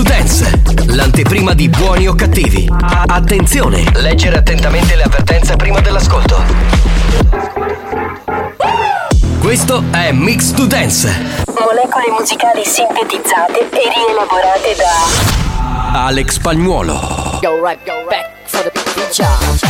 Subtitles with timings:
[0.00, 2.66] To Dance, l'anteprima di buoni o cattivi.
[3.06, 6.42] Attenzione, leggere attentamente le avvertenze prima dell'ascolto.
[9.40, 11.44] Questo è Mix to Dance.
[11.48, 17.38] Molecole musicali sintetizzate e rielaborate da Alex Spagnuolo.
[17.42, 19.69] Go right, go back for the big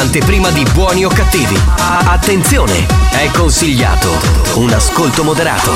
[0.00, 1.60] L'anteprima di buoni o cattivi.
[1.76, 4.08] Attenzione, è consigliato
[4.54, 5.72] un ascolto moderato.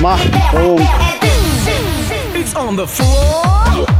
[0.00, 0.16] Ma
[0.50, 0.86] comunque.
[2.34, 3.91] It's on the floor.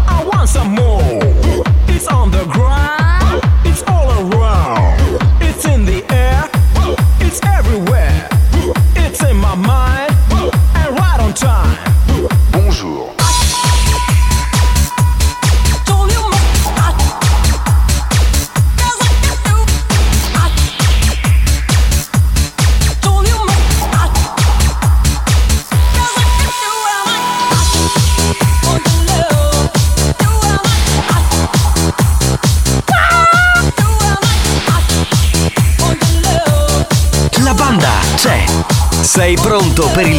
[39.82, 40.11] Sei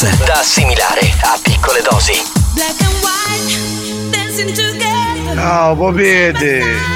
[0.00, 2.14] Dance, da assimilare a piccole dosi.
[2.54, 5.34] Black and white, dancing together.
[5.34, 6.89] Ciao, popete.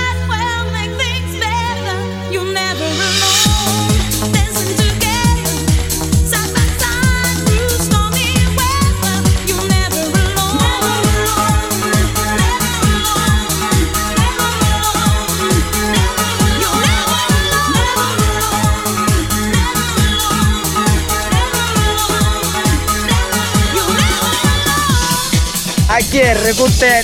[25.95, 26.53] Never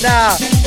[0.05, 0.60] A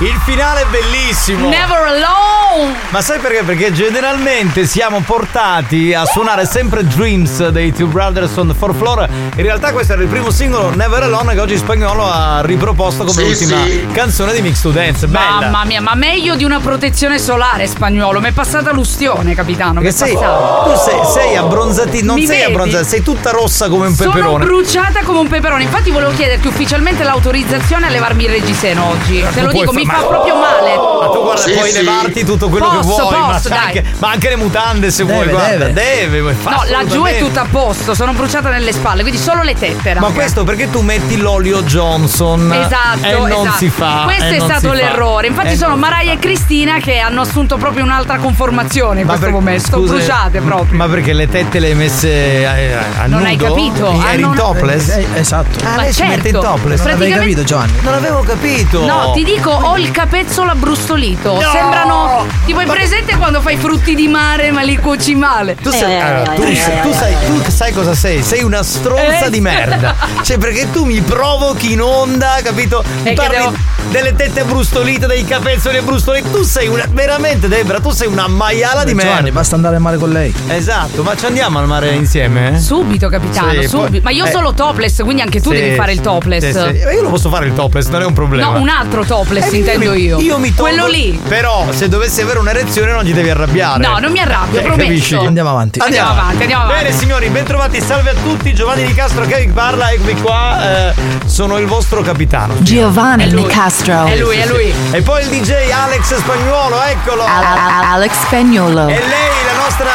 [0.00, 1.48] Il finale è bellissimo.
[1.48, 2.74] Never alone!
[2.90, 3.42] Ma sai perché?
[3.44, 9.08] Perché generalmente siamo portati a suonare sempre Dreams dei Two Brothers on the Fourth Floor.
[9.36, 13.22] In realtà questo era il primo singolo Never Alone che oggi Spagnolo ha riproposto come
[13.22, 13.86] Sì, ultima sì.
[13.90, 15.06] canzone di Mix to Dance.
[15.06, 15.40] Bella.
[15.40, 18.20] Mamma mia, ma meglio di una protezione solare spagnolo.
[18.20, 19.80] Mi è passata l'ustione, capitano.
[19.80, 20.62] Mi Che sei, passata.
[20.74, 22.52] tu sei, sei abbronzati, non Mi sei vedi?
[22.52, 24.44] abbronzata, sei tutta rossa come un Sono peperone.
[24.44, 25.62] bruciata come un peperone.
[25.62, 29.24] Infatti, volevo chiederti ufficialmente l'autorizzazione a levarmi il reggiseno oggi.
[29.32, 30.76] Te lo dico, fa- mi mi fa proprio male.
[30.76, 31.76] Ma tu guarda, Sì, puoi sì.
[31.82, 33.58] levarti tutto quello Posso, che vuoi, ma, posso, dai.
[33.58, 35.72] anche, ma anche le mutande se Deve, vuoi, guarda, deve.
[36.10, 36.36] deve.
[36.44, 39.94] No, laggiù è tutto a posto, sono bruciata nelle spalle, quindi solo le tette.
[39.94, 43.56] Ma questo perché tu metti l'olio Johnson Esatto, e non esatto.
[43.58, 44.02] si fa.
[44.04, 45.26] Questo e è stato l'errore.
[45.28, 49.26] Infatti Eh, sono Mariah e Cristina che hanno assunto proprio un'altra conformazione in Ma questo
[49.26, 49.68] per- momento.
[49.70, 50.76] Sono scusa, bruciate proprio.
[50.76, 52.44] Ma perché le tette le hai messe eh,
[52.74, 53.24] a Non nudo?
[53.24, 53.86] hai capito?
[53.90, 54.88] Eri Hanno in topless?
[54.88, 55.58] Eh, esatto.
[55.64, 56.04] Ah, Ma certo.
[56.16, 56.80] mette in topless?
[56.82, 57.72] Non avevi capito, Giovanni?
[57.82, 58.84] Non avevo capito.
[58.84, 61.34] No, ti dico, ho il capezzolo abbrustolito.
[61.34, 61.40] No!
[61.52, 62.26] Sembrano.
[62.44, 65.54] Tipo, hai presente quando fai frutti di mare ma li cuoci male?
[65.56, 68.22] Tu sai, allora, tu, sai- tu sai, tu sai cosa sei?
[68.22, 69.30] Sei una stronza Eh.
[69.30, 69.94] di merda.
[70.22, 72.82] Cioè, perché tu mi provochi in onda, capito?
[73.02, 73.54] Mi parli devo-
[73.90, 76.30] delle tette brustolite, dei capezzoli brustoliti.
[76.30, 76.84] Tu sei una.
[76.90, 79.30] Veramente, Debra, tu sei una maiala di Giovanni, merda.
[79.30, 80.34] basta andare al mare con lei.
[80.48, 82.58] Esatto, ma ci andiamo al mare insieme?
[82.60, 83.90] Subito, capitano, Sì, subito.
[83.90, 84.30] poi- Ma io eh.
[84.30, 86.50] solo topless, quindi anche tu Sì, devi fare il topless.
[86.50, 88.50] sì, Io lo posso fare il topless, non è un problema.
[88.52, 90.18] No, un altro topless, Eh, intendo io.
[90.20, 91.20] Io mi tolgo- Quello lì.
[91.28, 93.86] Però, se dovessi avere un'erezione, non ti devi arrabbiare.
[93.86, 94.86] No, non mi arrabbio, Eh, promesso.
[94.88, 95.14] capisci?
[95.14, 95.80] Andiamo avanti.
[95.80, 96.82] Andiamo avanti, andiamo avanti.
[96.84, 100.94] Bene signori, bentrovati, salve a tutti, Giovanni Di Castro che vi parla, eccomi qua, eh,
[101.26, 102.54] sono il vostro capitano.
[102.58, 103.42] Giovanni È lui.
[103.42, 104.04] Nicastro.
[104.06, 104.72] È lui, è lui.
[104.92, 107.22] E poi il DJ Alex Spagnuolo, eccolo!
[107.24, 108.88] Al- Al- Alex Spagnolo.
[108.88, 109.90] E lei, la nostra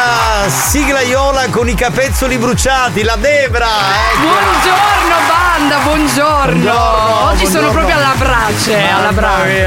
[0.47, 3.65] siglaiola con i capezzoli bruciati, la Debra!
[3.67, 4.21] ecco.
[4.21, 6.61] Buongiorno banda, buongiorno.
[6.61, 7.71] Buongiorno, Oggi sono buongiorno.
[7.71, 9.60] proprio alla brace, alla brace.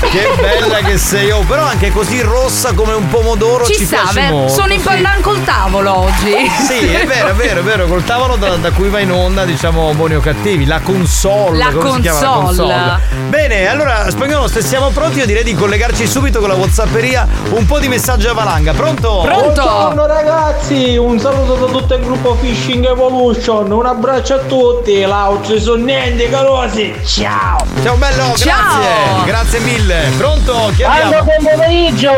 [0.00, 4.02] Che bella che sei, oh, però anche così rossa come un pomodoro ci, Ci sta,
[4.02, 4.52] piace molto.
[4.52, 4.84] sono in sì.
[4.84, 6.50] pandan col tavolo oggi.
[6.66, 9.44] Sì, è vero, è vero, è vero, col tavolo da, da cui va in onda,
[9.44, 11.58] diciamo, buoni o cattivi, la console.
[11.58, 12.20] La come si chiama?
[12.20, 12.72] La console.
[12.72, 13.00] console.
[13.28, 17.66] Bene, allora, spagnolo, se siamo pronti, io direi di collegarci subito con la Whatsapperia, un
[17.66, 18.72] po' di messaggi a valanga.
[18.72, 19.22] Pronto?
[19.24, 20.06] Pronto?
[20.06, 25.04] ragazzi, un saluto da tutto il gruppo Fishing Evolution, un abbraccio a tutti,
[25.58, 27.58] sono niente carosi, ciao!
[27.82, 28.80] Ciao bello, Ciao.
[28.80, 29.73] grazie, grazie mille.
[30.16, 30.70] Pronto?
[30.76, 31.24] Chi abbiamo?
[31.24, 32.12] buon pomeriggio!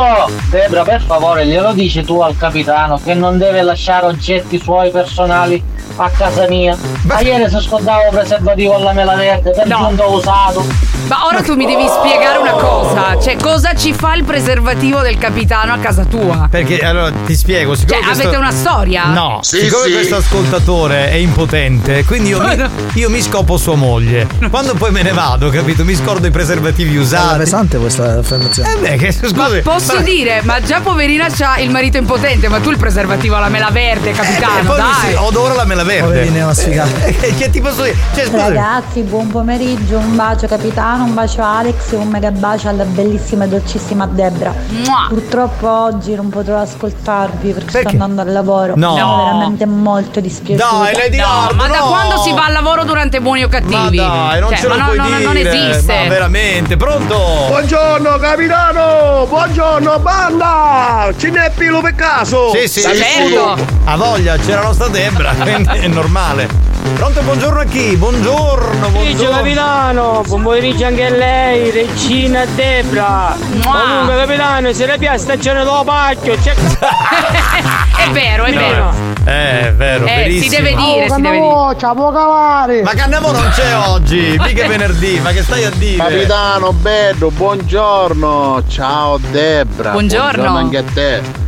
[0.50, 5.62] Debra, per favore, glielo dici tu al capitano che non deve lasciare oggetti suoi personali
[5.97, 6.76] a casa mia.
[7.03, 9.79] Ma ieri si scordava preservativo alla mela verde, per No.
[9.87, 10.64] giunto usato.
[11.08, 13.19] Ma ora tu mi devi spiegare una cosa.
[13.20, 16.49] Cioè, cosa ci fa il preservativo del capitano a casa tua?
[16.50, 19.05] Perché allora ti spiego, siccome Cioè, questo- avete una storia?
[19.06, 19.93] No, Sì, siccome sì.
[19.93, 22.64] questo ascoltatore è impotente, quindi io mi,
[22.94, 24.26] io mi scopo sua moglie.
[24.50, 25.85] Quando poi me ne vado, capito?
[25.85, 27.45] Mi scordo i preservativi usati.
[27.46, 28.72] Pesante questa affermazione.
[28.72, 29.34] Eh beh, che scusi.
[29.37, 33.37] Ma posso ma- dire, ma già poverina c'ha il marito impotente, ma tu il preservativo
[33.37, 35.10] alla mela verde, Eh, capitano, poi mi dai.
[35.10, 36.02] si- odora la mela verde.
[36.08, 37.04] Poverine, una sfigata.
[37.06, 37.96] Eh, che ti posso dire?
[38.14, 38.28] Cioè.
[38.31, 43.44] Ragazzi, buon pomeriggio, un bacio capitano, un bacio Alex e un mega bacio alla bellissima
[43.44, 44.52] e dolcissima Debra.
[44.84, 45.06] Mua.
[45.08, 47.94] Purtroppo oggi non potrò ascoltarvi perché, Perché?
[47.94, 48.72] sto andando al lavoro.
[48.76, 48.96] No.
[48.96, 50.69] Sono veramente molto dispiaciuta.
[50.82, 51.87] Dai, Lady No, Hard, ma da no.
[51.87, 53.96] quando si va al lavoro durante buoni o Ma cattivi?
[53.99, 55.25] dai, non Cioè, ce lo ma puoi no, no, dire.
[55.25, 55.94] non esiste.
[56.02, 57.36] Ma veramente, pronto?
[57.37, 59.27] Buongiorno capitano!
[59.29, 61.12] Buongiorno banda!
[61.19, 62.50] Ce n'è pilo per caso!
[62.50, 63.56] Sì, sì, Certo.
[63.85, 66.49] Ha voglia, c'è la nostra Debra, quindi è normale.
[66.94, 67.94] Pronto, buongiorno a chi?
[67.97, 69.37] Buongiorno, buongiorno.
[69.37, 73.37] capitano, buon pomeriggio anche a lei, regina Debra.
[73.62, 76.55] Comunque capitano, se le piace stagione dello pacchio, c'è
[78.06, 78.94] è vero, è vero.
[79.25, 81.38] Eh, è vero, Eh, si deve dire, si deve dire.
[81.38, 81.75] può
[82.12, 82.82] cavare.
[82.82, 85.97] Ma Cannavo non c'è oggi, mica venerdì, ma che stai a dire?
[85.97, 88.62] Capitano bello, buongiorno!
[88.69, 89.91] Ciao Debra!
[89.91, 90.56] Buongiorno.
[90.56, 91.44] anche a te!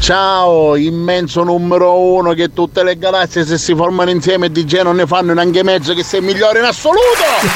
[0.00, 4.96] Ciao, immenso numero uno che tutte le galassie se si formano insieme di G non
[4.96, 7.24] ne fanno neanche mezzo che sei migliore in assoluto!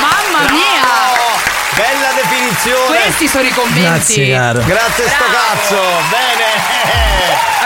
[0.00, 0.86] Mamma mia!
[1.74, 2.96] Bella definizione.
[3.02, 3.80] Questi sono i convinti.
[3.82, 4.62] Grazie, caro.
[4.64, 5.76] Grazie sto cazzo.
[6.10, 7.07] Bene.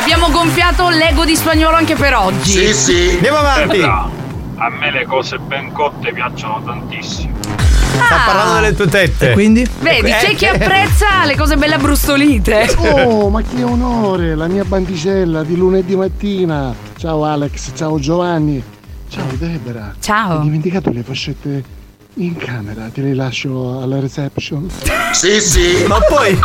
[0.01, 2.51] Abbiamo gonfiato l'ego di spagnolo anche per oggi.
[2.51, 3.11] Sì, sì!
[3.15, 3.81] Andiamo avanti.
[3.83, 7.35] A me le cose ben cotte piacciono tantissimo.
[7.41, 8.25] Sta Ah.
[8.27, 9.31] parlando delle tue tette.
[9.31, 9.67] E quindi?
[9.81, 12.75] Vedi, Eh, c'è chi che- apprezza le cose belle abbrustolite.
[12.79, 14.35] Oh, ma che onore!
[14.35, 16.75] La mia bandicella di lunedì mattina.
[16.97, 18.63] Ciao Alex, ciao Giovanni.
[19.09, 19.95] Ciao Debra.
[20.01, 20.39] Ciao.
[20.39, 21.63] Ho dimenticato le fascette
[22.16, 24.69] in camera, te le lascio alla reception.
[25.12, 25.85] Sì, sì!
[25.87, 26.38] Ma poi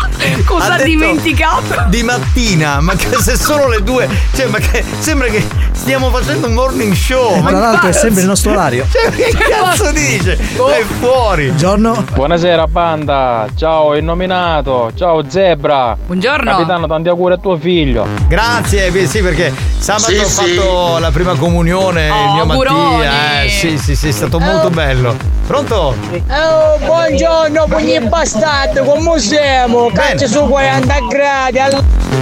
[0.45, 1.85] Cosa ha ha detto dimenticato?
[1.89, 6.47] Di mattina, ma che se sono le due, cioè, ma che sembra che stiamo facendo
[6.47, 7.41] un morning show.
[7.41, 8.85] Ma Tra l'altro è sempre il nostro orario.
[8.97, 10.37] Cioè, che cazzo dice?
[10.57, 10.69] Oh.
[10.69, 11.47] È fuori.
[11.47, 12.05] Buongiorno.
[12.13, 15.97] Buonasera banda, ciao il nominato, ciao Zebra.
[16.05, 16.49] Buongiorno.
[16.49, 18.07] Capitano, tanti auguri a tuo figlio.
[18.27, 20.55] Grazie, beh, sì, perché sabato Sì, ho sì.
[20.55, 22.45] fatto la prima comunione, Oh, il mio.
[22.45, 23.43] Mattia.
[23.43, 25.15] Eh, sì, sì, sì, è stato molto bello.
[25.57, 25.95] Pronto?
[26.29, 29.89] Oh, buongiorno, pugni bastardi, come siamo?
[29.89, 30.27] Bene.
[30.27, 31.59] su 40 gradi.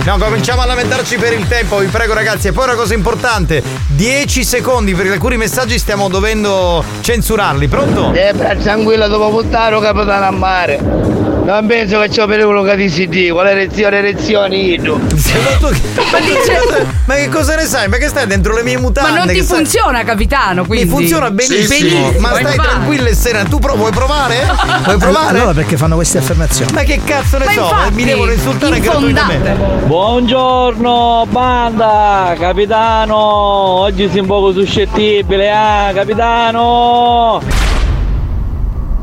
[0.06, 2.48] No, cominciamo a lamentarci per il tempo, vi prego ragazzi.
[2.48, 7.68] E poi una cosa importante, scusate, 10 secondi perché alcuni messaggi stiamo dovendo censurarli.
[7.68, 8.10] Pronto?
[8.10, 11.35] Debra, tranquilla, dopo buttare capitano a mare.
[11.46, 14.98] Non penso che c'è un pericolo che ti si dica, quale erezione, io.
[14.98, 17.88] Ma, dice- ma che cosa ne sai?
[17.88, 19.12] Ma che stai dentro le mie mutande?
[19.12, 20.86] Ma non ti funziona, capitano, quindi.
[20.86, 21.68] Mi funziona benissimo.
[21.68, 22.20] Benissimo.
[22.20, 23.48] Ma Vuoi stai tranquilla e serena.
[23.48, 24.38] Tu pro- vuoi provare?
[24.86, 25.38] Vuoi provare?
[25.38, 26.72] Allora perché fanno queste affermazioni?
[26.74, 27.62] Ma che cazzo ne Ma so?
[27.62, 29.14] infatti, Mi devono insultare infondate.
[29.14, 29.86] gratuitamente.
[29.86, 37.40] Buongiorno banda, capitano, oggi sei un poco suscettibile, ah, capitano!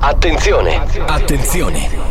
[0.01, 2.11] Attenzione, attenzione.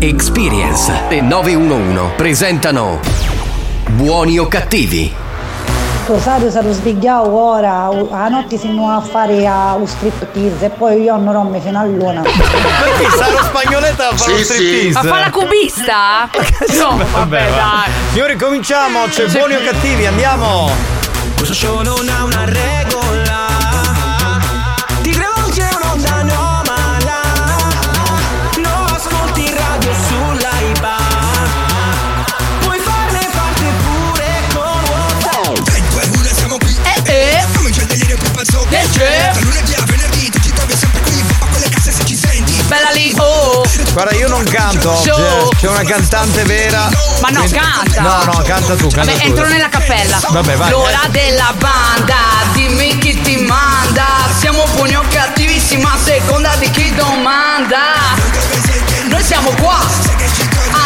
[0.00, 3.00] Experience e 911 presentano
[3.88, 5.12] Buoni o cattivi?
[6.06, 11.02] Rosario sarò svegliato ora, a notte si andiamo a fare a un striptease e poi
[11.02, 12.20] io non romme fino a luna.
[12.22, 14.92] Perché sarò spagnoletta a fare Sì, lo striptease?
[14.92, 16.30] Ma fa la cubista?
[16.78, 17.56] No, vabbè, va.
[17.56, 17.92] dai.
[18.12, 19.04] Signori, cominciamo.
[19.08, 20.70] C'è buoni o cattivi, andiamo.
[21.34, 22.77] Questo show non ha una regola
[43.98, 44.94] Guarda, io non canto.
[44.94, 45.48] Show.
[45.48, 46.88] C'è, c'è una cantante vera.
[47.20, 48.00] Ma no, canta.
[48.00, 49.26] No, no, canta tu, canta Vabbè, tu.
[49.26, 50.20] entro nella cappella.
[50.30, 50.70] Vabbè, vai.
[50.70, 52.14] L'ora della banda,
[52.52, 54.06] dimmi chi ti manda.
[54.38, 57.78] Siamo buoni o cattivissima, a seconda di chi domanda.
[59.08, 59.80] Noi siamo qua,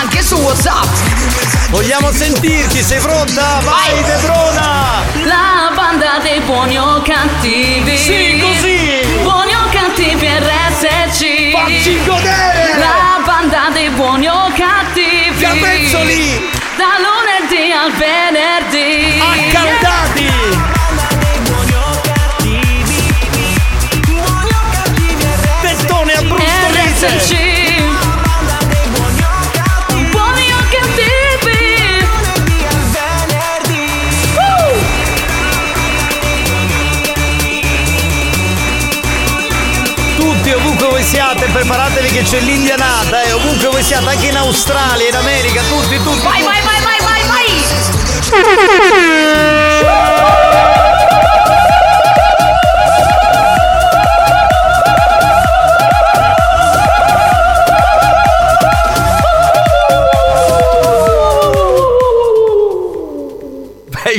[0.01, 1.52] anche su WhatsApp.
[1.73, 3.61] Vogliamo sentirci, sei pronta?
[3.63, 5.05] Vai, Debrona!
[5.25, 7.97] La banda dei buoni o cattivi.
[7.97, 9.01] Sì, così.
[9.23, 11.51] Buoni o cattivi RSC.
[11.51, 12.79] Facci godere.
[12.79, 15.41] La banda dei buoni o cattivi.
[15.41, 16.51] Capezzoli.
[16.77, 19.19] Da lunedì al venerdì.
[19.19, 20.72] Accaldati.
[41.13, 46.03] Siate, preparatevi che c'è l'indianata, eh, ovunque voi siate, anche in Australia, in America, tutti,
[46.03, 46.23] tutti.
[46.23, 47.23] Vai, vai, vai, vai, vai,
[48.31, 49.62] vai!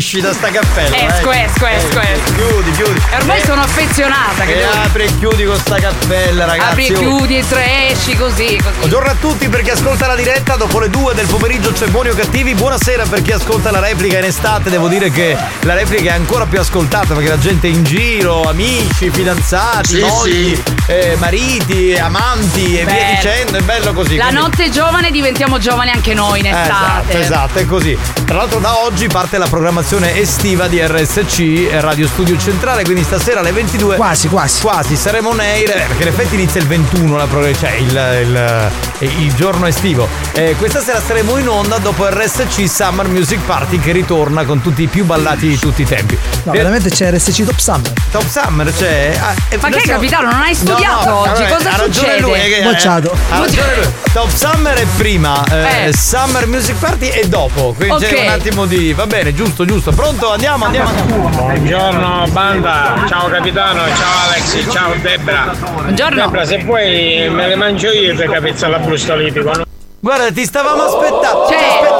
[0.03, 0.97] Esci da sta cappella.
[0.97, 1.43] Esco, eh.
[1.43, 2.33] esco, esco, Eh, esco.
[2.33, 3.01] Chiudi, chiudi.
[3.09, 4.43] E ormai Eh, sono affezionata.
[4.43, 6.69] Che E devo- apri e chiudi con sta cappella, ragazzi.
[6.71, 6.99] Apri e Oh.
[6.99, 8.77] chiudi, entra e esci così, così.
[8.79, 12.09] Buongiorno a tutti per chi ascolta la diretta, dopo le 2 del pomeriggio c'è buoni
[12.09, 16.11] o cattivi, buonasera per chi ascolta la replica in estate, devo dire che la replica
[16.11, 20.63] è ancora più ascoltata perché la gente è in giro, amici, fidanzati, Sì, mogli, sì.
[20.87, 23.15] eh, mariti, amanti e via Bello.
[23.15, 24.17] dicendo, è bello così.
[24.17, 26.71] La quindi- notte giovane diventiamo giovani anche noi in Eh, estate.
[27.13, 27.97] Esatto, esatto, è così.
[28.25, 31.39] Tra l'altro da oggi parte la programmazione estiva di RSC,
[31.71, 33.95] eh, Radio Studio Centrale, quindi stasera alle 22.
[33.95, 34.61] Quasi, quasi.
[34.61, 37.87] Quasi, saremo on air, eh, perché in effetti inizia il 21, la pro- cioè il,
[38.23, 40.07] il- il- il giorno estivo.
[40.33, 44.81] Eh, questa sera saremo in onda dopo RSC Summer Music Party che ritorna con tutti
[44.81, 46.17] i più ballati di tutti i tempi.
[46.43, 47.91] No, Eh, veramente c'è RSC Top Summer.
[48.11, 49.15] Top Summer c'è.
[49.21, 51.29] ah, e Ma che, siamo- capitano, non hai studiato No, no, oggi?
[51.43, 52.19] allora, Cosa ha ragione succede?
[52.21, 53.15] lui, che- Bocciato.
[53.29, 53.87] ha ragione lui.
[54.11, 55.93] Top Summer è prima, eh, Eh.
[55.95, 57.73] Summer Music Party è dopo.
[57.75, 58.13] Quindi Ok.
[58.13, 58.93] c'è un attimo di.
[58.93, 59.72] Va bene, giusto, giusto.
[59.81, 60.31] Pronto?
[60.31, 60.91] Andiamo, andiamo.
[60.91, 65.51] Buongiorno banda, ciao capitano, ciao Alex, ciao Debra.
[65.81, 66.21] Buongiorno.
[66.21, 69.39] Debra, se vuoi me le mangio io per capezzare brustoliti.
[69.41, 69.63] Con...
[69.99, 71.47] Guarda, ti stavamo aspettando.
[71.49, 71.92] Cioè-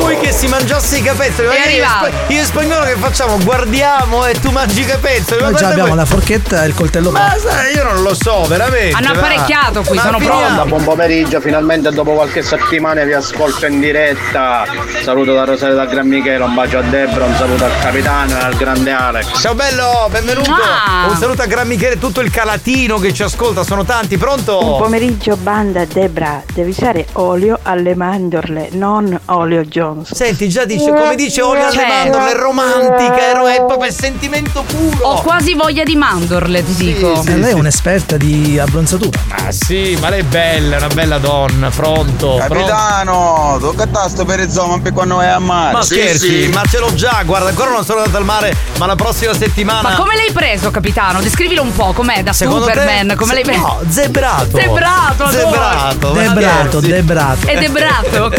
[0.00, 1.48] Lui che si mangiasse i capezzoli.
[1.48, 2.06] E arrivato.
[2.06, 3.38] spa- Io e spagnolo che facciamo?
[3.42, 5.40] Guardiamo e tu mangi i capezzoli.
[5.42, 8.14] Ma Noi già abbiamo voi- la forchetta e il coltello Ma sai, io non lo
[8.14, 8.94] so, veramente.
[8.96, 9.18] Hanno va.
[9.20, 10.68] apparecchiato qui, Ma sono pronti.
[10.68, 14.64] Buon pomeriggio, finalmente dopo qualche settimana vi ascolto in diretta.
[15.02, 18.42] Saluto da Rosario da Gran Michele, un bacio a Debra, un saluto al capitano e
[18.42, 19.40] al grande Alex.
[19.40, 20.50] Ciao bello, benvenuto.
[20.50, 21.08] Mua.
[21.10, 24.58] Un saluto a Gran Michele e tutto il calatino che ci ascolta, sono tanti, pronto?
[24.58, 30.12] Buon pomeriggio banda Debra, devi usare olio alle mandorle, non olio Oreo Jones.
[30.12, 33.86] Senti, già dice, come dice olio alle Cioè- mandorle, è romantica, è, ro- è proprio
[33.88, 35.06] il sentimento puro.
[35.06, 37.22] Ho quasi voglia di mandorle, ti dico.
[37.26, 39.18] Eh, lei è un'esperta di abbronzatura.
[39.28, 42.36] Ma sì, ma lei è bella, è una bella donna, pronto.
[42.36, 45.72] Capitano, tocca a tasto per il zoma per quando vai a mare.
[45.72, 48.94] Ma scherzi, ma ce l'ho già, guarda, ancora non sono andato al mare, ma la
[48.96, 49.88] prossima settimana.
[49.90, 51.20] Ma come l'hai preso, capitano?
[51.20, 52.22] Descrivilo un po', com'è?
[52.22, 53.60] Da Secondo te- Superman, come l'hai preso?
[53.60, 54.58] no, zebrato.
[54.58, 55.28] Zebrato.
[55.30, 56.10] Zebrato.
[56.12, 57.46] Debrato, debrato.
[57.46, 58.30] Ed è brato.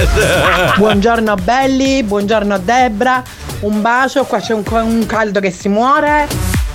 [0.78, 3.24] Buongiorno belli, buongiorno Debra.
[3.62, 6.28] Un bacio, qua c'è un, un caldo che si muore.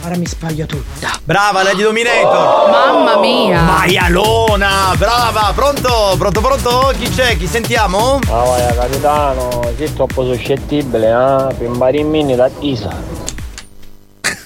[0.07, 1.11] Ora mi spaglio tutta.
[1.23, 2.71] Brava, Lady Dominator.
[2.71, 3.61] Mamma mia.
[3.61, 6.93] Maialona, brava, pronto, pronto, pronto?
[6.99, 7.37] Chi c'è?
[7.37, 8.21] Chi sentiamo?
[8.31, 11.55] Ah, vai, capitano, sei troppo suscettibile, eh?
[11.55, 13.12] Pimbare in mini da tisa.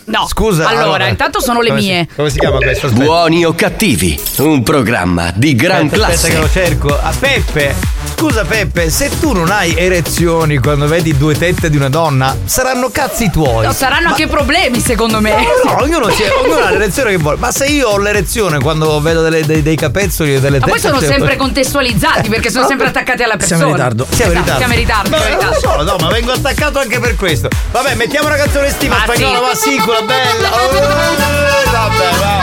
[0.06, 0.26] No.
[0.28, 0.68] Scusa.
[0.68, 2.08] Allora, intanto sono le come si- mie.
[2.14, 2.86] come si chiama questo?
[2.86, 3.04] Aspetta.
[3.04, 6.66] Buoni o cattivi, un programma di gran Aspetta, aspetta che lo classe.
[6.66, 6.88] cerco.
[7.00, 7.75] A Peppe.
[8.16, 12.88] Scusa Peppe, se tu non hai erezioni quando vedi due tette di una donna, saranno
[12.90, 13.66] cazzi tuoi.
[13.66, 15.34] No, saranno Ma- anche problemi, secondo me.
[15.64, 17.36] No, no, ognuno, si- ognuno ha l'erezione che vuole.
[17.38, 20.70] Ma se io ho l'erezione quando vedo delle- dei, dei capezzoli e delle Ma tette.
[20.70, 23.56] poi sono cioè- sempre contestualizzati perché sono sempre attaccati alla persona.
[23.58, 24.06] Siamo in ritardo.
[24.10, 24.58] Siamo in Esatto, ritardo.
[24.58, 25.10] Siamo in ritardo.
[25.10, 27.48] Ma non lo so, no, ma vengo attaccato anche per questo.
[27.72, 29.44] Vabbè, mettiamo una canzone estiva Ma spagnola, sì.
[29.44, 30.48] ma sì, quella bella.
[30.52, 32.42] Oh, vabbè, va.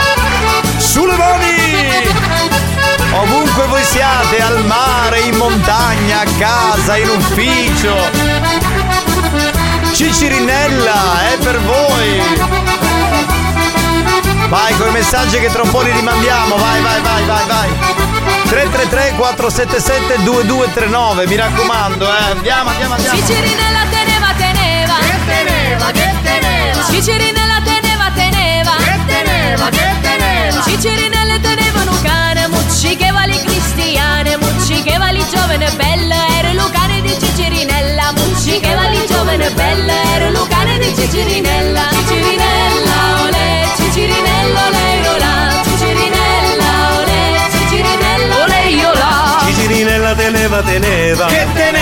[0.78, 1.52] Sulle mani!
[3.12, 8.10] Ovunque voi siate, al mare, in montagna, a casa, in ufficio.
[9.92, 12.22] Cicirinella, è per voi.
[14.48, 17.68] Vai con i messaggi che tra un po' li rimandiamo, vai, vai, vai, vai, vai.
[18.48, 22.30] 333 477 2239, mi raccomando, eh.
[22.30, 23.16] Andiamo, andiamo, andiamo.
[23.16, 24.94] Cicirinella teneva, teneva.
[24.98, 26.13] Che teneva, che
[26.84, 26.90] teneva.
[26.90, 28.76] Cicirinella teneva, teneva.
[28.76, 30.62] Che teneva, che teneva.
[30.62, 38.12] Cicirinelle tenevano un cane, muccicheva le cristiane, muccicheva li giovane bella, era Lucane di Cicirinella,
[38.12, 41.88] muccicheva li giovane bella, era Lucane di Cicirinella.
[41.90, 49.42] Cicirinella, olè, Cicirinella, olè, olà, Cicirinella, olè, Cicirinella, olè, olà.
[49.46, 51.73] Cicirinella teneva teneva Che teneva,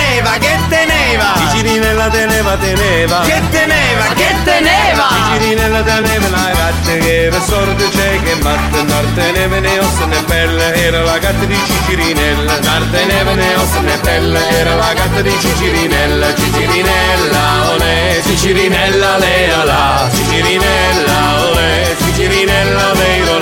[1.79, 3.19] teneva Cicirinella teneva teneva.
[3.21, 5.07] Che teneva, che teneva!
[5.09, 10.21] Cicirinella teneva la gatta che per sorte c'è che matta Non teneva né ossa né
[10.23, 10.73] pelle.
[10.75, 14.49] Era la gatta di Cicirinella Non teneva né ossa né pelle.
[14.49, 18.21] Era la gatta di Cicirinella Cicirinella olè.
[18.23, 21.95] Cicirinella lea là Cicirinella olè.
[21.97, 23.23] Cicirinella vero.
[23.23, 23.32] Cirinella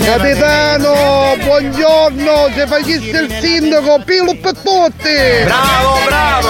[0.00, 5.44] Capitano, buongiorno, se facesse il sindaco, pilo per tutti!
[5.44, 6.48] Bravo, bravo!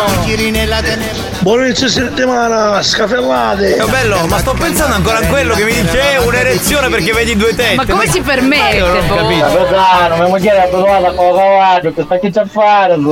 [1.40, 6.12] Buon inizio settimana, scafellate Che bello, ma sto pensando ancora a quello che mi dice
[6.12, 7.74] "Eh, un'erezione perché vedi due tette.
[7.74, 9.16] Ma come si permette, Io non ho boh?
[9.16, 9.44] capito.
[9.46, 12.94] Capitano, mia moglie è abituata con la cavallo, che sta che c'è a fare?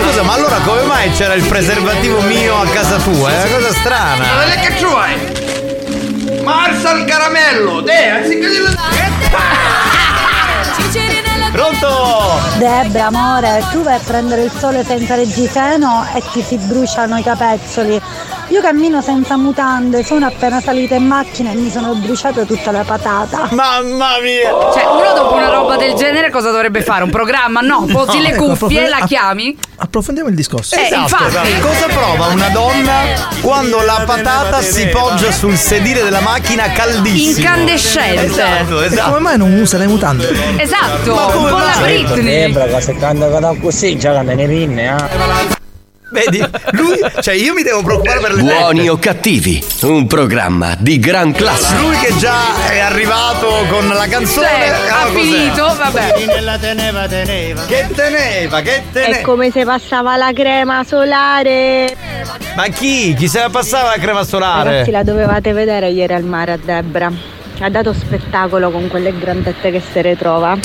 [0.00, 3.30] Scusa, ma allora come mai c'era il preservativo mio a casa tua?
[3.30, 4.24] È una cosa strana.
[4.34, 5.45] Guarda che c'hai?
[6.46, 8.70] Marsa al caramello, te, anziché dirlo.
[11.50, 12.38] Pronto?
[12.58, 17.24] Debra, amore, tu vai a prendere il sole senza reggiseno e ti si bruciano i
[17.24, 18.00] capezzoli.
[18.48, 22.84] Io cammino senza mutande, sono appena salita in macchina e mi sono bruciata tutta la
[22.84, 23.48] patata.
[23.50, 24.50] Mamma mia!
[24.72, 27.02] Cioè, uno dopo una roba del genere cosa dovrebbe fare?
[27.02, 27.60] Un programma?
[27.60, 29.56] No, posi No, le ecco, cuffie, la chiami.
[29.78, 30.76] Approfondiamo il discorso.
[30.76, 31.24] Eh, Esatto, infatti.
[31.26, 31.66] esatto.
[31.66, 33.00] Cosa prova una donna
[33.40, 37.38] quando la patata si poggia sul sedile della macchina caldissimo?
[37.38, 38.24] Incandescente.
[38.26, 39.08] Esatto, E esatto.
[39.08, 40.28] come mai non usa le mutande?
[40.56, 41.78] Esatto, Ma come un po' la?
[41.82, 42.52] Britney.
[42.52, 45.55] che se canta così già canta ne pinne, eh.
[46.08, 46.38] Vedi,
[46.70, 48.90] lui, cioè io mi devo preoccupare per le Buoni tette.
[48.90, 51.74] o cattivi, un programma di gran classe.
[51.78, 54.46] Lui che già è arrivato con la canzone.
[54.46, 56.14] Cioè, ah, ha finito, vabbè.
[56.16, 59.20] Cirinella teneva teneva Che teneva, che teneva.
[59.22, 61.96] come se passava la crema solare.
[62.54, 63.12] Ma chi?
[63.14, 64.70] Chi se la passava la crema solare?
[64.70, 67.10] Ragazzi, la dovevate vedere ieri al mare a Debra.
[67.58, 70.56] Ha dato spettacolo con quelle grandette che si ritrova.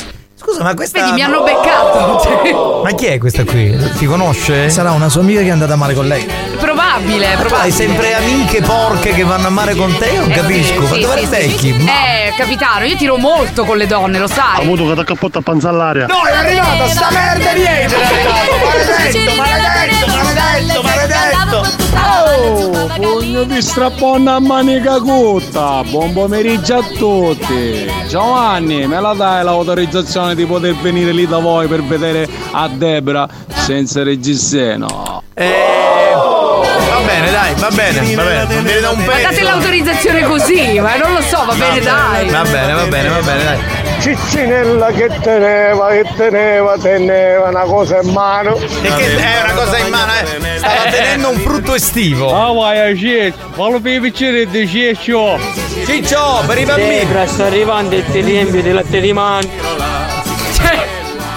[0.42, 1.00] Scusa, ma questa.
[1.00, 2.20] Vedi, mi hanno beccato.
[2.22, 2.52] Cioè,
[2.82, 3.76] Ma chi è questa qui?
[3.96, 4.68] Ti conosce?
[4.70, 6.26] Sarà una sua amica che è andata a mare con lei.
[6.58, 7.70] probabile, Tu hai probabile.
[7.72, 10.06] sempre amiche porche che vanno a mare con te?
[10.06, 10.80] Io non capisco.
[10.80, 11.28] Ma Sì, dove sì, le sì.
[11.48, 11.72] becchi?
[11.84, 14.62] Ma- Eh, capitano, io tiro molto con le donne, lo Ha sai.
[14.62, 16.06] avuto che ti cappotta a panza all'aria.
[16.06, 18.00] No, è arrivata sta merda di Angel!
[18.00, 18.50] È arrivato!
[18.64, 20.06] Maledetto, maledetto,
[20.52, 21.90] maledetto, maledetto!
[21.94, 25.82] Oh, pugno di strapponna a manica corta.
[25.84, 27.90] Buon pomeriggio a tutti.
[28.08, 33.28] Giovanni, me la dai l'autorizzazione di poter venire lì da voi per vedere a Debra
[33.48, 35.22] senza reggiseno?
[35.34, 38.54] Eh, va bene, dai, va bene, va bene.
[38.54, 39.42] Non viene da un Ma date pezzo.
[39.44, 42.28] l'autorizzazione così, ma non lo so, va bene, dai.
[42.30, 43.81] Va bene, va bene, va bene, dai.
[44.02, 48.56] Ciccinella che teneva, che teneva, teneva una cosa in mano.
[48.56, 50.58] E che è una cosa in mano, eh?
[50.58, 52.34] Stava tenendo un frutto estivo.
[52.34, 55.38] Ah vai a Ciccio, fallo per i piccini di Ciccio.
[55.86, 56.96] Ciccio, per i bambini.
[56.96, 60.01] Debra sta arrivando e ti riempie di latte di mano.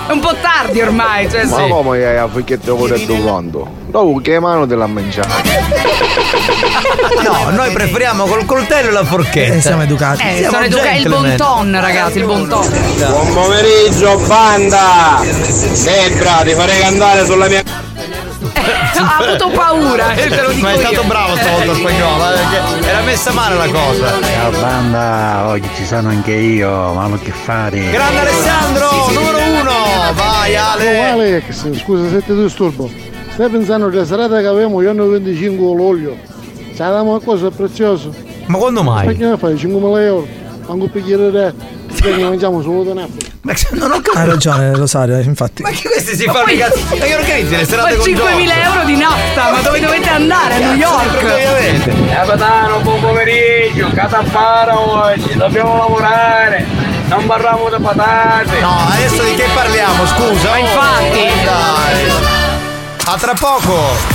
[0.07, 1.67] È un po' tardi ormai, cioè Ma sì.
[1.67, 3.67] come hai a che devo detto quando?
[3.87, 5.35] Dopo che mano te l'ha mangiata?
[7.23, 9.53] No, noi preferiamo col coltello e la forchetta.
[9.55, 10.21] Eh, siamo educati.
[10.21, 10.97] Eh, Siamo sono educati.
[10.97, 12.67] Il bon ton, ragazzi, il bon ton.
[12.97, 15.21] Buon pomeriggio, banda!
[15.83, 17.85] Debra, ti farei cantare sulla mia.
[18.55, 21.03] Ha avuto paura, eh, te lo dico Ma è stato io.
[21.03, 24.21] bravo stavolta spagnolo, eh, perché era messa male la cosa.
[24.21, 27.89] Ciao banda, oggi ci sono anche io, ma che fare?
[27.91, 30.13] Grande Alessandro, numero uno!
[30.13, 31.09] Vai Oh, Ale!
[31.09, 32.89] Alex, scusa se ti disturbo.
[33.33, 36.15] Stai pensando che la serata che abbiamo io ne 25 l'olio?
[36.69, 38.13] Ci diamo qualcosa di prezioso?
[38.45, 39.05] Ma quando mai?
[39.07, 40.27] Perché ne fai 5.000 euro?
[40.67, 43.33] Anche un bicchiere di perché mangiamo solo da Napoli.
[43.45, 45.62] Ma non ho Hai ragione, Rosario, infatti.
[45.62, 46.84] Ma che questi si Ma fanno i cazzi?
[46.89, 50.55] Ma che organizzi le serate Ma con 5.000 euro di nafta, ma dove dovete andare?
[50.55, 52.10] A New York?
[52.10, 56.65] Capitano, buon pomeriggio, catapara oggi, dobbiamo lavorare,
[57.05, 58.60] non parliamo di patate.
[58.62, 60.49] No, adesso di che parliamo, scusa?
[60.49, 61.29] Ma oh, infatti.
[61.43, 62.12] Dai.
[63.05, 64.14] A tra poco!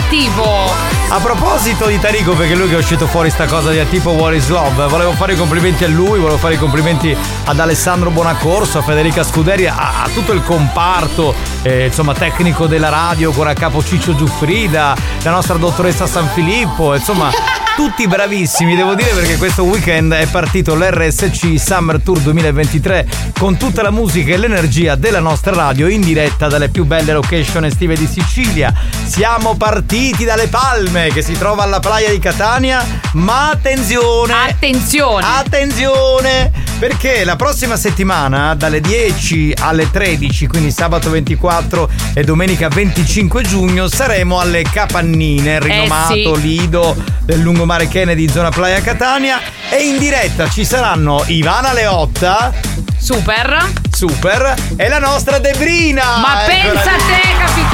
[0.00, 0.72] Attivo.
[1.10, 4.10] A proposito di Tarico, perché lui che è uscito fuori sta cosa di a tipo
[4.10, 8.10] What is Love, volevo fare i complimenti a lui, volevo fare i complimenti ad Alessandro
[8.10, 13.46] Bonaccorso, a Federica Scuderi, a, a tutto il comparto, eh, insomma, tecnico della radio, con
[13.46, 17.30] a capo Ciccio Giuffrida, la nostra dottoressa San Filippo, insomma.
[17.76, 23.06] Tutti bravissimi, devo dire, perché questo weekend è partito l'RSC Summer Tour 2023
[23.38, 27.64] con tutta la musica e l'energia della nostra radio in diretta dalle più belle location
[27.64, 28.74] estive di Sicilia.
[29.10, 34.32] Siamo partiti dalle Palme, che si trova alla playa di Catania, ma attenzione!
[34.32, 35.26] Attenzione!
[35.26, 36.52] Attenzione!
[36.78, 43.88] Perché la prossima settimana, dalle 10 alle 13, quindi sabato 24 e domenica 25 giugno,
[43.88, 46.40] saremo alle Capannine, rinomato sì.
[46.40, 49.40] lido del lungomare Kennedy, zona Playa Catania.
[49.70, 52.52] E in diretta ci saranno Ivana Leotta.
[52.96, 53.72] Super.
[53.90, 54.54] Super.
[54.76, 56.16] E la nostra Debrina.
[56.18, 57.69] Ma pensa a te, capitano!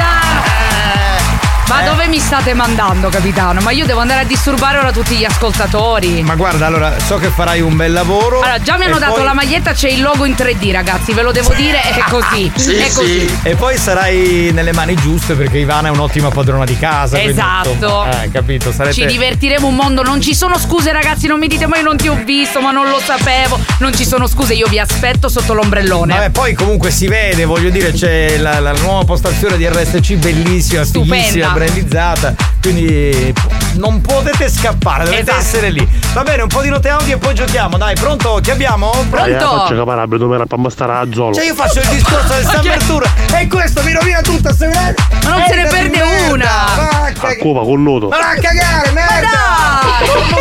[1.69, 1.85] Ma Eh.
[1.85, 3.61] dove mi state mandando, capitano?
[3.61, 6.23] Ma io devo andare a disturbare ora tutti gli ascoltatori.
[6.23, 8.41] Ma guarda, allora, so che farai un bel lavoro.
[8.41, 11.23] Allora, già mi hanno dato poi- la maglietta, c'è il logo in 3D, ragazzi, ve
[11.23, 12.51] lo devo dire, è così.
[12.55, 13.39] è così.
[13.43, 17.17] E poi sarai nelle mani giuste perché Ivana è un'ottima padrona di casa.
[17.19, 17.73] quindi, Esatto.
[17.73, 18.73] insomma, eh, capito?
[18.73, 18.95] Sarete...
[18.95, 21.97] Ci divertiremo un mondo, non ci sono scuse ragazzi, non mi dite ma io non
[21.97, 23.59] ti ho visto, ma non lo sapevo.
[23.81, 26.15] Non ci sono scuse, io vi aspetto sotto l'ombrellone.
[26.15, 30.85] Vabbè, poi comunque si vede, voglio dire, c'è la, la nuova postazione di RSC bellissima,
[30.85, 31.55] Stupenda.
[31.57, 32.35] Brandizzata.
[32.61, 33.33] Quindi
[33.75, 35.39] non potete scappare, dovete Esatto.
[35.39, 35.89] essere lì.
[36.13, 37.79] Va bene, un po' di note audio e poi giochiamo.
[37.79, 38.39] Dai, pronto?
[38.43, 38.91] Chi abbiamo?
[39.09, 41.35] Faccio capare a dove era per mostrare a Zolo.
[41.35, 44.93] Cioè io faccio il discorso del Summer Tour e questo mi rovina tutto, se Ma
[45.23, 47.13] non se ne perde una.
[47.19, 48.09] A Cuba con nudo.
[48.09, 49.31] Ma a cagare, merda!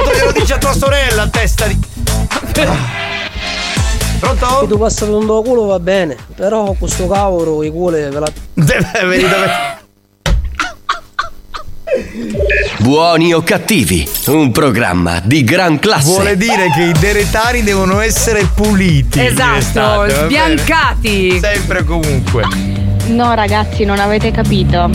[0.04, 1.80] Col glielo dice a tua sorella, testa di.
[4.19, 4.60] Pronto?
[4.62, 7.91] Se tu passi per un tuo culo va bene, però con questo cavolo i culo
[7.97, 8.28] ve la.
[8.54, 9.84] Dove.
[12.80, 16.08] Buoni o cattivi, un programma di gran classe.
[16.08, 19.19] Vuole dire che i deretari devono essere puliti.
[19.19, 21.39] Esatto, sbiancati.
[21.39, 22.43] Sempre e comunque.
[23.08, 24.89] No ragazzi, non avete capito.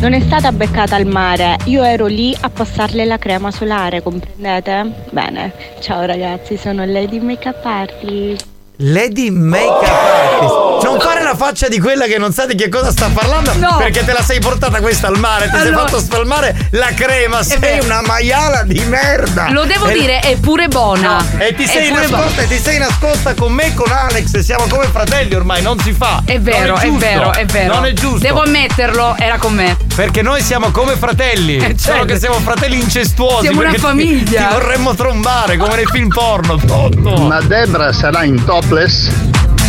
[0.00, 5.06] Non è stata beccata al mare, io ero lì a passarle la crema solare, comprendete?
[5.10, 8.53] Bene, ciao ragazzi, sono Lady Makeup Artist.
[8.78, 10.82] Lady Makeup Artist.
[10.84, 13.52] Non fare la faccia di quella che non sa di che cosa sta parlando.
[13.56, 13.76] No.
[13.78, 15.46] Perché te la sei portata questa al mare.
[15.48, 17.42] Ti sei Allora- fatto spalmare la crema.
[17.44, 19.48] Sei una maiala di merda.
[19.50, 21.24] Lo devo E- dire, è pure buona.
[21.38, 24.38] E ti È sei pure nascosta, e ti sei nascosta con me e con Alex.
[24.40, 26.22] Siamo come fratelli ormai, non si fa.
[26.24, 26.98] È vero, è, giusto.
[26.98, 27.74] vero, è vero.
[27.74, 28.18] Non è giusto.
[28.18, 29.76] Devo ammetterlo, era con me.
[29.94, 31.56] Perché noi siamo come fratelli.
[31.64, 32.04] Eh, Solo certo.
[32.12, 33.42] che siamo fratelli incestuosi.
[33.46, 34.46] Siamo una perché ti- famiglia.
[34.48, 36.56] Ti, vorremmo trombare come nei film porno.
[36.56, 37.16] Tutto.
[37.16, 39.10] Ma Debra sarà in topless?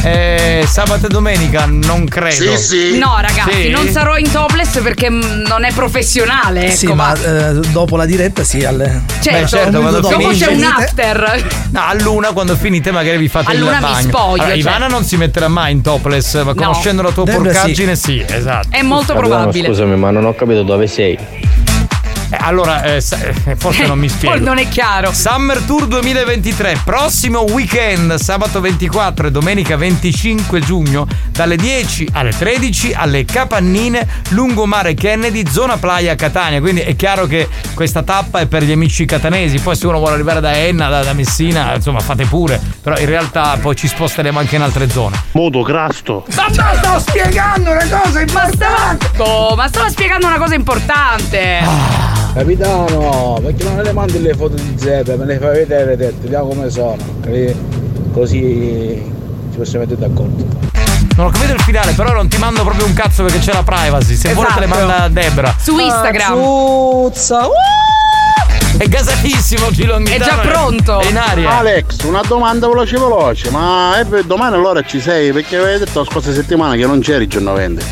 [0.03, 2.45] Eh, sabato e domenica non credo.
[2.99, 3.69] No, ragazzi, Sì?
[3.69, 6.67] non sarò in topless perché non è professionale.
[6.67, 9.01] Ecco, sì, ma eh, dopo la diretta sì, alle.
[9.19, 11.45] Certo, Beh, certo, un quando dopo dopo c'è un after.
[11.71, 14.07] No, a luna quando finite magari vi fate A il luna mi bagno.
[14.09, 14.57] spoglio, Allora, cioè.
[14.57, 18.67] Ivana non si metterà mai in topless, ma conoscendo la tua Debra porcaggine sì, esatto.
[18.69, 19.67] È molto Capitano, probabile.
[19.67, 21.17] Scusami, ma non ho capito dove sei.
[22.29, 22.95] Eh, allora, eh,
[23.45, 24.37] eh, forse non mi spiego.
[24.39, 25.13] Non è chiaro.
[25.13, 32.93] Summer Tour 2023, prossimo weekend, sabato 24 e domenica 25 giugno, dalle 10 alle 13
[32.93, 36.59] alle Capannine, lungomare Kennedy, zona Playa Catania.
[36.59, 39.59] Quindi è chiaro che questa tappa è per gli amici catanesi.
[39.59, 42.59] Poi se uno vuole arrivare da Enna, da, da Messina, insomma, fate pure.
[42.81, 45.21] Però in realtà poi ci sposteremo anche in altre zone.
[45.31, 46.25] Modo crasto.
[46.35, 49.11] Ma sto spiegando una cosa importante.
[49.55, 52.14] Ma stavo spiegando una cosa importante.
[52.35, 56.47] Capitano, perché non le mandi le foto di Zeppe, me le fai vedere te, vediamo
[56.47, 56.97] come sono.
[58.11, 59.01] Così
[59.51, 60.45] ci possiamo mettere d'accordo.
[61.15, 63.63] Non ho capito il finale, però non ti mando proprio un cazzo perché c'è la
[63.63, 64.15] privacy.
[64.15, 64.85] Se vuole te le Esatto.
[64.85, 65.55] manda Debra.
[65.57, 66.33] Su Instagram.
[66.43, 67.47] Zuzza.
[68.79, 70.21] È gasatissimo Gilonghitano.
[70.21, 70.99] È già pronto.
[70.99, 71.57] È in aria.
[71.59, 75.31] Alex, una domanda veloce veloce, ma eh, domani allora ci sei?
[75.31, 77.85] Perché avevi detto la scorsa settimana che non c'eri il giorno 20.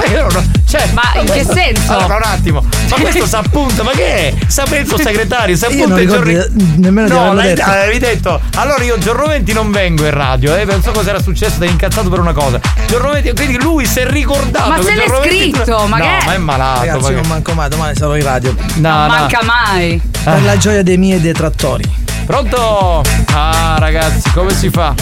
[0.00, 1.92] Ma io non ho- cioè, Ma in che senso?
[1.92, 2.64] Allora, un attimo.
[2.90, 4.34] Ma questo si appunta, ma che è?
[4.46, 6.74] Sapete il suo segretario, si Io appunta non i ricordo giorni.
[6.76, 7.70] nemmeno No, l'hai detto.
[7.70, 8.40] avevi detto.
[8.54, 11.58] Allora io il giorno 20 non vengo in radio, eh, non so cosa era successo,
[11.58, 12.60] ti hai incazzato per una cosa.
[12.76, 14.68] Il giorno 20, quindi lui si è ricordato.
[14.70, 16.78] Ma se il l'è giorno 20 scritto, ma no, che ma è malato.
[16.80, 18.54] Ragazzi, ma io che- non manco mai, domani sarò in radio.
[18.76, 19.06] No, non no.
[19.08, 20.00] manca mai.
[20.22, 21.98] Per la gioia dei miei detrattori.
[22.26, 23.02] Pronto?
[23.32, 24.94] Ah, ragazzi, come si fa?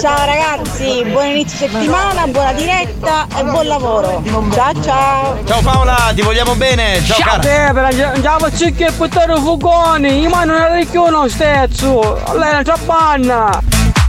[0.00, 4.22] Ciao ragazzi, buon inizio settimana, buona diretta e buon lavoro.
[4.52, 5.38] Ciao ciao.
[5.46, 7.02] Ciao Paola, ti vogliamo bene.
[7.04, 7.38] Ciao, cara.
[7.38, 12.50] Debra, andiamo a cercare il puttano fugoni, io ma non era più uno stesso, lei
[12.50, 12.62] è
[13.16, 13.60] una.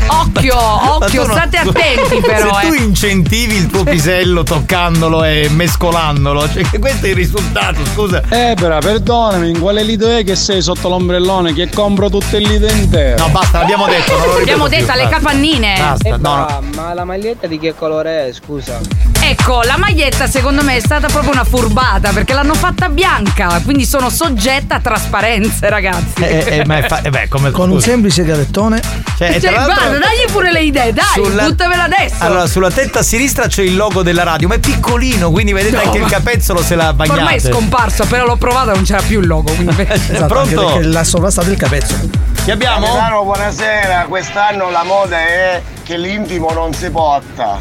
[0.05, 2.77] Occhio, occhio, tu non- state attenti però, Se tu eh.
[2.83, 8.21] incentivi il tuo pisello toccandolo e mescolandolo, cioè che questo è il risultato, scusa.
[8.29, 12.47] Eh, però, perdonami, in quale lido è che sei sotto l'ombrellone che compro tutto il
[12.47, 13.17] lido intero?
[13.25, 15.75] No, basta, l'abbiamo detto, non lo Abbiamo detto alle capannine.
[15.77, 16.45] Basta, no, no.
[16.45, 18.79] Ah, ma la maglietta di che colore è, scusa?
[19.21, 23.85] Ecco, la maglietta secondo me è stata proprio una furbata perché l'hanno fatta bianca, quindi
[23.85, 26.21] sono soggetta a trasparenze, ragazzi.
[26.23, 27.89] Eh, eh, ma è fa- eh, beh, come Con un scusa.
[27.91, 28.81] semplice gavettone.
[29.17, 32.15] Cioè, Cioè, tra l'altro- guarda, dagli pure le idee, dai, Sulla- buttamela adesso.
[32.19, 35.81] Allora, sulla tetta sinistra c'è il logo della radio, ma è piccolino, quindi vedete No,
[35.83, 37.17] anche il ma- capezzolo se l'ha bagnato.
[37.19, 39.51] Ormai è scomparso, appena l'ho provato non c'era più il logo.
[39.53, 39.71] Quindi...
[40.13, 40.79] Esatto, Pronto?
[40.81, 42.09] l'ha sovrastato il capezzolo.
[42.43, 42.85] Chi abbiamo?
[42.85, 44.05] Capitano, buonasera.
[44.09, 47.57] Quest'anno la moda è che l'intimo non si porta.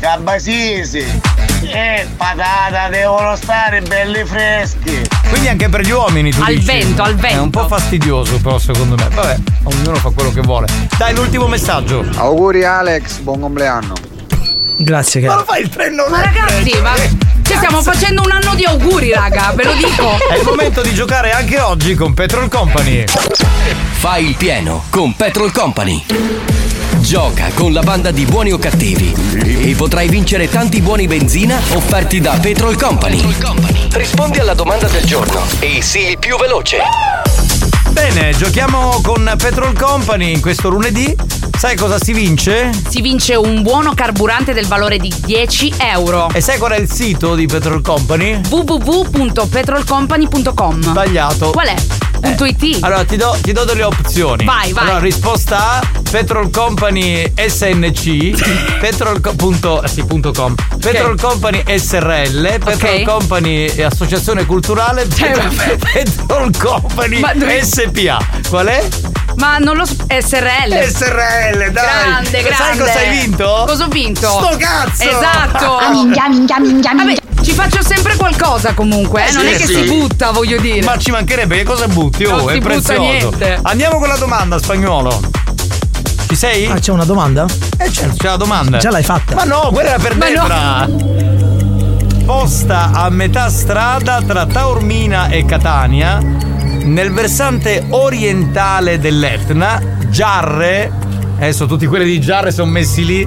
[0.00, 1.20] Cabasisi
[1.62, 5.00] e patata devono stare belli freschi.
[5.28, 6.66] Quindi anche per gli uomini tu Al dici?
[6.66, 7.36] vento, al vento.
[7.36, 9.08] È un po' fastidioso però secondo me.
[9.12, 10.66] Vabbè, ognuno fa quello che vuole.
[10.96, 12.04] Dai, l'ultimo messaggio.
[12.16, 13.94] Auguri Alex, buon compleanno.
[14.80, 15.38] Grazie, Ma caro.
[15.40, 19.52] lo fai il 3 Ma ragazzi, ma cioè, stiamo facendo un anno di auguri, raga,
[19.56, 20.16] ve lo dico.
[20.28, 23.04] È il momento di giocare anche oggi con Petrol Company.
[23.98, 26.04] Fai il pieno con Petrol Company.
[27.00, 32.20] Gioca con la banda di buoni o cattivi e potrai vincere tanti buoni benzina offerti
[32.20, 33.22] da Petrol Company.
[33.92, 36.78] Rispondi alla domanda del giorno e sii il più veloce.
[37.90, 41.14] Bene, giochiamo con Petrol Company in questo lunedì.
[41.56, 42.70] Sai cosa si vince?
[42.88, 46.28] Si vince un buono carburante del valore di 10 euro.
[46.32, 48.40] E sai qual è il sito di Petrol Company?
[48.48, 51.50] www.petrolcompany.com Sbagliato.
[51.50, 51.74] Qual è?
[52.20, 52.78] .it.
[52.82, 54.44] Allora ti do, ti do delle opzioni.
[54.44, 54.84] Vai, vai.
[54.84, 62.58] Allora, risposta A, Petrol Company SNC, Petrol co- punto- sì, punto com, Petrol Company SRL,
[62.64, 65.52] Petrol Company eh, Associazione Culturale, Petrol,
[65.92, 68.18] Petrol Company dove- SPA.
[68.48, 68.86] Qual è?
[69.36, 69.94] Ma non lo so.
[70.08, 70.90] SRL.
[70.92, 71.72] SRL, dai.
[71.72, 72.54] Grande, grande.
[72.54, 73.64] Sai cosa hai vinto?
[73.66, 74.28] Cosa ho vinto?
[74.28, 75.02] Sto cazzo!
[75.04, 75.76] Esatto.
[75.76, 77.17] Ah, minchia, minchia, minchia, Vabbè, minchia.
[77.48, 79.74] Ci faccio sempre qualcosa comunque, eh, non Sì, è che sì.
[79.74, 80.82] si butta, voglio dire.
[80.84, 82.24] Ma ci mancherebbe, che cosa butti?
[82.24, 83.00] Oh, Non è si butta prezioso.
[83.00, 83.58] niente.
[83.62, 85.20] Andiamo con la domanda, spagnolo.
[86.28, 86.66] Ci sei?
[86.66, 87.46] Ah, c'è una domanda?
[87.78, 88.76] Eh certo, c'è la domanda.
[88.76, 89.34] Già l'hai fatta.
[89.34, 90.28] Ma no, quella era per Ma
[90.86, 91.46] no.
[92.26, 100.92] Posta a metà strada tra Taormina e Catania, nel versante orientale dell'Etna, Giarre,
[101.36, 103.26] adesso tutti quelli di Giarre sono messi lì,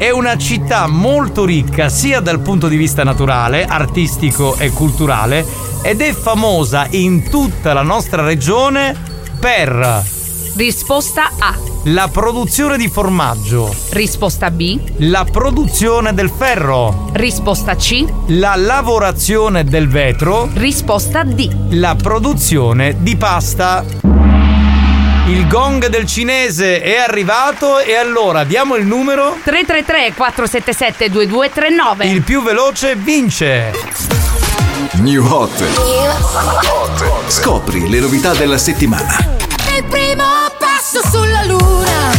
[0.00, 5.44] è una città molto ricca sia dal punto di vista naturale, artistico e culturale
[5.82, 8.96] ed è famosa in tutta la nostra regione
[9.38, 10.02] per
[10.56, 11.54] Risposta A.
[11.84, 14.80] la produzione di formaggio, Risposta B.
[15.00, 18.02] la produzione del ferro, Risposta C.
[18.28, 21.74] la lavorazione del vetro, Risposta D.
[21.74, 23.84] la produzione di pasta.
[25.30, 29.38] Il gong del cinese è arrivato e allora diamo il numero.
[29.44, 32.06] 333 477 2239.
[32.06, 33.70] Il più veloce vince.
[34.94, 35.52] New Hot.
[37.28, 39.38] Scopri le novità della settimana.
[39.76, 40.24] Il primo
[40.58, 42.10] passo sulla luna.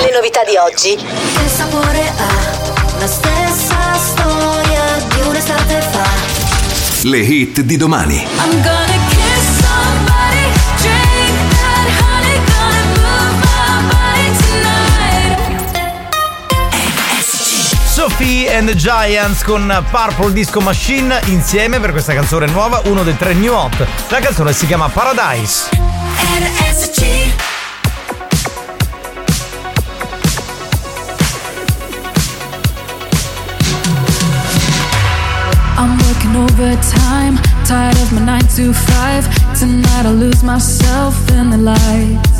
[0.00, 0.94] Le novità di oggi.
[0.94, 6.08] Che sapore ha la stessa storia di un'estate fa.
[7.02, 8.24] Le hit di domani.
[8.38, 9.09] I'm gonna
[18.20, 23.16] Sophie and the Giants con Purple Disco Machine insieme per questa canzone nuova, uno dei
[23.16, 23.86] tre new hot.
[24.10, 25.70] La canzone si chiama Paradise.
[35.78, 39.58] I'm working overtime, tired of my 9 to 5.
[39.58, 42.39] Tonight I'll lose myself in the lights.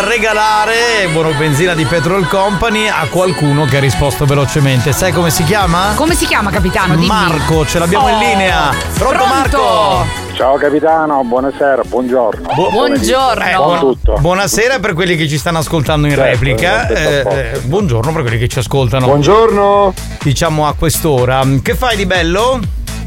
[0.00, 4.92] da regalare, buono benzina di Petrol Company a qualcuno che ha risposto velocemente.
[4.92, 5.92] Sai come si chiama?
[5.94, 6.94] Come si chiama, capitano?
[6.96, 7.06] Dimmi.
[7.06, 8.74] Marco, ce l'abbiamo in Oh, linea.
[8.92, 9.58] Pronto, pronto?
[9.58, 10.06] Marco?
[10.34, 12.48] Ciao capitano, buonasera, buongiorno.
[12.54, 13.44] Bu- Buongiorno.
[13.44, 14.16] Eh, Buon tutto.
[14.20, 16.88] Buonasera per quelli che ci stanno ascoltando in Certo, replica.
[16.88, 17.24] Eh,
[17.54, 19.06] eh, buongiorno per quelli che ci ascoltano.
[19.06, 19.94] Buongiorno.
[20.22, 21.40] Diciamo a quest'ora.
[21.62, 22.60] Che fai di bello?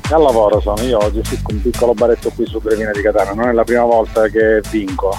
[0.10, 3.34] Al lavoro sono io con un piccolo baretto qui su Grevina di Catania.
[3.34, 5.16] Non è la prima volta che vinco.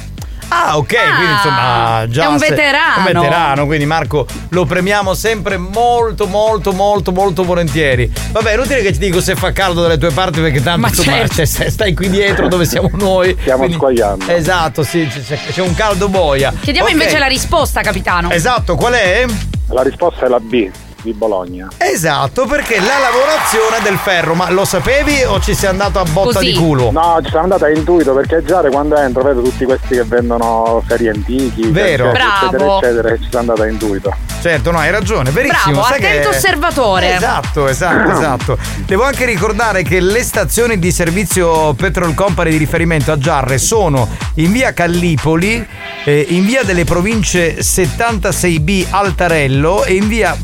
[0.53, 0.87] Ah, ok,
[1.17, 2.99] quindi insomma già è un se- veterano.
[2.99, 8.11] un veterano, quindi Marco lo premiamo sempre molto, molto, molto, molto volentieri.
[8.33, 10.89] Vabbè, è inutile che ti dico se fa caldo dalle tue parti perché tanto Ma
[10.89, 11.35] insomma, certo.
[11.37, 13.37] cioè, stai stai qui dietro dove siamo noi.
[13.41, 14.27] Stiamo squagliando.
[14.27, 16.53] Esatto, sì, c'è, c'è- un caldo boia.
[16.61, 16.95] Chiediamo Ok.
[16.95, 18.31] invece la risposta, capitano.
[18.31, 19.25] Esatto, qual è?
[19.69, 20.69] La risposta è la B
[21.03, 21.69] di Bologna.
[21.77, 26.41] Esatto, perché la lavorazione del ferro, ma lo sapevi o ci sei andato a botta
[26.41, 26.91] di culo?
[26.91, 30.83] No, ci sono andata a intuito perché già quando entro vedo tutti questi che vendono
[30.87, 32.11] ferri antichi, Vero.
[32.11, 32.79] eccetera, Bravo.
[32.79, 34.15] eccetera, e ci sono andata a intuito.
[34.41, 35.73] Certo, no, hai ragione, verissimo.
[35.81, 37.15] Bravo, sai attento che- osservatore.
[37.15, 38.59] Esatto, esatto, esatto.
[38.87, 44.09] Devo anche ricordare che le stazioni di servizio Petrol Company di riferimento a Giarre sono
[44.37, 45.67] in via Callipoli,
[46.05, 50.37] eh, in via delle province 76B Altarello e in via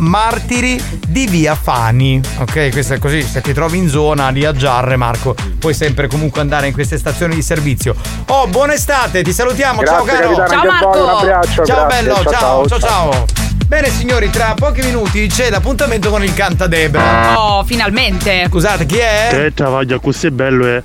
[0.48, 2.20] Martiri di via Fani.
[2.38, 3.20] Ok, questo è così.
[3.20, 6.98] Se ti trovi in zona lì a Giarre, Marco, puoi sempre comunque andare in queste
[6.98, 7.96] stazioni di servizio.
[8.28, 9.82] Oh, buona estate, ti salutiamo.
[9.84, 10.36] ciao Grazie, caro.
[10.36, 11.18] capitano, Ciao, anche a voi, un Marco.
[11.18, 13.10] abbraccio, Ciao grazie, bello, ciao, ciao, ciao, ciao.
[13.10, 13.24] ciao.
[13.66, 17.40] Bene signori, tra pochi minuti c'è l'appuntamento con il Cantadebra.
[17.40, 18.46] Oh, finalmente.
[18.48, 19.26] Scusate, chi è?
[19.32, 20.80] Che travaglio così bello è.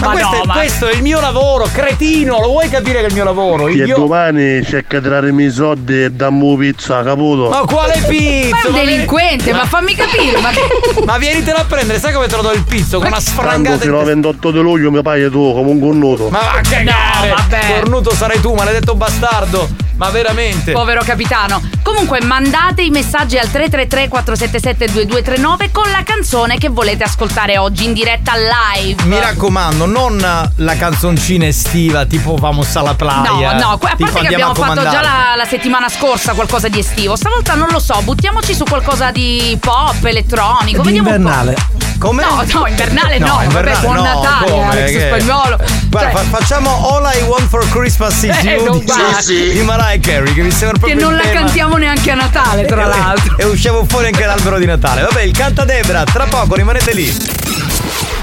[0.00, 3.00] Ma, Ma questo, no, è, ma- questo è il mio lavoro, cretino, lo vuoi capire
[3.00, 3.64] che è il mio lavoro?
[3.64, 3.96] Che Io...
[3.96, 7.48] domani cerca di darmi i soldi e dammi pizza, caputo?
[7.48, 8.48] Ma quale pizzo?
[8.50, 10.40] Ma è un Ma vieni- delinquente, ma fammi capire.
[10.40, 11.02] Ma che...
[11.04, 12.98] Ma vienitelo a prendere, sai come te lo do il pizzo?
[12.98, 16.28] Con una sfrangata fino al 28 di luglio mi paghi tu come un connuto.
[16.28, 17.28] Ma va a cagare!
[17.28, 17.80] No, vabbè.
[17.80, 19.68] Cornuto sarai tu, maledetto bastardo!
[19.96, 20.70] Ma veramente!
[20.70, 21.60] Povero capitano.
[21.82, 27.84] Comunque mandate i messaggi al 333 477 2239 con la canzone che volete ascoltare oggi
[27.84, 29.02] in diretta live.
[29.04, 29.37] Mi raccomando,
[29.86, 33.52] non la canzoncina estiva tipo Vamos alla playa.
[33.54, 37.14] No, no, a parte che abbiamo fatto già la, la settimana scorsa qualcosa di estivo.
[37.16, 40.82] Stavolta non lo so, buttiamoci su qualcosa di pop, elettronico.
[40.82, 41.20] Di Vediamo un po'.
[41.28, 41.56] invernale.
[41.98, 42.22] Come?
[42.24, 43.40] No, no, invernale no.
[43.42, 44.70] invernale Vabbè, buon no, Natale, come?
[44.70, 45.56] Alex Che- Spagnolo.
[45.88, 48.86] Guarda, Cioè, fa- facciamo All I Want for Christmas is Eh, You non di,
[49.18, 49.52] sì, sì.
[49.52, 51.40] di Mariah Carey, che mi sembra che proprio non il la tema.
[51.40, 53.36] cantiamo neanche a Natale, tra l'altro.
[53.38, 55.02] E usciamo fuori anche l'albero di Natale.
[55.02, 57.16] Vabbè, il canta Debra, tra poco rimanete lì.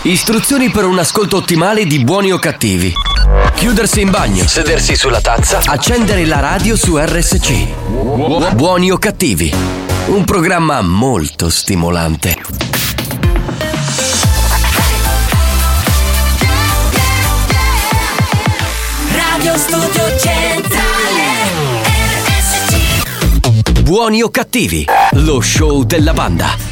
[0.03, 2.93] Istruzioni per un ascolto ottimale di buoni o cattivi.
[3.55, 4.47] Chiudersi in bagno.
[4.47, 5.61] Sedersi sulla tazza.
[5.65, 8.53] Accendere la radio su RSC.
[8.53, 9.51] Buoni o cattivi.
[10.07, 12.37] Un programma molto stimolante.
[19.11, 21.23] Radio Studio Centrale
[22.27, 24.85] RSC Buoni o cattivi.
[25.13, 26.64] Lo show della banda.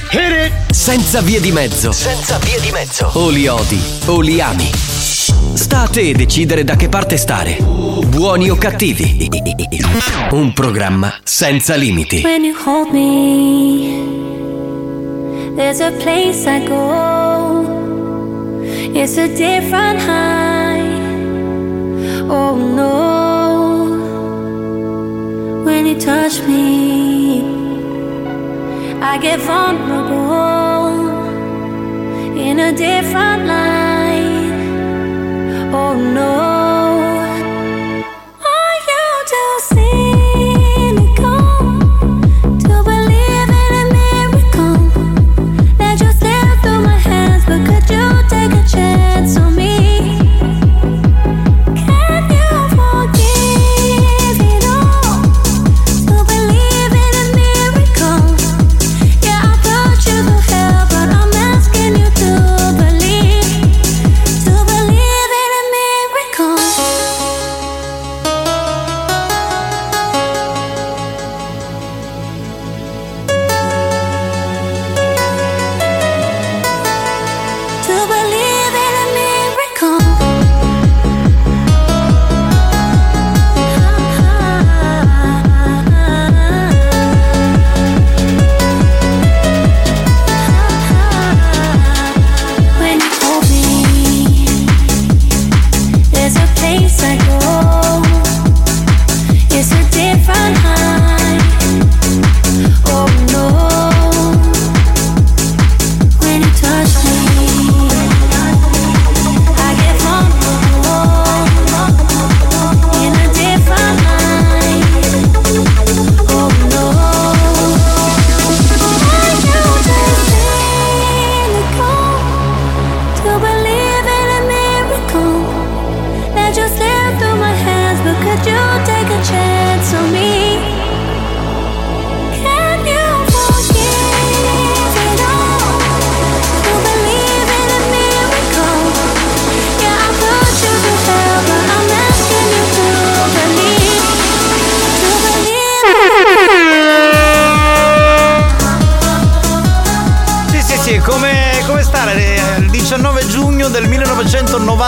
[0.69, 1.91] Senza vie di mezzo.
[1.91, 3.09] Senza vie di mezzo.
[3.13, 4.69] O li odi o li ami.
[4.71, 7.57] Sta a te decidere da che parte stare.
[7.59, 9.27] Buoni o cattivi.
[10.29, 12.21] Un programma senza limiti.
[12.23, 14.11] When you hold me
[15.55, 17.65] There's a place I go
[18.93, 21.01] It's a different high
[22.27, 23.93] Oh no
[25.63, 27.02] When you touch me
[29.05, 30.87] I get vulnerable
[32.37, 33.82] In a different light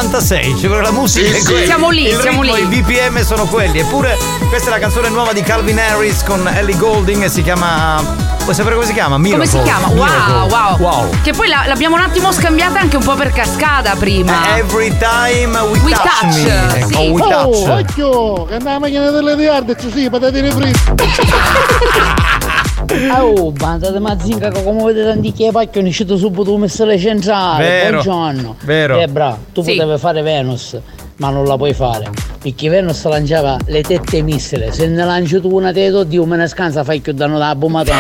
[0.10, 1.66] 1996, cioè la musica Sì, sì.
[1.66, 2.64] Siamo lì, il siamo ritmo, lì.
[2.78, 3.80] I BPM sono quelli.
[3.80, 4.18] Eppure
[4.50, 8.02] questa è la canzone nuova di Calvin Harris con Ellie Golding e si chiama.
[8.44, 9.16] Vuoi sapere come si chiama?
[9.16, 9.48] Come Miracle.
[9.48, 9.88] si chiama?
[9.88, 10.78] Wow, wow.
[10.78, 11.10] Wow.
[11.24, 14.56] Che poi la- l'abbiamo un attimo scambiata anche un po' per cascata prima.
[14.58, 16.86] Every time we, We touch, touch, me.
[16.88, 16.94] sì.
[16.96, 17.70] Oh, we Oh, touch.
[17.90, 20.94] occhio, che andava la macchina delle diarde, ci sì, patatine fritte.
[23.20, 27.64] Oh, banda di Mazinga che come vedete antichi pacchi è uscito subito un messere centrale.
[27.64, 28.56] Vero, Buongiorno.
[28.64, 29.00] vero.
[29.00, 29.76] Eh bra, tu Sì.
[29.76, 30.78] potevi fare Venus,
[31.18, 32.10] ma non la puoi fare.
[32.42, 34.72] Perché Venus lanciava le tette missile.
[34.72, 38.00] Se ne lanci tu una teto, Dio me ne scansa, fai più danno da bombatona.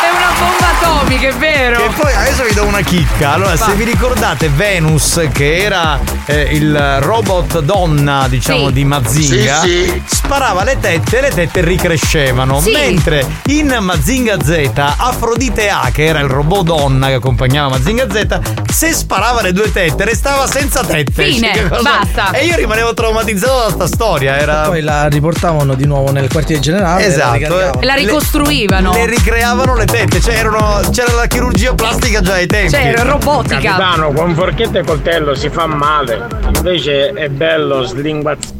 [0.00, 1.82] È una bomba atomica, è vero.
[1.82, 3.32] Che poi adesso vi do una chicca.
[3.32, 3.72] Allora, se Va.
[3.72, 8.72] vi ricordate Venus, che era eh, il robot donna, diciamo, Sì.
[8.72, 10.19] di Mazinga, Sì, sì.
[10.30, 12.60] Sparava le tette e le tette ricrescevano.
[12.60, 12.70] Sì.
[12.70, 18.38] Mentre in Mazinga Z, Afrodite A, che era il robot donna che accompagnava Mazinga Z,
[18.70, 21.24] se sparava le due tette restava senza tette.
[21.24, 22.30] Fine, cosa- basta.
[22.30, 24.38] E io rimanevo traumatizzato da sta storia.
[24.38, 24.60] Era.
[24.68, 27.06] Poi la riportavano di nuovo nel quartiere generale.
[27.06, 27.34] Esatto.
[27.34, 28.92] e la la Le- ricostruivano.
[28.92, 32.70] Le ricreavano le tette, cioè erano, c'era la chirurgia plastica già ai tempi.
[32.70, 33.58] Cioè, era robotica.
[33.58, 36.24] Capitano, con forchetta e coltello si fa male.
[36.54, 38.59] Invece è bello slinguazzare.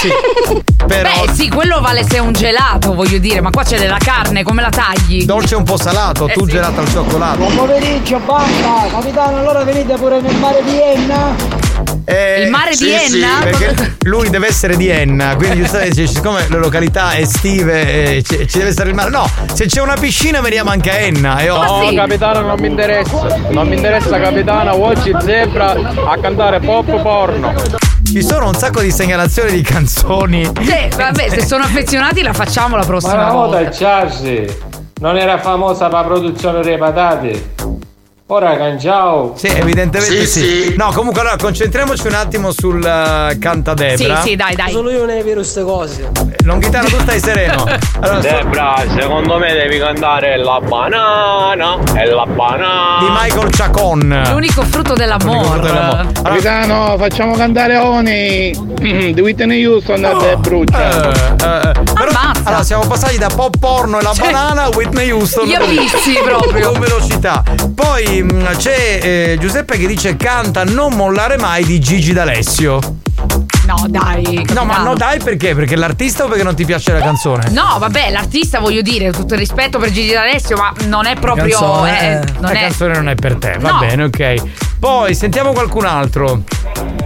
[0.00, 0.08] Sì.
[0.86, 3.96] Però Beh, sì, quello vale se è un gelato, voglio dire, ma qua c'è della
[3.98, 5.24] carne, come la tagli?
[5.24, 6.52] dolce un po' salato, Eh tu sì.
[6.52, 7.38] gelato al cioccolato.
[7.38, 8.86] Buon pomeriggio, banda!
[8.90, 11.34] Capitano, allora venite pure nel mare di Enna.
[12.04, 13.38] Eh, Il mare di sì, sì, Enna?
[13.42, 18.58] Perché lui deve essere di Enna, quindi giustamente siccome le località estive eh, ci, ci
[18.58, 19.10] deve essere il mare.
[19.10, 21.38] No, se c'è una piscina veniamo anche a Enna.
[21.40, 21.96] E Ah, sì?
[21.96, 23.26] capitano, non mi interessa.
[23.48, 24.80] Non mi interessa, capitano.
[24.84, 27.52] Oggi zebra a cantare pop porno.
[28.06, 30.44] Ci sono un sacco di segnalazioni di canzoni.
[30.44, 33.60] Sì, vabbè, se sono affezionati la facciamo la prossima volta.
[33.60, 34.46] il Charsi
[35.00, 37.54] non era famosa per la produzione dei patate.
[38.28, 39.34] Ora canciao.
[39.36, 40.40] Sì, evidentemente sì.
[40.40, 40.74] Sì, sì.
[40.76, 44.20] No, comunque allora concentriamoci un attimo sul uh, cantadebra.
[44.20, 44.72] Sì, sì, dai, dai.
[44.72, 46.10] Solo io non è vero queste cose.
[46.42, 47.64] Longhitano, tu stai sereno.
[48.00, 52.98] Allora, Debra, secondo me devi cantare la banana e la banana.
[52.98, 54.00] di Michael Chacon.
[54.00, 55.60] L'unico frutto L'unico frutto dell'amore.
[55.60, 56.00] dell'amore.
[56.00, 58.50] Allora, Capitano, facciamo cantare Oni
[59.14, 60.78] di Whitney Houston e brucia.
[60.80, 62.40] Eh, eh, però, Ammazza.
[62.42, 66.18] allora siamo passati da pop porno e la Cioè, banana a Whitney Houston gli abissi
[66.24, 66.70] proprio.
[66.74, 67.42] con velocità
[67.74, 72.78] poi mh, c'è eh, Giuseppe che dice canta non mollare mai di Gigi D'Alessio
[73.66, 74.46] No, dai.
[74.54, 77.76] no ma no dai perché perché l'artista o perché non ti piace la canzone No,
[77.80, 81.58] vabbè, l'artista voglio dire, tutto il rispetto per Gigi D'Alessio, ma non è proprio.
[81.58, 82.18] Canzone, eh, eh.
[82.34, 82.60] non la è.
[82.60, 83.78] canzone non è per te va No.
[83.80, 84.34] bene ok
[84.78, 86.42] poi sentiamo qualcun altro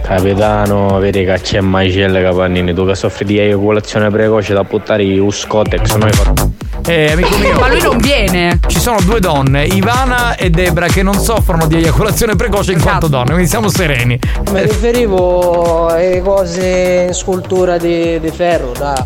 [0.03, 5.25] Capitano, vedi che c'è Maicelle Capannini, tu che soffri di eiaculazione precoce da buttare i
[5.31, 6.51] Scotex, noi fatto.
[6.85, 8.59] Eh, amico mio Ma lui non viene.
[8.67, 12.89] ci sono due donne Ivana e Debra che non soffrono di eiaculazione precoce in Esatto.
[12.89, 14.19] quanto donne quindi siamo sereni
[14.51, 19.05] Mi riferivo alle cose in scultura di, di ferro, da.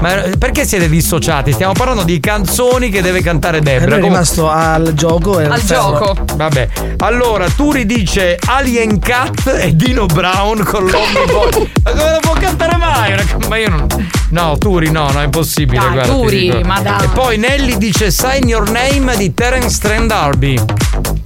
[0.00, 1.52] Ma eh, perché siete dissociati?
[1.52, 5.98] Stiamo parlando di canzoni che deve cantare Debra è rimasto al gioco e Al ferro.
[5.98, 6.16] gioco.
[6.36, 11.70] Vabbè, allora Turi dice Alien Cat e Dino Brown con l'Omniboy.
[11.84, 13.14] ma come lo può cantare mai?
[13.48, 13.86] Ma io non.
[14.30, 15.80] No, Turi, no, no, è impossibile.
[15.80, 17.04] Dai, guarda, Turi, ma dai.
[17.04, 20.58] E poi Nelly dice Sign Your Name di Terence Trent D'Arby.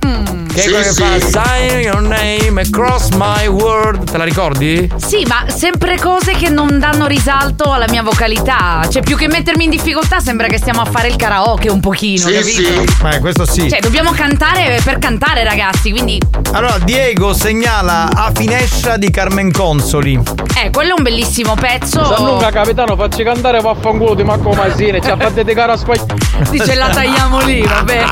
[0.07, 0.34] Mm.
[0.55, 1.03] Che è Sì, quello che sì.
[1.31, 4.09] fa Sign Your Name across my world.
[4.09, 4.89] Te la ricordi?
[5.05, 8.87] Sì, ma sempre cose che non danno risalto alla mia vocalità.
[8.89, 12.29] Cioè, più che mettermi in difficoltà, sembra che stiamo a fare il karaoke un pochino,
[12.29, 12.69] Sì, capito?
[12.93, 13.07] sì.
[13.17, 13.69] Eh, questo sì.
[13.69, 15.91] Cioè, dobbiamo cantare per cantare, ragazzi.
[15.91, 16.21] Quindi,
[16.53, 20.21] Allora, Diego segnala A Finescia di Carmen Consoli.
[20.63, 22.01] eh, quello è un bellissimo pezzo.
[22.01, 26.15] Gianluca capitano facci cantare vaffanculo di Marco Masini ci ha fatto dedicare a spaghetti
[26.51, 28.05] Dice la tagliamo lì, vabbè.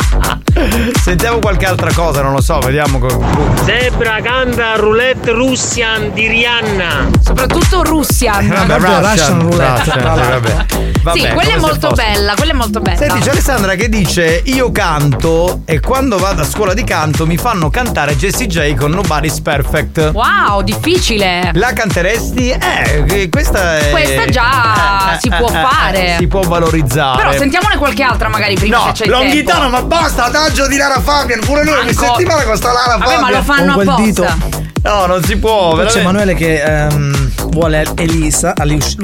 [1.03, 2.99] Sentiamo qualche altra cosa, non lo so, vediamo.
[2.99, 3.25] co-
[3.65, 8.47] Zebra canta roulette russian di Rihanna Soprattutto Russian.
[8.49, 10.67] Vabbè, Proprio Russian roulette, Russian, sì, vabbè.
[11.03, 12.03] Vabbè, sì, quella è molto fosse.
[12.05, 12.97] bella, quella è molto bella.
[12.97, 17.37] Senti, c'è Alessandra che dice: Io canto e quando vado a scuola di canto mi
[17.37, 20.11] fanno cantare Jessie J con Nobody's Perfect.
[20.13, 21.51] Wow, difficile.
[21.55, 22.51] La canteresti?
[22.51, 23.91] Eh, che questa è.
[23.91, 26.17] Questa già si può fare.
[26.19, 27.17] si può valorizzare.
[27.19, 30.77] Però sentiamone qualche altra magari prima No, se c'è il Longhitano, ma basta, odaggio di
[30.77, 31.41] Lara Fabian.
[31.41, 34.37] Pure noi ogni Manco- settimana con sta Lara Vabbè, ma lo fanno Con quel apposta.
[34.49, 34.71] dito.
[34.83, 35.75] No, non si può.
[35.75, 36.01] Poi c'è.
[36.01, 38.97] Emanuele che ehm, vuole Elisa, a Luce.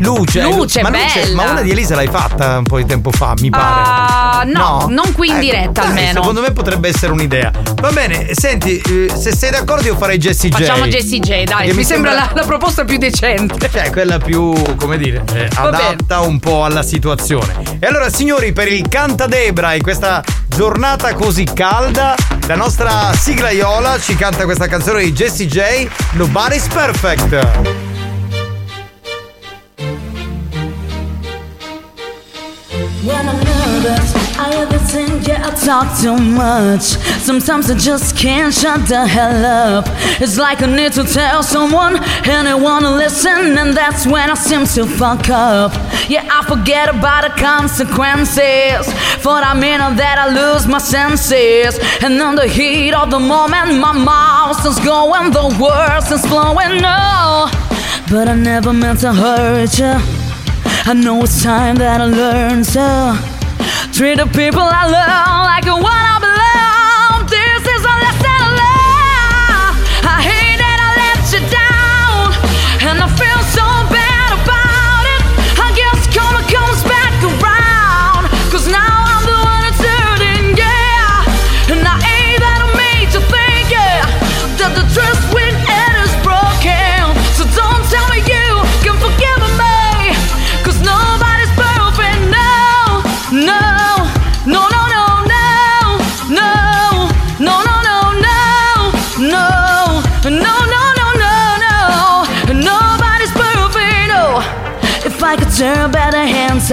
[0.00, 1.34] Luce, Luce, ma Luce, bella.
[1.34, 3.82] ma una di Elisa l'hai fatta un po' di tempo fa, mi pare.
[3.84, 6.12] Ah, no, non qui in Ecco, diretta dai, almeno.
[6.20, 7.50] Secondo me potrebbe essere un'idea.
[7.80, 10.54] Va bene, senti, eh, se sei d'accordo io farei Jessie J.
[10.54, 13.68] Facciamo Jessie J, dai, Che mi, sembra, La, la proposta più decente.
[13.70, 15.86] Cioè, quella più, come dire, eh, Va bene.
[15.88, 17.54] adatta un po' alla situazione.
[17.78, 22.14] E allora, signori, per il Cantadebra in questa giornata così calda,
[22.46, 27.89] la nostra sigla Iola ci canta questa canzone di Jessie J, Nobody's Perfect.
[33.02, 36.82] When I'm nervous, I overthink, yeah, I talk too much.
[37.22, 39.86] Sometimes I just can't shut the hell up.
[40.20, 41.96] It's like I need to tell someone,
[42.28, 45.72] and wanna listen, and that's when I seem to fuck up.
[46.10, 48.92] Yeah, I forget about the consequences.
[49.22, 51.78] For a minute that I lose my senses.
[52.02, 56.82] And in the heat of the moment, my mouth is going, the words is flowing.
[56.82, 57.48] No,
[58.10, 60.19] but I never meant to hurt you.
[60.86, 65.80] I know it's time that I learn to treat the people I love like I
[65.80, 66.09] wanna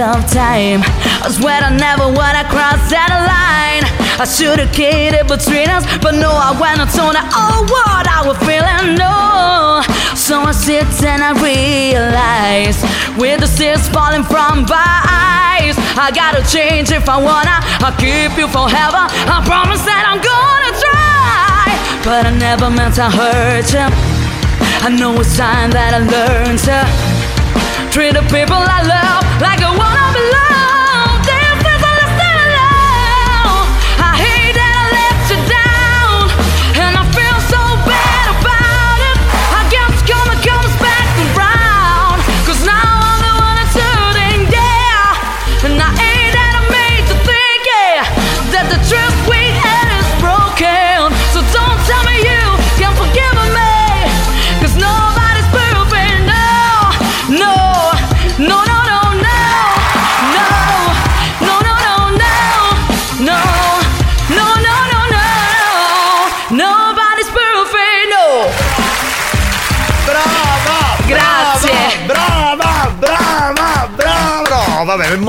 [0.00, 0.78] of time,
[1.26, 3.82] I swear I never wanna cross that line.
[4.14, 8.06] I should have catered between us, but no, I went and told her all what
[8.06, 8.94] I was feeling.
[8.94, 9.82] No,
[10.14, 12.78] so I sit and I realize
[13.18, 17.58] with the tears falling from my eyes, I gotta change if I wanna.
[17.82, 19.02] I'll keep you forever.
[19.10, 21.74] I promise that I'm gonna try,
[22.06, 23.86] but I never meant to hurt you.
[24.86, 26.78] I know it's time that I learn to
[27.90, 30.07] treat the people I love like a one.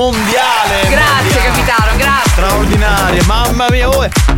[0.00, 0.88] Mondiale!
[0.88, 1.44] Grazie, mondiale.
[1.44, 2.30] capitano, grazie.
[2.30, 3.49] Straordinaria, mamma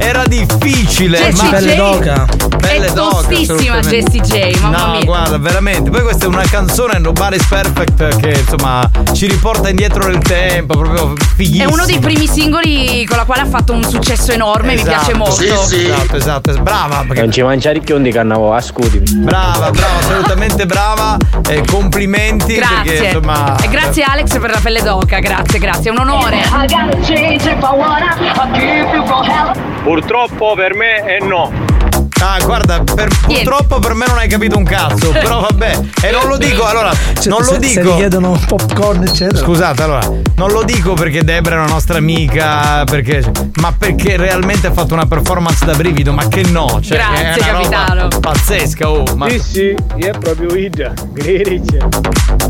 [0.02, 1.18] era difficile.
[1.18, 2.56] Jessie ma- J.
[2.56, 3.80] Belle È d'oca, tostissima.
[3.80, 5.04] Jessie J, mamma no, mia.
[5.04, 5.90] guarda, veramente.
[5.90, 11.12] Poi questa è una canzone Nobody's Perfect che insomma ci riporta indietro nel tempo, proprio
[11.14, 11.72] È fighissima.
[11.72, 15.42] uno dei primi singoli con la quale ha fatto un successo enorme, mi piace molto.
[15.42, 17.04] Esatto, esatto, es- brava.
[17.06, 19.04] perché- Non ci mangiare i chiondi cannavo, ascoltimi.
[19.24, 21.16] Brava, brava, assolutamente brava.
[21.48, 23.06] E complimenti perché Grazie.
[23.06, 23.56] insomma.
[23.56, 26.36] E grazie Alex per la pelle d'oca, grazie, grazie, è un onore.
[26.38, 28.16] I gotta change if I wanna.
[28.34, 29.71] I'll keep you forever.
[29.82, 31.71] Purtroppo per me è no.
[32.22, 35.10] Ah, guarda, per- purtroppo per me non hai capito un cazzo.
[35.10, 35.80] Però vabbè.
[36.02, 36.92] E non lo dico, allora.
[36.92, 37.90] Cioè, non lo se, Se dico.
[37.90, 39.38] richiedono popcorn, eccetera.
[39.44, 43.24] Scusate, allora, non lo dico perché Debra è una nostra amica, perché,
[43.60, 47.50] ma perché realmente ha fatto una performance da brivido, ma che no, cioè, Grazie, è
[47.50, 48.08] una roba capitano.
[48.20, 49.28] pazzesca, oh, ma...
[49.28, 50.92] Sì, sì, è proprio Ida.
[51.12, 51.78] Gririce.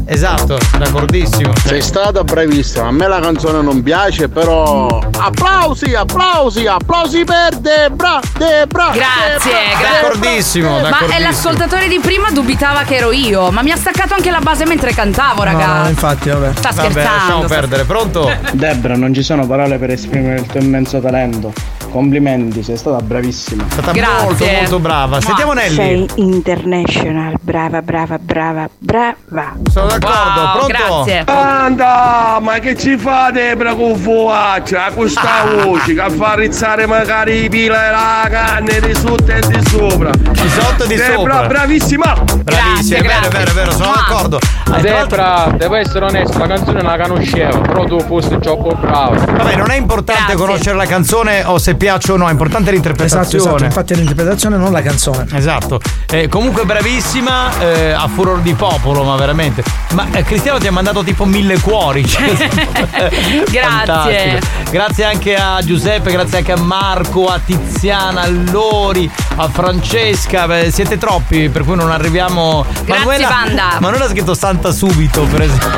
[0.07, 1.53] Esatto, d'accordissimo.
[1.65, 5.01] Sei stata bravissima, a me la canzone non piace, però.
[5.19, 8.91] Applausi, applausi, applausi per Debra, Debra.
[8.93, 10.01] Grazie, grazie.
[10.01, 11.19] D'accordissimo, Ma d'accordissimo.
[11.19, 14.65] è l'ascoltatore di prima dubitava che ero io, ma mi ha staccato anche la base
[14.67, 15.83] mentre cantavo, ragazzi.
[15.83, 16.51] No, infatti, vabbè.
[16.57, 17.17] Sta Vabbè, scherzando.
[17.17, 18.31] lasciamo sta- perdere, pronto?
[18.53, 21.53] Debra, non ci sono parole per esprimere il tuo immenso talento.
[21.93, 23.65] Complimenti, sei stata bravissima.
[23.69, 23.93] È stata
[24.25, 25.21] molto, molto brava.
[25.21, 25.75] Sentiamo Nelly.
[25.75, 29.53] Sei international, brava, brava, brava, brava.
[29.71, 30.67] Sono d'accordo, Wow, pronto?
[31.05, 31.25] grazie.
[31.27, 34.91] Anda, ma che ci fa Debra con fuaccia?
[34.95, 39.61] Questa voce che fa rizzare magari i pila e la carne di sotto e di
[39.69, 40.11] sopra.
[40.13, 41.47] Di sotto e di Debra, sopra.
[41.47, 42.15] bravissima!
[42.43, 44.39] Bravissima, è vero, è vero, è vero, sono d'accordo.
[44.39, 48.75] Tra l'altro- Debra, devo essere onesto, la canzone non la conoscevo, però tu fossi troppo
[48.81, 49.15] bravo.
[49.17, 52.75] Vabbè, non è importante conoscere la canzone o se piace o no, è importante Esatto,
[52.89, 53.45] l'interpretazione.
[53.45, 55.27] esatto, infatti è l'interpretazione, non la canzone.
[55.33, 55.81] Esatto.
[56.09, 59.65] Eh, comunque bravissima, eh, a furor di popolo, ma veramente.
[59.95, 62.07] Ma eh, Cristiano ti ha mandato tipo mille cuori.
[62.07, 62.29] cioè,
[63.51, 64.47] fantastico.
[64.71, 70.47] Grazie anche a Giuseppe, grazie anche a Marco, a Tiziana, a Lori, a Francesca.
[70.47, 72.65] Beh, siete troppi, per cui non arriviamo.
[72.85, 73.77] Grazie, Manuela, banda.
[73.81, 75.69] Manuela ha scritto Santa subito, per esempio.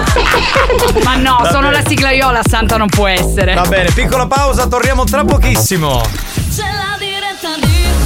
[1.02, 1.82] Ma no, Va sono bene.
[1.82, 3.54] la sigla Iola, Santa non può essere.
[3.54, 5.93] Va bene, piccola pausa, torniamo tra pochissimo.
[6.02, 8.03] C'è la diretta di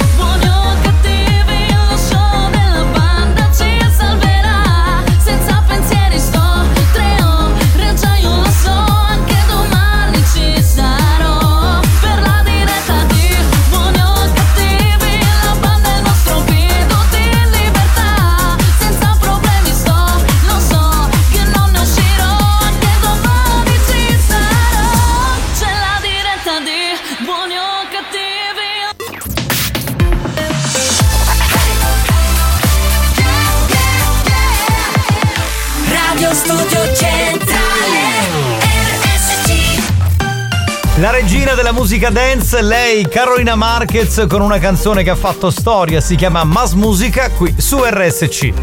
[41.99, 46.71] musica dance, lei Carolina Marquez con una canzone che ha fatto storia, si chiama Mas
[46.71, 48.53] Musica qui su RSC.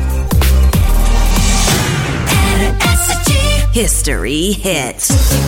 [3.72, 5.46] History hits.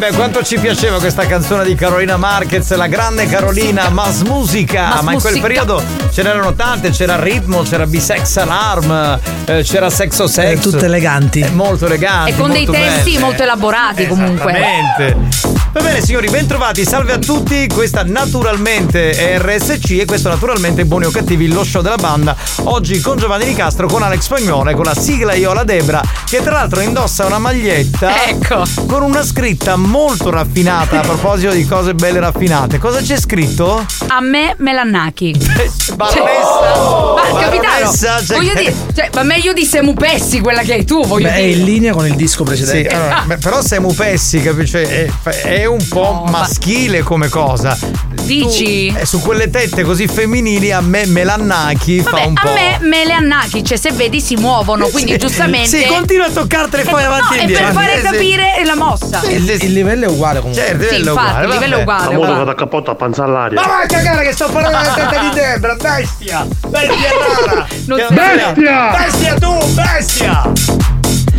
[0.00, 5.02] Beh, quanto ci piaceva questa canzone di Carolina Marquez, la grande Carolina Mas Musica, Mas
[5.02, 5.46] ma in quel Musica.
[5.46, 10.52] periodo ce n'erano tante, c'era Ritmo, c'era Bisex Alarm, eh, c'era Sexo Sex.
[10.52, 11.46] Eh, tutte eleganti.
[11.52, 12.30] molto eleganti.
[12.30, 13.24] E con dei testi belle.
[13.24, 14.52] molto elaborati comunque.
[14.52, 15.58] Esattamente.
[15.72, 21.04] Va bene signori, bentrovati, salve a tutti, questa naturalmente è RSC e questo naturalmente Buoni
[21.04, 22.34] o Cattivi, lo show della banda.
[22.64, 26.52] Oggi con Giovanni Di Castro, con Alex Spagnone, con la sigla Iola Debra, che tra
[26.52, 28.62] l'altro indossa una maglietta Ecco.
[28.86, 32.78] con una scritta molto raffinata a proposito di cose belle raffinate.
[32.78, 33.84] Cosa c'è scritto?
[34.08, 35.34] A me Melannaki.
[35.96, 37.14] Baronessa.
[37.32, 40.84] Ma capitano, cioè voglio che- dire, cioè, ma meglio di Semu Pessi quella che hai
[40.84, 41.58] tu, voglio Beh, è dire.
[41.58, 42.94] in linea con il disco Sì, precedente.
[42.94, 44.76] allora, beh, però Semu Pessi, capisci?
[44.76, 45.06] È,
[45.44, 47.76] è un po' maschile come cosa.
[48.22, 48.90] Dici?
[48.92, 52.48] Tu, eh, su quelle tette così femminili a me Melannaki fa Vabbè, un po'.
[52.48, 55.18] a me Melannaki, cioè se vedi si muovono, quindi Sì.
[55.18, 55.68] giustamente.
[55.68, 57.64] Sì, continua a toccartele poi Eh, avanti e no, indietro.
[57.66, 58.02] è per fare sì.
[58.02, 59.20] capire la mossa.
[59.28, 60.62] Il, il livello è uguale comunque.
[60.64, 61.44] Certo, il Sì, livello è infatti, uguale.
[61.46, 62.00] il livello è uguale.
[62.00, 62.44] A modo guarda.
[62.44, 63.60] che ti cappotto a panza all'aria.
[63.60, 66.46] Ma vai a cagare che sto parlando della testa di Debra, bestia!
[66.68, 67.08] Bestia
[67.44, 67.66] rara!
[68.06, 68.96] Arrende.
[68.96, 70.79] Bestia tu, bestia!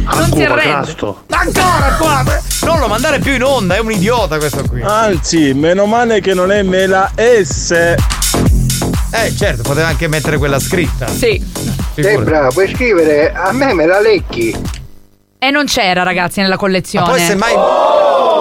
[0.03, 0.95] Non si arrende.
[1.29, 2.23] Ancora qua!
[2.63, 4.81] Non lo mandare più in onda, è un idiota questo qui.
[4.81, 7.71] Anzi, meno male che non è mela S.
[9.13, 11.07] Eh certo, poteva anche mettere quella scritta.
[11.07, 11.43] Sì.
[11.95, 14.55] Debra, puoi scrivere a me me la lecchi.
[15.37, 17.05] E non c'era, ragazzi, nella collezione.
[17.05, 17.53] Ma poi semmai.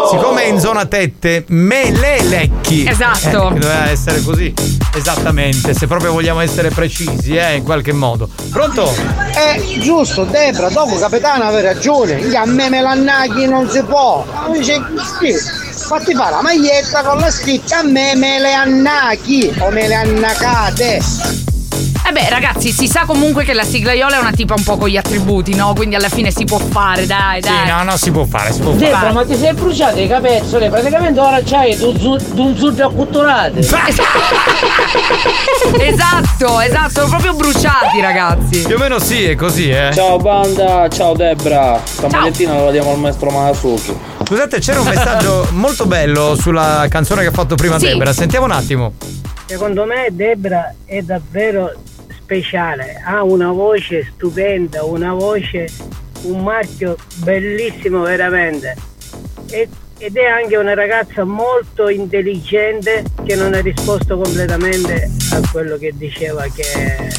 [0.08, 2.86] Siccome è in zona tette, me le lecchi.
[2.86, 3.50] Esatto.
[3.50, 4.52] Eh, doveva essere così.
[4.94, 8.28] Esattamente, se proprio vogliamo essere precisi, eh, in qualche modo.
[8.50, 8.92] Pronto?
[9.34, 12.20] Eh, giusto, Debra, dopo capitano aveva ragione.
[12.22, 14.24] Gli a me melannaghi non si può.
[14.52, 14.80] Dice,
[15.18, 15.32] sì,
[15.86, 21.49] fatti fare la maglietta con la scritta a me mele annachi o mele annacate.
[22.10, 24.88] Eh beh, ragazzi, si sa comunque che la siglaiola è una tipa un po' con
[24.88, 25.74] gli attributi, no?
[25.74, 27.66] Quindi alla fine si può fare, dai, dai.
[27.66, 29.12] Sì, no, no, si può fare, si può Debra, fare.
[29.12, 33.58] ma ti sei bruciato i capezzoli, praticamente ora c'hai un zu- un zucchero acculturato.
[35.78, 38.62] Esatto, esatto, sono proprio bruciati, ragazzi.
[38.62, 39.90] Più o meno sì, è così, eh.
[39.94, 41.80] Ciao banda, ciao Debra.
[41.84, 43.96] Stamattina la diamo al maestro Masuki.
[44.26, 47.86] Scusate, c'era un messaggio molto bello sulla canzone che ha fatto prima Sì.
[47.86, 48.12] Debra.
[48.12, 48.92] Sentiamo un attimo.
[49.46, 51.72] Secondo me Debra è davvero
[52.30, 55.68] speciale, ha una voce stupenda, una voce,
[56.22, 58.76] un marchio bellissimo veramente.
[59.50, 59.68] E-
[59.98, 65.92] ed è anche una ragazza molto intelligente che non ha risposto completamente a quello che
[65.94, 67.10] diceva che,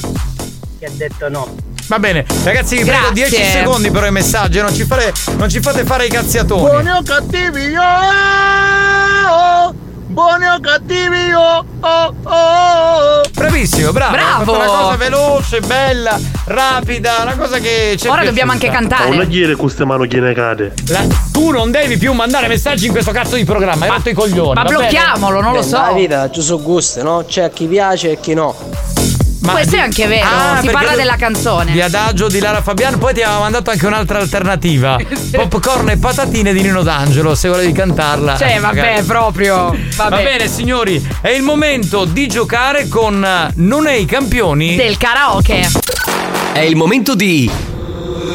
[0.79, 1.55] che ha detto no.
[1.87, 3.27] Va bene, ragazzi, vi Grazie.
[3.27, 6.61] 10 secondi per i messaggi, non ci, fare- non ci fate fare i cazziatoni.
[6.61, 7.81] Buoni o cattivi io!
[10.11, 11.65] Buoni o cattivi io!
[11.79, 13.21] Oh, oh.
[13.33, 14.11] Bravissimo, bravo.
[14.11, 14.43] Bravo.
[14.43, 19.15] Fatto una cosa veloce, bella, rapida, una cosa che ci è Ora dobbiamo anche cantare.
[19.15, 20.73] Non dire queste mani che ne cade.
[20.89, 24.13] La- tu non devi più mandare messaggi in questo cazzo di programma, hai rotto i
[24.13, 24.53] coglioni.
[24.53, 24.79] ma va bene?
[24.79, 25.79] blocchiamolo, non lo so.
[25.79, 27.23] Nella vita ci sono gusti, no?
[27.25, 28.53] C'è chi piace e chi no.
[29.43, 31.71] Questo è anche vero, Ah, si parla della canzone.
[31.71, 34.97] Di Adagio di Lara Fabiano, poi ti aveva mandato anche un'altra alternativa.
[35.49, 38.37] Popcorn e patatine di Nino D'Angelo, se volevi cantarla.
[38.37, 39.03] Cioè, vabbè, magari.
[39.03, 39.75] proprio.
[39.95, 40.23] Va Vabbè.
[40.23, 45.67] bene, signori, è il momento di giocare con eh, Non è i campioni Del karaoke.
[46.53, 47.49] È il momento di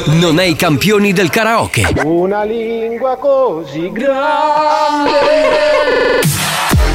[0.07, 1.89] Non è i campioni del karaoke.
[2.03, 5.15] Una lingua così grande.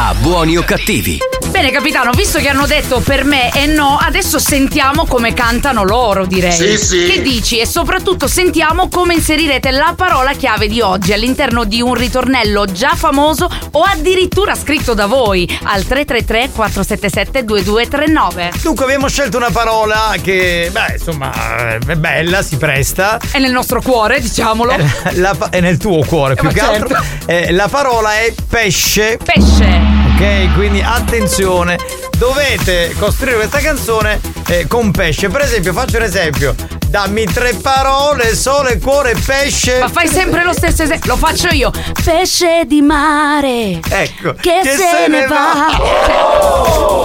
[0.00, 1.18] a buoni o cattivi.
[1.48, 6.24] Bene, capitano, visto che hanno detto per me e no, adesso sentiamo come cantano loro,
[6.24, 6.52] direi.
[6.52, 7.04] Sì, sì.
[7.04, 7.58] Che dici?
[7.58, 12.94] E soprattutto sentiamo come inserirete la parola chiave di oggi all'interno di un ritornello già
[12.94, 18.50] famoso o addirittura scritto da voi al 333 477 2239.
[18.62, 21.32] Dunque abbiamo scelto una parola che, beh, insomma,
[21.72, 23.18] eh, è bella, si presta.
[23.32, 24.76] È nel nostro cuore, diciamolo.
[25.14, 26.94] La pa- è nel tuo cuore, più ma che certo.
[26.94, 27.02] altro.
[27.26, 29.18] Eh, la parola è pesce.
[29.24, 29.87] Pesce.
[30.12, 31.78] Ok, quindi attenzione,
[32.16, 35.28] dovete costruire questa canzone eh, con pesce.
[35.28, 36.54] Per esempio, faccio un esempio.
[36.88, 39.78] Dammi tre parole, sole, cuore, pesce.
[39.78, 41.12] Ma fai sempre lo stesso esempio.
[41.12, 41.70] Lo faccio io.
[42.02, 43.78] Pesce di mare.
[43.88, 44.34] Ecco.
[44.40, 45.66] Che, se, ne va.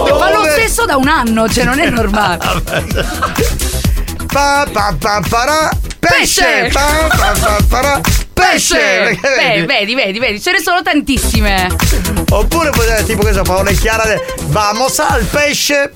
[0.06, 2.38] Cioè, fa lo stesso da un anno, cioè non è normale.
[4.34, 5.70] Pa, pa, pa, para,
[6.00, 6.42] pesce.
[6.42, 6.70] Pesce.
[6.72, 8.00] Pa, pa, pa, para,
[8.50, 9.18] pesce.
[9.20, 11.68] Beh, vedi, vedi, vedi, ce ne sono tantissime.
[12.30, 15.92] Oppure potete tipo questa parola chiara del Vamos al pesce.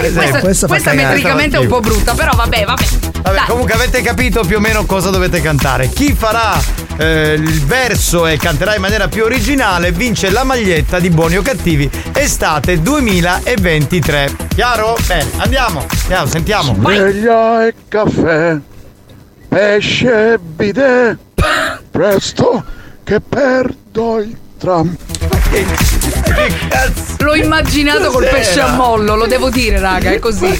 [0.00, 0.40] Eh, esempio.
[0.40, 2.84] questa, questa metricamente è un po' brutta, però vabbè, vabbè.
[3.22, 5.88] Vabbè, comunque avete capito più o meno cosa dovete cantare.
[5.88, 6.60] Chi farà
[6.96, 11.42] eh, il verso e canterà in maniera più originale vince la maglietta di Buoni o
[11.42, 14.36] Cattivi estate 2023.
[14.54, 14.96] Chiaro?
[15.06, 15.86] Bene, andiamo.
[16.02, 16.74] Andiamo, sentiamo.
[16.74, 18.56] Sveglia e caffè,
[19.48, 21.18] pesce e bidet,
[21.92, 22.64] presto
[23.04, 24.96] che perdo il tram.
[27.18, 30.58] L'ho immaginato col pesce a mollo, lo devo dire, raga, è così.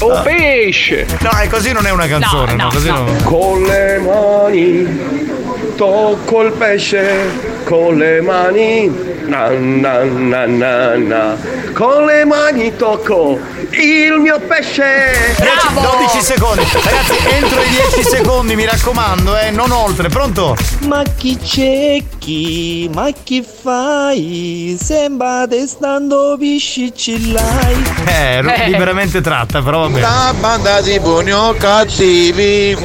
[0.00, 1.06] Un pesce!
[1.20, 6.52] No, è così non è una canzone, no, così non- Con le mani tocco il
[6.52, 9.12] pesce, con le mani.
[9.26, 11.36] Na, na, na, na, na.
[11.72, 13.38] Con le mani tocco
[13.84, 15.36] il mio pesce.
[15.38, 16.66] 10, 12 secondi.
[16.72, 20.08] Ragazzi, entro i 10 secondi, mi raccomando, eh, non oltre.
[20.08, 20.56] Pronto?
[20.86, 22.90] Ma chi cerchi?
[22.92, 24.78] Ma che fai?
[24.80, 27.82] Sembra te stando piscicillai.
[28.06, 30.00] Eh, ero liberamente tratta, però vabbè.
[30.00, 32.76] La banda di buoni o cattivi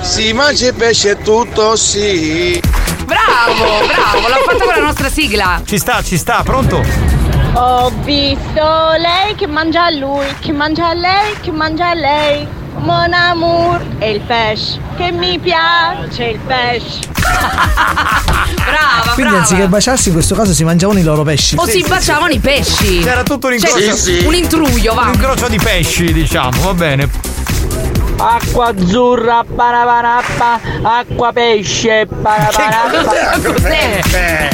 [0.00, 2.60] Si mangia il pesce tutto sì
[3.04, 5.60] Bravo, bravo, l'ha fatto con la nostra sigla.
[5.64, 6.82] Ci sta, ci sta, pronto?
[7.54, 12.46] Ho visto lei che mangia a lui, che mangia a lei, che mangia a lei.
[12.78, 17.00] Mon amour e il pesce, che mi piace il pesce.
[18.62, 19.38] Brava, Quindi brava.
[19.38, 21.56] anziché baciarsi in questo caso si mangiavano i loro pesci.
[21.58, 23.00] O si baciavano i pesci.
[23.00, 24.26] C'era tutto un Cioè, incrocio.
[24.28, 25.02] Un intruglio, va.
[25.02, 27.10] Un incrocio di pesci, diciamo, va bene.
[28.24, 33.40] Acqua azzurra, paraparappa, acqua pesce, paraparappa.
[33.42, 34.00] Cos'è?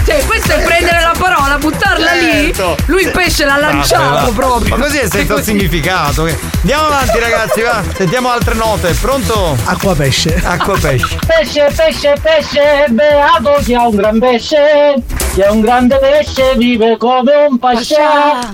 [0.07, 2.55] Cioè, questo è prendere la parola, buttarla lì.
[2.87, 4.75] Lui il pesce l'ha lanciato proprio.
[4.75, 5.45] Ma così è senza Così.
[5.45, 6.27] significato.
[6.61, 7.83] Andiamo avanti, ragazzi, va.
[7.95, 8.95] Sentiamo altre note.
[8.95, 9.55] Pronto?
[9.65, 10.41] Acqua pesce.
[10.43, 11.19] Acqua pesce.
[11.27, 14.95] Pesce, pesce, pesce, beato chi ha un gran pesce,
[15.35, 18.51] chi ha un grande pesce vive come un pascià.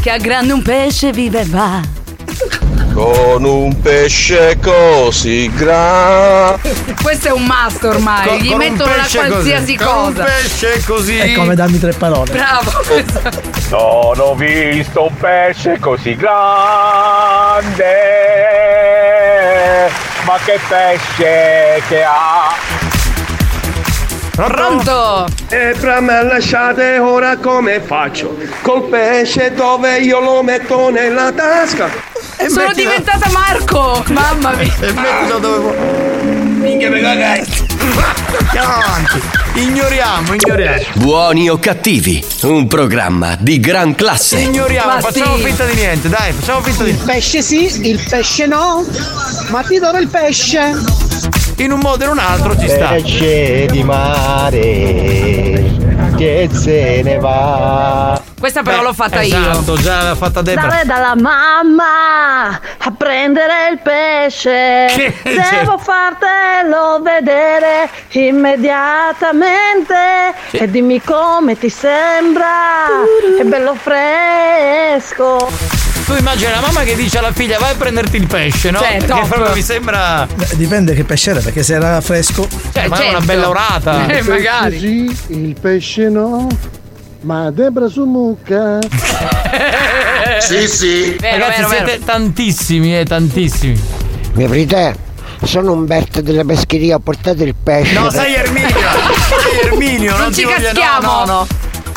[0.00, 1.96] Che a grande un pesce vive va.
[2.98, 6.74] Con un pesce così grande.
[7.00, 9.30] Questo è un must ormai, Con- gli con mettono la pesce così.
[9.30, 10.24] qualsiasi Con un cosa.
[10.24, 11.16] pesce così.
[11.18, 12.32] È come darmi tre parole.
[12.32, 12.72] Bravo.
[13.70, 17.84] Non ho visto un pesce così grande,
[20.24, 22.52] ma che pesce che ha!
[24.34, 25.26] Pronto?
[25.50, 28.36] E fra me lasciate ora come faccio?
[28.62, 32.16] Col pesce dove io lo metto nella tasca.
[32.46, 34.04] Sono diventata Marco!
[34.08, 34.72] Mamma mia!
[34.80, 35.76] E mettilo dove vuoi.
[36.58, 37.44] Minchia me cagai.
[38.38, 39.20] Andiamo avanti.
[39.54, 40.82] Ignoriamo, ignoriamo.
[40.94, 44.38] Buoni o cattivi, un programma di gran classe.
[44.38, 48.84] Ignoriamo, facciamo finta di niente, dai, facciamo finta di Il pesce sì, il pesce no,
[49.50, 50.76] ma ti do il pesce.
[51.56, 52.90] In un modo o in un altro ci sta.
[52.90, 55.67] Pesce di mare
[56.16, 58.20] che se ne va.
[58.38, 59.80] Questa però l'ho fatta esatto, io.
[59.80, 60.62] già l'ha fatta Debra.
[60.62, 64.86] Andare dalla mamma a prendere il pesce.
[64.94, 69.94] Che- Devo fartelo vedere immediatamente.
[70.52, 72.86] E dimmi come ti sembra.
[73.38, 75.77] È bello fresco.
[76.08, 78.78] Tu immagini la mamma che dice alla figlia vai a prenderti il pesce, no?
[78.78, 79.28] Cioè, Perché top.
[79.28, 80.26] proprio mi sembra.
[80.34, 82.48] Beh, Dipende che pesce era, perché se era fresco.
[82.72, 83.16] Cioè, ma è certo.
[83.16, 84.06] una bella orata.
[84.06, 84.78] Eh, magari.
[84.78, 86.46] sì, il pesce no.
[87.20, 88.78] Ma Debra su mucca.
[90.40, 91.16] Sì, sì.
[91.18, 92.04] Vero, Ragazzi, vero, siete vero.
[92.04, 93.80] tantissimi, eh, tantissimi.
[94.34, 94.96] Mi aprite?
[95.42, 97.92] Sono Umberto della pescheria, ho portato il pesce.
[97.98, 98.68] No, sei Erminio!
[98.68, 101.06] sei Erminio, non, Non ci voglio- caschiamo.
[101.06, 101.46] No, no, no.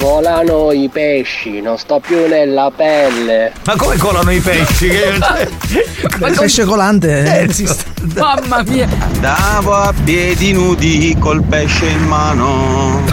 [0.02, 3.52] Volano i pesci, non sto più nella pelle.
[3.66, 4.88] Ma come colano i pesci?
[4.88, 5.14] Che-
[6.26, 7.84] Il pesce colante non esiste.
[8.16, 8.88] Mamma mia.
[9.14, 13.04] Andavo a piedi nudi col pesce in mano.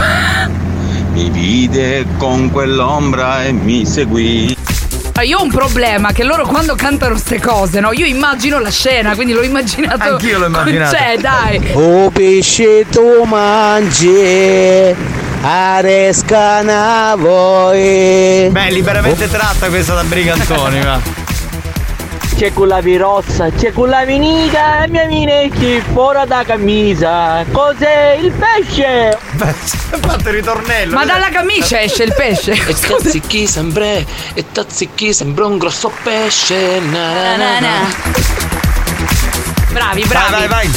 [1.13, 4.57] Mi vide con quell'ombra e mi seguì.
[5.13, 7.93] Ah, Io ho un problema che loro quando cantano ste cose, no?
[7.93, 10.13] Io immagino la scena, quindi l'ho immaginato.
[10.13, 10.97] Anch'io l'ho immaginato.
[10.97, 11.61] Cioè, dai.
[11.75, 14.95] O pesce tu mangi,
[15.41, 18.49] arescana voi.
[18.51, 21.27] Beh, liberamente tratta questa da brigantoni, ma.
[22.37, 27.45] C'è quella virozza, c'è quella vinica e mia minecchi fuori da camisa.
[27.51, 29.19] Cos'è il pesce?
[29.33, 29.53] Beh,
[30.01, 30.95] fatto il ritornello.
[30.95, 32.53] Ma dalla camicia esce il pesce.
[32.69, 36.79] E tazzichi sembra, e tazzichi sembra un grosso pesce.
[36.79, 38.39] Na, na, na, na.
[39.73, 40.31] Bravi, bravi.
[40.31, 40.71] Vai, vai, vai.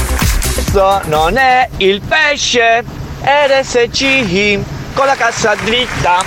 [0.53, 2.84] Questo non è il pesce,
[3.24, 4.59] RSC
[4.93, 6.24] con la cassa dritta.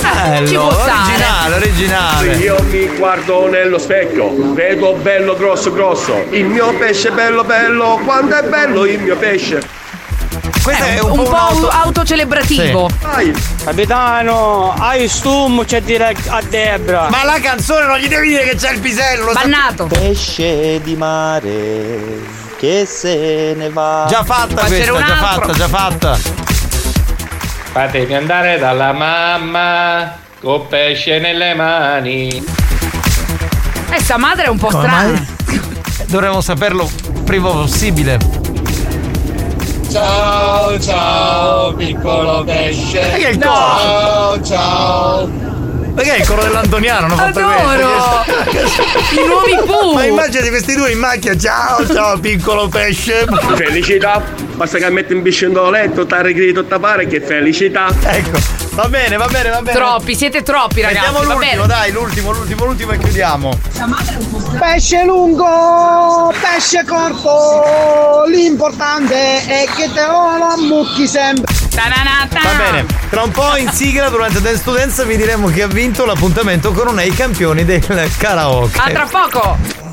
[0.00, 0.92] Bello, Ci può stare.
[1.02, 2.32] originale, originale.
[2.36, 6.26] Io mi guardo nello specchio, vedo bello grosso grosso.
[6.30, 9.62] Il mio pesce bello bello, quanto è bello il mio pesce.
[10.62, 12.88] Questo è Un, un, po' un auto- autocelebrativo.
[13.00, 13.34] Vai.
[13.64, 17.08] Capitano, hai stum, c'è dire a Debra.
[17.10, 19.86] Ma la canzone non gli devi dire che c'è il pisello, lo sa- Bannato.
[19.86, 24.06] Pesce di mare che se ne va.
[24.08, 26.18] Già fatta c'era questa, già fatta, già fatta.
[27.72, 32.42] Fatemi andare dalla mamma con pesce nelle mani.
[33.90, 35.08] E sta madre è un po' Come strana.
[35.12, 35.26] mai?
[36.06, 36.90] Dovremmo saperlo
[37.24, 38.18] prima possibile.
[39.90, 42.98] Ciao, ciao, piccolo pesce.
[43.00, 43.46] Perché il No.
[43.46, 44.42] coro?
[44.42, 45.43] Ciao, ciao.
[45.94, 48.24] Perché il coro dell'Antoniano hanno fatto Adoro!
[48.50, 48.82] questo?
[49.22, 49.92] I nuovi Pooh!
[49.94, 53.24] Ma immagini questi due in macchina, ciao, ciao, piccolo pesce.
[53.54, 54.20] Felicità,
[54.54, 57.94] basta che metti un biscendo letto, t'ha rigrito tapare che felicità.
[58.02, 58.38] Ecco,
[58.72, 59.78] va bene, va bene, va bene.
[59.78, 61.66] Troppi, siete troppi ragazzi, va l'ultimo, bene.
[61.66, 63.58] dai, l'ultimo, l'ultimo, l'ultimo e chiudiamo.
[64.58, 71.53] Pesce lungo, pesce corto, l'importante è che te lo ammucchi sempre.
[71.74, 76.04] Va bene, tra un po' in sigla durante Dance Dance vi diremo chi ha vinto
[76.04, 78.78] l'appuntamento con uno dei campioni del karaoke.
[78.78, 79.92] A tra poco!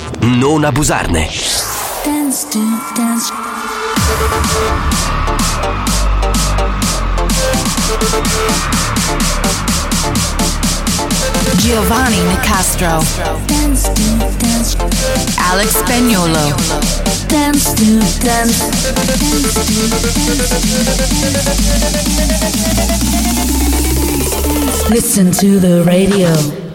[0.21, 1.27] non abusarne.
[2.03, 2.59] Dance to
[2.95, 3.31] Dance
[11.57, 13.03] Giovanni Nicastro.
[13.47, 14.01] Dance to
[14.37, 14.75] Dance
[15.37, 16.55] Alex Spagnolo.
[17.27, 18.69] Dance to Dance
[24.89, 26.70] Listen to the radio.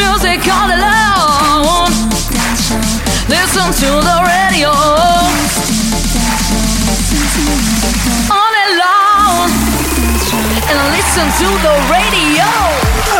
[0.00, 1.92] music all alone.
[3.28, 5.69] Listen to the radio.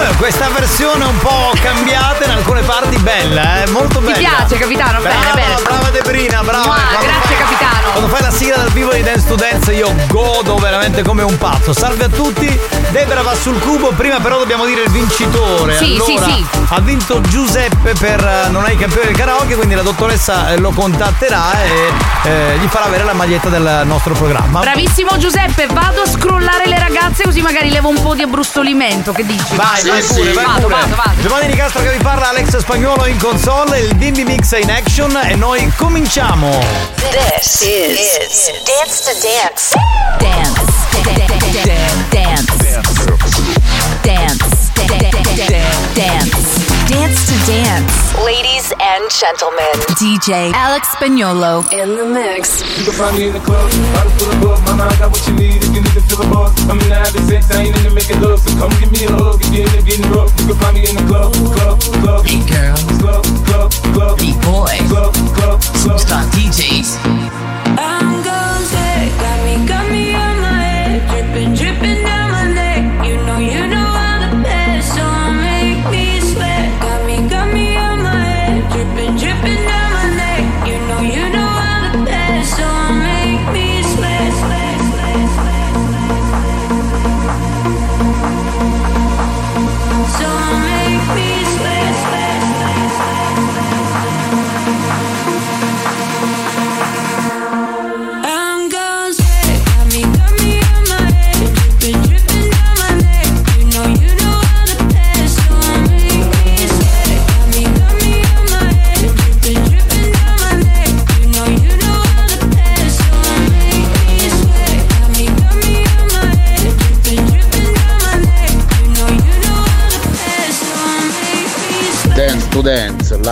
[0.02, 3.70] Eh, Questa versione un po' cambiata in alcune parti bella, eh?
[3.70, 4.12] molto bella.
[4.12, 5.00] Ti piace, capitano?
[5.00, 5.62] Bene, Brava, bene.
[5.62, 6.64] brava Debrina, brava.
[6.64, 7.90] Mua, grazie, fai- capitano.
[7.90, 11.36] Quando fai la sigla dal vivo di Dance to Dance io godo veramente come un
[11.38, 11.72] pazzo.
[11.72, 15.76] Salve a tutti, Debra va sul cubo, prima però dobbiamo dire il vincitore.
[15.76, 16.46] Sì, allora, sì, sì.
[16.68, 20.70] Ha vinto Giuseppe per eh, Non hai campione del karaoke, quindi la dottoressa eh, lo
[20.70, 21.92] contatterà e
[22.28, 24.60] eh, gli farà avere la maglietta del nostro programma.
[24.60, 29.12] Bravissimo Giuseppe, vado a scrollare le ragazze così magari levo un po' di abbrustolimento.
[29.12, 29.54] Che dici?
[29.54, 30.74] Vai, vai pure, vai vado, pure.
[30.74, 31.20] vado, vado.
[31.20, 35.34] Giovanni Nicastro che vi parla, Alex Spagnolo in console, il Bimbi Mix in action e
[35.36, 36.48] noi cominciamo.
[37.10, 39.74] This is Dance to Dance.
[40.18, 40.62] Dance.
[41.02, 41.50] Dance.
[42.10, 42.60] Dance.
[45.94, 46.68] Dance.
[46.88, 47.94] Dance to Dance.
[48.24, 52.62] Ladies and gentlemen, DJ Alex Spagnolo in the mix.
[52.78, 54.64] You can find me in the club, bottle full of bug.
[54.66, 56.52] Mama, I got what you need if you need to feel the buzz.
[56.68, 58.40] I'm in the having sex, I ain't into making love.
[58.40, 60.30] So come give me a hug, if you're into getting rough.
[60.40, 62.26] You can find me in the club, club, club.
[62.26, 64.18] Girls, club, club, club.
[64.18, 65.60] Boys, club, club, club.
[65.60, 67.49] Superstar DJs.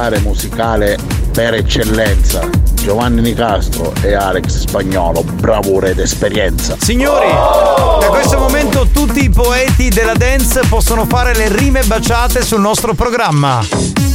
[0.00, 0.96] L'area musicale
[1.32, 2.48] per eccellenza.
[2.74, 6.76] Giovanni Nicastro e Alex Spagnolo, bravura ed esperienza.
[6.78, 12.60] Signori, da questo momento tutti i poeti della dance possono fare le rime baciate sul
[12.60, 14.07] nostro programma.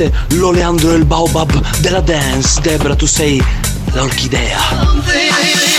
[0.00, 2.60] presente l'oleandro e il baobab della dance.
[2.60, 3.42] Debra, tu sei
[3.92, 5.69] l'orchidea.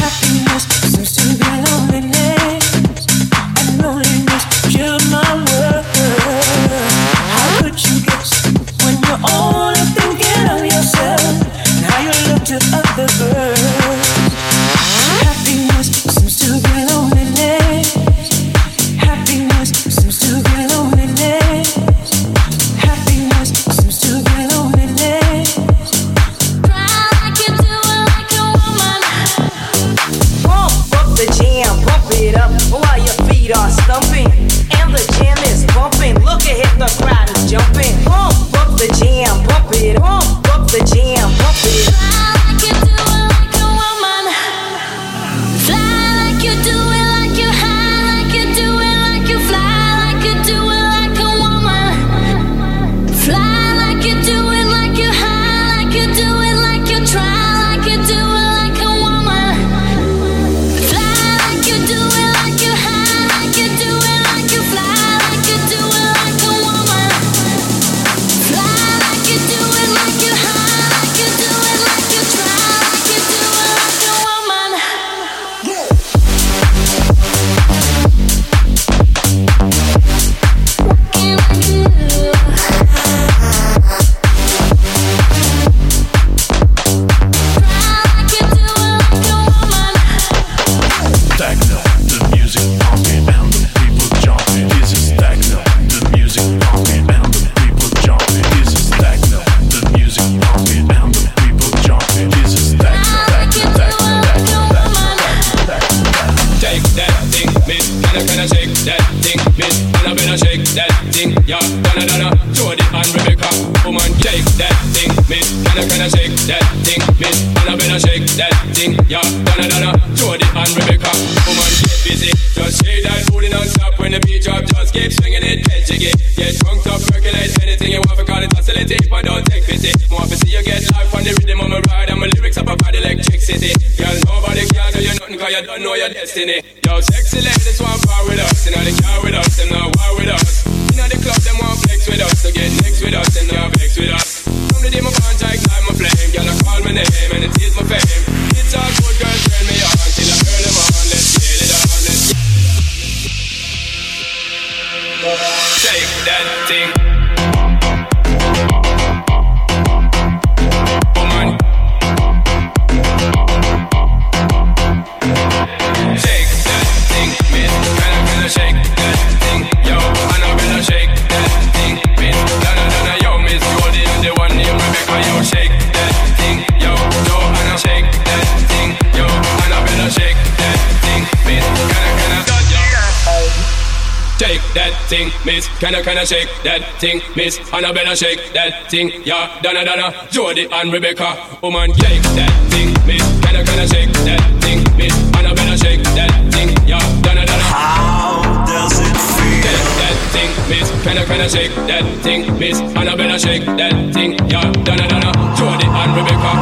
[186.32, 191.92] shake that thing, Miss Annabella shake that thing, yeah, Donna Donna, Jody and Rebecca, woman
[191.92, 196.32] shake that thing, Miss Can I can I shake that thing, Miss Annabella shake that
[196.54, 197.68] thing, yeah, Donna Donna.
[197.68, 199.60] How does it feel?
[199.68, 204.14] That, that thing, Miss Can I can I shake that thing, Miss Annabella shake that
[204.14, 206.54] thing, yeah, Donna Donna, Jody and Rebecca.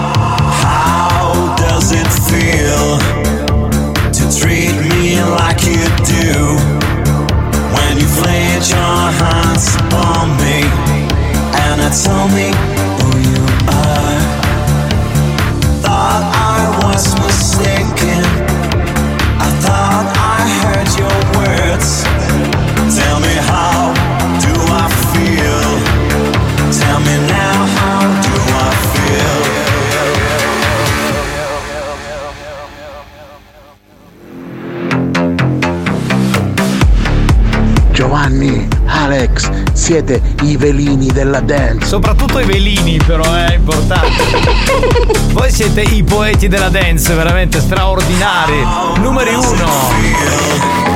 [0.66, 3.39] How does it feel?
[40.10, 41.86] Siete i velini della dance.
[41.86, 44.24] Soprattutto i velini, però, è importante.
[45.34, 48.66] Voi siete i poeti della dance, veramente straordinari.
[48.98, 50.89] Numeri uno.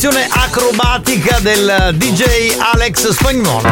[0.00, 3.68] Miscelazione acrobatica del DJ Alex Spagnolo.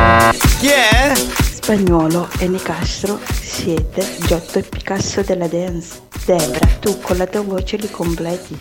[0.59, 1.15] Chi è?
[1.15, 6.03] Spagnolo e Nicastro siete Giotto e Picasso della dance.
[6.27, 8.59] Debra, tu con la tua voce li completi.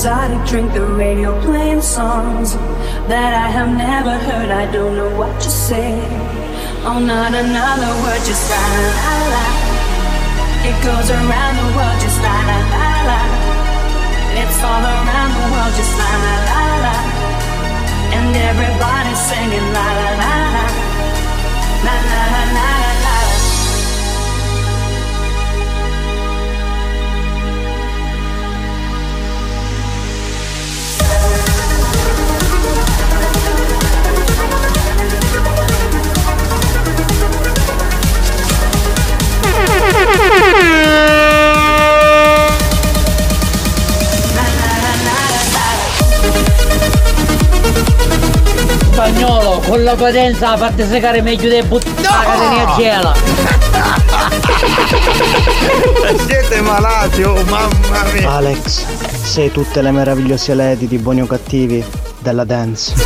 [0.00, 2.54] Exotic drink, the radio playing songs
[3.12, 4.48] that I have never heard.
[4.48, 5.92] I don't know what to say.
[6.88, 9.44] Oh, not another word, just la la la.
[10.64, 13.20] It goes around the world, just la la la la.
[14.40, 16.96] It's all around the world, just la la la la.
[18.16, 20.66] And everybody's singing la la la la.
[21.84, 22.69] La la la la
[48.92, 53.14] Spagnolo, con la potenza fate secare meglio dei buttoni la catena gela.
[56.26, 58.30] Siete malati, oh mamma mia.
[58.30, 58.84] Alex,
[59.22, 61.82] sei tutte le meravigliose lady di buoni o cattivi
[62.18, 62.92] della dance.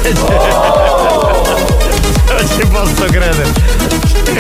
[2.26, 3.73] Non ci posso credere.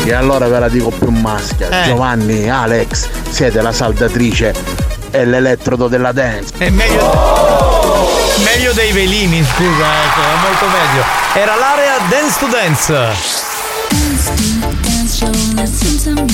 [0.04, 1.68] E allora ve la dico più maschia.
[1.68, 1.86] Eh.
[1.86, 4.54] Giovanni, Alex, siete la saldatrice
[5.10, 6.52] e l'elettrodo della dance.
[6.58, 8.10] È meglio,
[8.44, 11.04] meglio dei velini, scusa, ecco, è molto meglio.
[11.34, 12.92] Era l'area Dance to Dance.
[13.88, 15.30] Dance to
[16.12, 16.33] music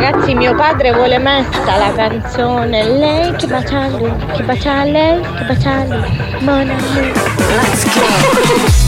[0.00, 2.84] Ragazzi, mio padre vuole metta la canzone.
[2.84, 8.87] Lei che bacia lui, che bacia lei, che bacia lui Mon Let's go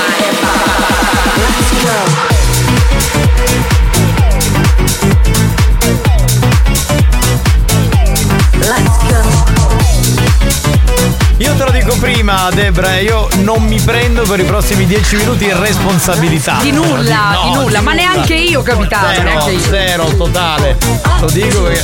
[11.41, 15.51] Io te lo dico prima, Debra, io non mi prendo per i prossimi dieci minuti
[15.51, 16.59] responsabilità.
[16.61, 19.59] Di nulla, No, di nulla, ma neanche io, capitano, Zero, neanche io.
[19.59, 20.77] zero, totale.
[21.19, 21.83] Lo dico perché.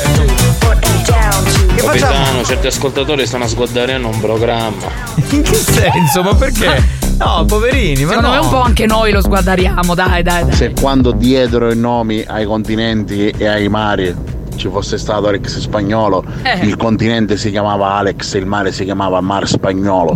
[1.76, 1.86] Che facciamo?
[1.88, 4.86] Capitano, certi ascoltatori stanno a sguardarendo un programma.
[5.30, 6.22] In che senso?
[6.22, 6.96] Ma perché?
[7.18, 8.34] No, poverini, ma Secondo no.
[8.36, 10.54] me un po' anche noi lo sguardariamo, dai, dai, dai.
[10.56, 14.14] Se quando diedero i nomi ai continenti e ai mari
[14.58, 16.60] ci fosse stato Alex Spagnolo, Eh.
[16.66, 20.16] il continente si chiamava Alex e il mare si chiamava Mar Spagnolo.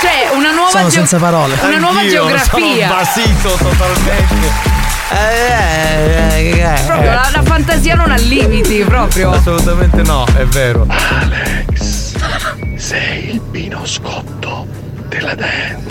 [0.00, 1.54] Cioè, una nuova Sono geo- senza parole.
[1.62, 2.48] Una nuova Anch'io geografia.
[2.50, 4.72] Sono basito totalmente.
[5.10, 7.14] Eh, eh, eh, Proprio eh.
[7.14, 9.30] la, la fantasia non ha limiti, proprio.
[9.32, 10.86] Assolutamente no, è vero.
[12.76, 14.66] Sei il pino scotto
[15.08, 15.83] della dance.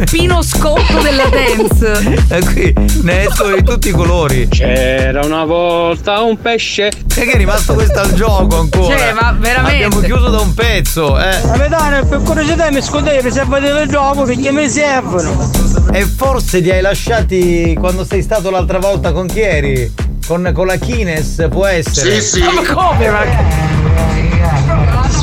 [0.00, 2.18] Il pino scotto della dance.
[2.30, 4.48] E qui ne escono di tutti i colori.
[4.48, 6.86] C'era una volta un pesce.
[6.86, 6.92] E
[7.24, 8.96] che è rimasto questo al gioco ancora.
[8.96, 9.84] Cioè, ma veramente.
[9.84, 11.38] Abbiamo chiuso da un pezzo, eh.
[11.42, 15.50] Capitano, per curiosità mi se vedete il gioco perché mi servono.
[15.92, 19.92] E forse li hai lasciati quando sei stato l'altra volta con chi eri?
[20.26, 22.20] Con, con la Kines, può essere?
[22.22, 22.40] Sì, sì.
[22.40, 24.29] Ma come?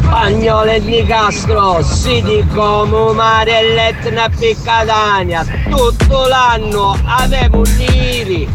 [0.09, 8.47] Spagnole di Castro, siti come mare e l'Etna e Piccadania, tutto l'anno avevo neri.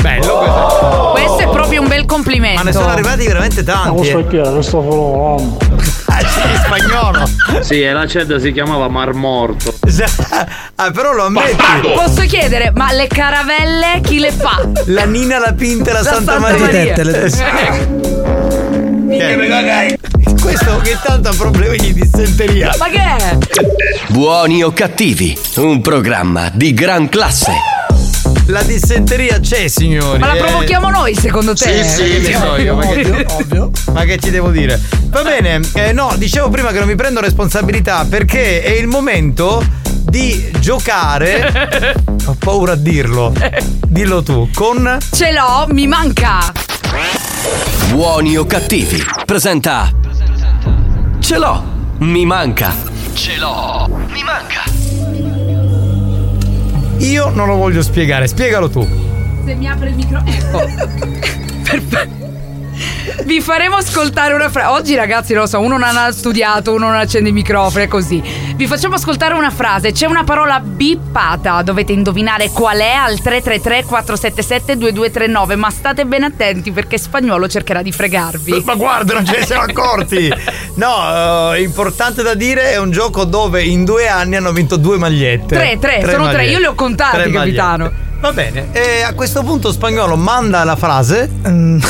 [0.00, 1.10] Bello questo.
[1.12, 2.58] Questo è proprio un bel complimento.
[2.62, 4.08] Ma ne sono arrivati veramente tanti.
[4.08, 4.24] eh.
[4.28, 5.58] Cristoforo
[6.06, 7.28] Ah, sì, in spagnolo.
[7.62, 9.74] Sì, e la cedda si chiamava Mar Morto.
[10.76, 11.56] Ah, però lo ammetti.
[11.92, 14.62] Posso chiedere, ma le caravelle chi le fa?
[14.86, 16.94] La Nina, la Pinta e la, La Santa, Santa Maria.
[16.96, 17.02] Maria.
[17.02, 17.30] Le-
[19.10, 19.98] Eh.
[20.50, 22.72] Questo ogni tanto ha problemi di dissenteria.
[22.76, 23.38] Ma che è?
[24.08, 27.52] Buoni o cattivi, un programma di gran classe.
[28.46, 30.18] La dissenteria c'è, signori.
[30.18, 30.38] Ma la eh.
[30.38, 31.84] provochiamo noi, secondo te?
[31.84, 33.70] Sì, sì, che so io, ma che, Ovvio, ovvio.
[33.92, 34.80] ma che ci devo dire?
[35.10, 39.64] Va bene, eh, no, dicevo prima che non mi prendo responsabilità perché è il momento
[40.02, 41.94] di giocare.
[42.26, 43.32] Ho paura a dirlo.
[43.86, 44.98] Dillo tu, con.
[45.12, 46.52] Ce l'ho, mi manca.
[47.92, 49.92] Buoni o cattivi, presenta.
[51.30, 51.62] Ce l'ho,
[51.98, 52.74] mi manca.
[53.12, 54.64] Ce l'ho, mi manca.
[56.98, 58.84] Io non lo voglio spiegare, spiegalo tu.
[59.44, 60.28] Se mi apre il microfono.
[60.28, 60.58] Ecco.
[61.62, 62.29] Perfetto.
[63.24, 64.68] Vi faremo ascoltare una frase.
[64.68, 68.22] Oggi, ragazzi, lo so, uno non ha studiato, uno non accende i microfoni, è così.
[68.56, 69.92] Vi facciamo ascoltare una frase.
[69.92, 71.60] C'è una parola bippata.
[71.62, 75.56] Dovete indovinare qual è al 333-477-2239.
[75.56, 78.62] Ma state ben attenti perché spagnolo cercherà di fregarvi.
[78.64, 80.28] Ma guarda, non ce ne siamo accorti.
[80.80, 84.96] No, eh, importante da dire, è un gioco dove in due anni hanno vinto due
[84.96, 85.54] magliette.
[85.54, 87.84] Tre, tre, sono tre, io le ho contate, Tre capitano.
[87.84, 88.08] magliette.
[88.20, 91.28] Va bene, e a questo punto spagnolo manda la frase.
[91.42, 91.80] Non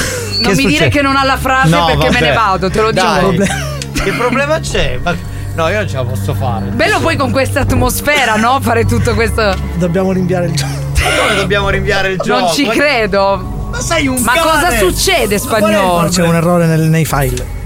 [0.54, 2.24] mi dire che non ha la frase No, perché me vabbè.
[2.28, 3.20] ne vado, te lo Dai.
[3.36, 3.44] giuro.
[4.00, 4.98] Che problema c'è?
[5.02, 5.14] Ma-
[5.56, 6.66] No, io non ce la posso fare.
[6.66, 8.58] Bello poi con questa atmosfera, no?
[8.62, 9.54] Fare tutto questo.
[9.74, 10.72] Dobbiamo rinviare il gioco.
[10.94, 12.40] Come dobbiamo rinviare il gioco?
[12.40, 13.68] Non ci credo.
[13.70, 14.40] Ma sei un Ma cane!
[14.50, 16.08] cosa succede, spagnolo?
[16.08, 17.58] C'è un errore nel- nei file.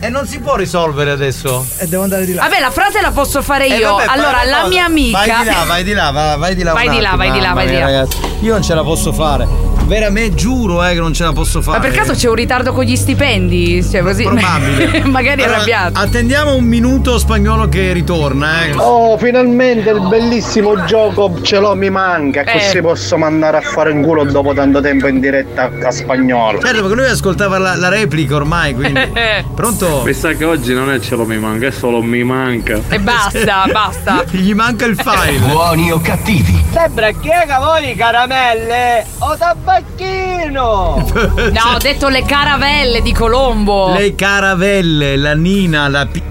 [0.00, 1.66] E non si può risolvere adesso.
[1.78, 2.42] E devo andare di là.
[2.42, 3.90] Vabbè, la frase la posso fare Eh, io.
[3.94, 4.68] vabbè, fai allora, la cosa.
[4.68, 5.18] mia amica.
[5.18, 6.72] Vai di là, vai di là, va- vai di là.
[6.72, 7.80] Vai di là, attimo, vai di là, vai di là.
[7.80, 8.16] ragazzi.
[8.40, 9.66] Io non ce la posso fare.
[9.88, 11.78] veramente giuro eh, che non ce la posso fare.
[11.78, 13.82] Ma per caso c'è un ritardo con gli stipendi?
[13.82, 14.22] Cioè, così.
[14.22, 15.02] Probabile.
[15.08, 15.98] Magari Allora, arrabbiato.
[15.98, 18.74] Attendiamo un minuto spagnolo che ritorna, eh.
[18.76, 22.42] Oh, finalmente il bellissimo gioco ce l'ho, mi manca.
[22.42, 22.52] Eh.
[22.52, 26.60] Così posso mandare a fare in culo dopo tanto tempo in diretta a spagnolo.
[26.60, 29.00] Certo, perché lui ascoltava la, la replica ormai, quindi.
[29.56, 29.87] Pronto?
[30.04, 32.80] Mi sa che oggi non è ce lo mi manca, è solo mi manca.
[32.88, 34.24] E basta, basta.
[34.30, 35.38] Gli manca il file.
[35.38, 36.62] Buoni o cattivi?
[36.72, 41.06] Sembra che cavoli caramelle o tabacchino!
[41.52, 43.94] No, ho detto le caravelle di Colombo.
[43.94, 46.22] Le caravelle, la Nina, la, Pi-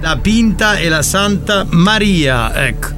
[0.00, 2.66] la Pinta e la Santa Maria.
[2.66, 2.88] Ecco.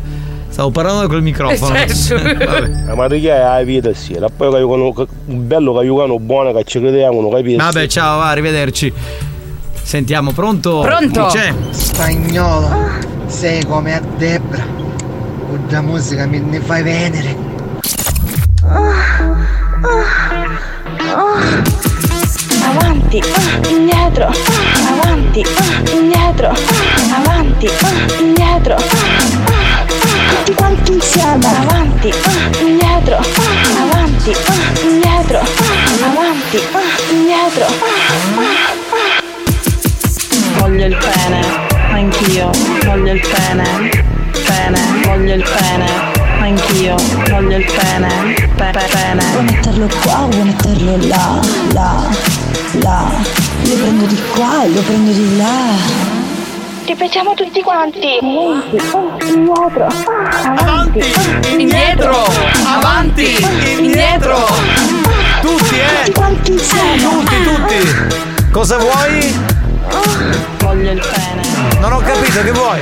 [0.48, 1.76] Stavo parlando col microfono.
[1.76, 2.94] Eh, certo.
[2.96, 7.28] Ma perché è la vita sì, e poi un bello conosco buono che ci crediamo,
[7.28, 7.56] capisci?
[7.56, 9.34] Vabbè, ciao, va, arrivederci.
[9.86, 10.80] Sentiamo, pronto?
[10.80, 11.26] Pronto?
[11.26, 11.54] Chi c'è?
[11.70, 12.68] Spagnolo,
[13.26, 14.64] sei come a Debra.
[14.66, 17.36] Con la musica mi ne fai venere.
[22.64, 23.22] Avanti,
[23.68, 24.32] indietro,
[24.88, 25.44] avanti,
[25.92, 26.52] indietro,
[27.14, 27.68] avanti,
[28.18, 28.74] indietro,
[30.30, 33.20] tutti quanti insieme, avanti, ah, indietro,
[33.82, 34.34] avanti,
[34.82, 35.38] indietro,
[36.02, 36.60] avanti,
[37.12, 37.66] indietro.
[40.76, 41.40] Voglio il pene,
[41.90, 42.50] anch'io,
[42.84, 43.90] voglio il pene,
[44.44, 45.86] pene, voglio il pene,
[46.38, 46.94] anch'io,
[47.30, 49.24] voglio il pene, pe- pe- pene.
[49.32, 51.40] Vuoi metterlo qua, vuoi metterlo là,
[51.72, 52.06] là,
[52.82, 53.10] là.
[53.62, 55.64] Lo prendo di qua e lo prendo di là.
[56.84, 58.20] Ripetiamo tutti quanti.
[60.44, 61.00] Avanti,
[61.56, 62.26] indietro, avanti, Indietro,
[62.66, 63.46] avanti,
[63.78, 64.46] indietro.
[65.40, 66.02] Tutti, eh!
[66.04, 66.98] Tutti quanti insieme.
[66.98, 68.24] Tutti, tutti!
[68.50, 69.54] Cosa vuoi?
[70.58, 71.78] Voglio il pene.
[71.80, 72.78] Non ho capito, che vuoi?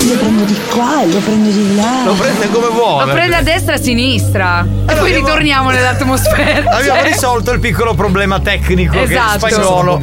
[0.00, 2.04] Lo prendo di qua e lo prendo di là.
[2.04, 3.04] Lo prende come vuole.
[3.06, 4.66] Lo prende a destra e a sinistra.
[4.88, 6.70] E poi ritorniamo nell'atmosfera.
[6.78, 9.38] Abbiamo Cioè, risolto il piccolo problema tecnico Esatto.
[9.46, 10.00] che il spagnolo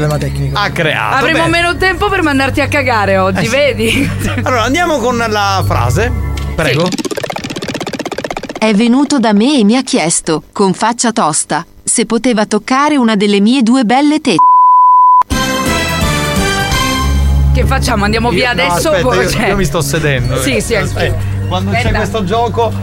[0.53, 1.15] ha creato.
[1.15, 1.49] Avremo Bene.
[1.49, 3.49] meno tempo per mandarti a cagare oggi, Eh sì.
[3.49, 4.11] vedi?
[4.43, 6.11] Allora andiamo con la frase.
[6.55, 6.87] Prego.
[8.59, 13.15] È venuto da me e mi ha chiesto, con faccia tosta, se poteva toccare una
[13.15, 14.37] delle mie due belle tette.
[17.53, 18.03] Che facciamo?
[18.03, 18.89] Andiamo via Io- no, adesso?
[18.89, 20.41] aspetta, io, cioè- io mi sto sedendo.
[20.41, 20.99] Sì, sì, anch'io.
[20.99, 21.13] Eh,
[21.47, 21.97] Quando c'è Aspetta.
[21.97, 22.73] questo gioco,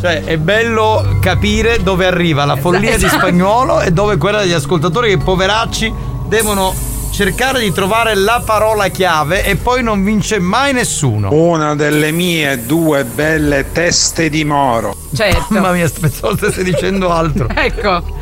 [0.00, 3.18] cioè è bello capire dove arriva la follia di Esatto.
[3.18, 5.92] spagnolo e dove quella degli ascoltatori che poveracci
[6.26, 6.74] devono
[7.12, 11.28] cercare di trovare la parola chiave e poi non vince mai nessuno.
[11.32, 14.96] Una delle mie due belle teste di moro.
[15.14, 15.44] Certo.
[15.50, 17.48] Mamma mia, spezzosa, stai dicendo altro.
[17.54, 18.15] Ecco.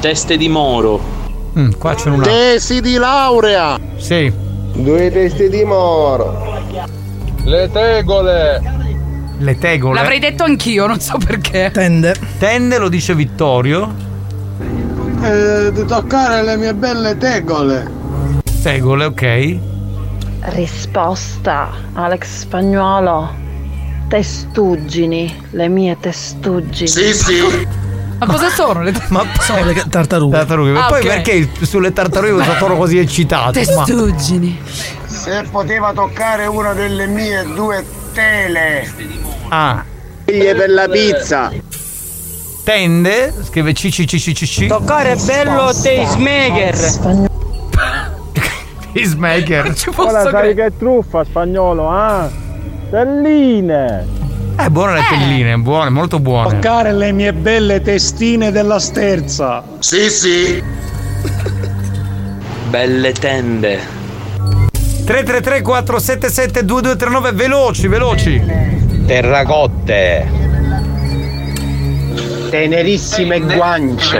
[0.00, 1.00] Teste di moro.
[1.58, 2.24] Mm, qua c'è una.
[2.24, 3.78] Tesi di laurea.
[3.96, 4.30] Sì.
[4.74, 6.62] Due teste di moro.
[7.44, 8.62] Le tegole.
[9.38, 9.98] Le tegole.
[9.98, 11.70] L'avrei detto anch'io, non so perché.
[11.72, 12.14] Tende.
[12.38, 13.94] Tende lo dice Vittorio.
[15.22, 17.90] Eh, di toccare le mie belle tegole.
[18.62, 19.58] Tegole, ok.
[20.40, 23.44] Risposta, Alex Spagnuolo.
[24.08, 26.86] Testuggini, le mie testuggini.
[26.86, 27.84] Sì, sì.
[28.18, 30.36] Ma cosa sono le Ma sono le tartarughe.
[30.38, 30.70] Tartarughe.
[30.70, 31.06] Ma Ah, poi ok.
[31.06, 33.58] perché il- sulle tartarughe sono così eccitato?
[33.58, 34.58] Ma- Testuggini.
[35.04, 37.84] Se poteva toccare una delle mie due
[38.14, 38.90] tele.
[39.48, 39.84] Ah.
[40.24, 41.52] Figlie per la pizza.
[42.64, 44.66] Tende, scrive CCCCC.
[44.66, 46.74] Toccare è bello tastemaker.
[48.92, 49.74] Peacemaker.
[49.96, 52.28] Ora sai che è truffa spagnolo, ah?
[52.88, 54.06] Stelline.
[54.58, 56.48] Eh, buone le telline, buone, molto buone.
[56.48, 59.62] Toccare le mie belle testine della sterza.
[59.80, 60.62] Sì, sì.
[62.70, 63.80] Belle tende.
[65.04, 68.42] 333 477 2239 veloci, veloci.
[69.06, 70.26] Terracotte.
[72.50, 74.18] Tenerissime guance.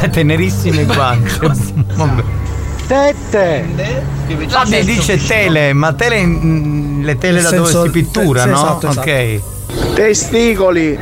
[0.00, 1.38] Beh, tenerissime guance.
[1.94, 2.41] Vabbè.
[2.92, 3.64] Tette.
[4.50, 8.48] Ah, si dice tele, ma tele mm, le tele Nel da dove si pittura, sì,
[8.50, 8.54] no?
[8.54, 9.08] esatto, esatto.
[9.08, 9.94] Ok.
[9.94, 10.98] Testicoli.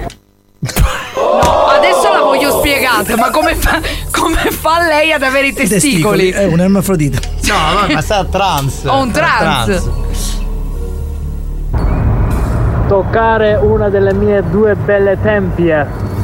[0.60, 3.80] No, adesso la voglio spiegata, ma come fa,
[4.12, 6.30] come fa lei ad avere i testicoli?
[6.30, 7.18] È un ermafrodita.
[7.48, 8.84] No, vabbè, ma sta trans.
[8.84, 9.90] Ho un a trans.
[12.86, 16.19] Toccare una delle mie due belle tempie.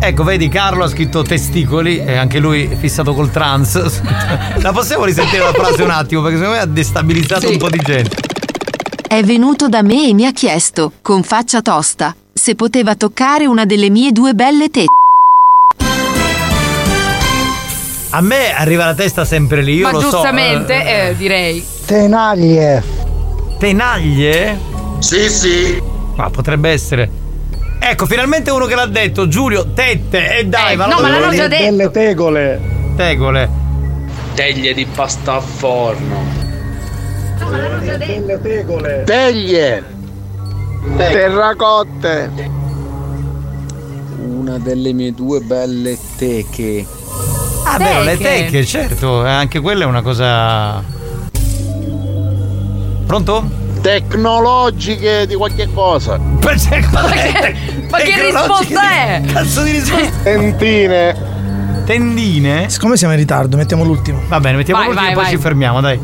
[0.00, 4.00] Ecco, vedi, Carlo ha scritto testicoli e anche lui è fissato col trans.
[4.62, 6.22] La possiamo risentire la frase un attimo?
[6.22, 8.16] Perché secondo me ha destabilizzato un po' di gente.
[9.08, 13.64] È venuto da me e mi ha chiesto, con faccia tosta, se poteva toccare una
[13.64, 14.86] delle mie due belle tette.
[18.10, 20.10] A me arriva la testa sempre lì, io Ma lo so.
[20.10, 21.64] giustamente, eh, direi.
[21.84, 22.82] Tenaglie.
[23.58, 24.58] Tenaglie?
[25.00, 25.82] Sì, sì.
[26.14, 27.10] Ma potrebbe essere.
[27.80, 31.34] Ecco, finalmente uno che l'ha detto, Giulio, tette, e dai, Eh, va no, ma l'hanno
[31.34, 31.62] già detto.
[31.64, 32.60] Delle tegole.
[32.96, 33.48] Tegole.
[34.34, 36.24] Teglie di pasta a forno.
[37.80, 39.02] Delle tegole.
[39.04, 39.84] Teglie.
[40.96, 42.30] Terracotte.
[44.18, 46.86] Una delle mie due belle teche.
[47.64, 50.82] Ah, vero, le teche, certo, eh, anche quella è una cosa.
[53.06, 53.50] Pronto?
[53.88, 56.18] Tecnologiche di qualche cosa.
[56.18, 56.84] Ma che,
[57.90, 59.22] ma che risposta è?
[59.32, 60.10] Cazzo di risposta?
[60.24, 61.16] Tentine.
[61.86, 62.68] Tendine?
[62.68, 64.20] Siccome siamo in ritardo, mettiamo l'ultimo.
[64.28, 65.32] Va bene, mettiamo Vai, l'ultimo vai, e poi vai.
[65.32, 65.98] ci fermiamo, dai.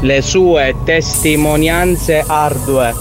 [0.00, 2.92] Le sue testimonianze ardue.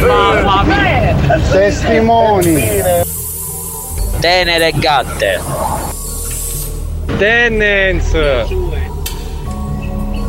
[0.00, 1.38] Mamma mia.
[1.52, 2.64] Testimoni.
[4.18, 5.40] Tenere gatte.
[7.16, 8.98] Tenence.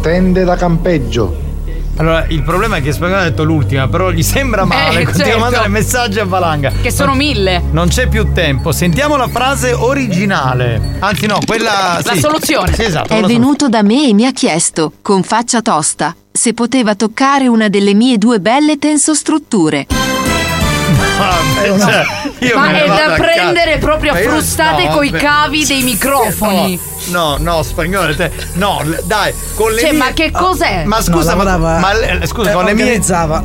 [0.02, 1.50] Tende da campeggio.
[1.98, 5.26] Allora, il problema è che Spagnolo ha detto l'ultima, però gli sembra male, Eh, continua
[5.28, 5.38] certo.
[5.38, 6.72] a mandare messaggi a valanga.
[6.82, 7.62] Che sono Non- mille.
[7.70, 8.72] Non c'è più tempo.
[8.72, 10.82] Sentiamo la frase originale.
[11.00, 12.00] Anzi, no, quella.
[12.04, 12.20] La sì.
[12.20, 12.74] soluzione.
[12.74, 13.14] Sì, esatto.
[13.14, 17.68] È venuto da me e mi ha chiesto, con faccia tosta, se poteva toccare una
[17.68, 19.86] delle mie due belle tensostrutture.
[21.22, 22.21] Vabbè, cioè, io
[22.56, 23.86] Ma è da prendere casa.
[23.86, 25.18] proprio a frustate no, coi beh.
[25.20, 26.80] cavi dei microfoni.
[27.06, 30.84] No, no, spagnolo, te- no, dai, con le Cioè, mie- ma che cos'è?
[30.86, 33.44] Ma scusa, no, ma, ma le- scusa, eh, con le mie organizzava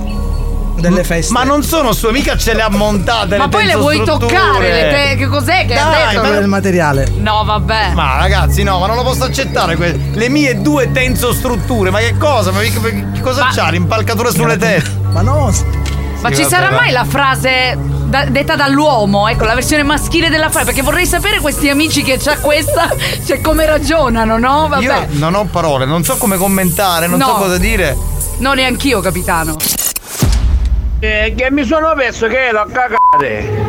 [0.76, 1.30] delle feste.
[1.32, 4.72] Ma non sono sue, mica ce le ha montate Ma le poi le vuoi toccare?
[4.72, 6.22] Le te- che cos'è che Dai, ha detto?
[6.32, 7.06] ma- il materiale.
[7.18, 7.92] No, vabbè.
[7.94, 9.76] Ma ragazzi, no, ma non lo posso accettare.
[9.76, 12.50] que- Le mie due tensostrutture, ma che cosa?
[12.50, 12.72] Ma che,
[13.20, 13.68] cosa Ma- c'ha?
[13.70, 14.90] L'impalcatura sulle teste?
[15.12, 15.52] Ma no.
[16.20, 19.28] Ma Sì, ci vabbè, sarà mai la frase da- detta dall'uomo?
[19.28, 20.66] Ecco, la versione maschile della frase.
[20.66, 22.94] Perché vorrei sapere questi amici che c'ha questa,
[23.26, 24.68] cioè come ragionano, no?
[24.68, 24.82] Vabbè.
[24.82, 27.32] Io non ho parole, non so come commentare, non so No.
[27.34, 27.96] cosa dire.
[28.38, 29.56] No, neanch'io, capitano.
[31.00, 33.64] Eh, che mi sono perso che l'ho cagate.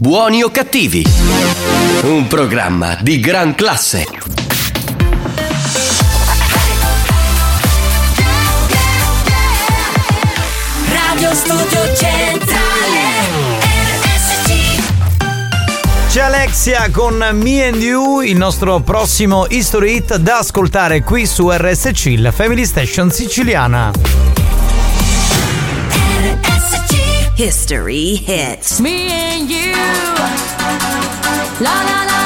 [0.00, 1.04] Buoni o cattivi?
[2.02, 4.06] Un programma di gran classe.
[10.92, 12.95] Radio Studio Centrale
[16.16, 21.50] C'è Alexia con Me and You, il nostro prossimo History Hit da ascoltare qui su
[21.50, 23.90] RSC, la Family Station siciliana.
[27.34, 29.74] History Hits Me and you.
[31.58, 32.25] La la la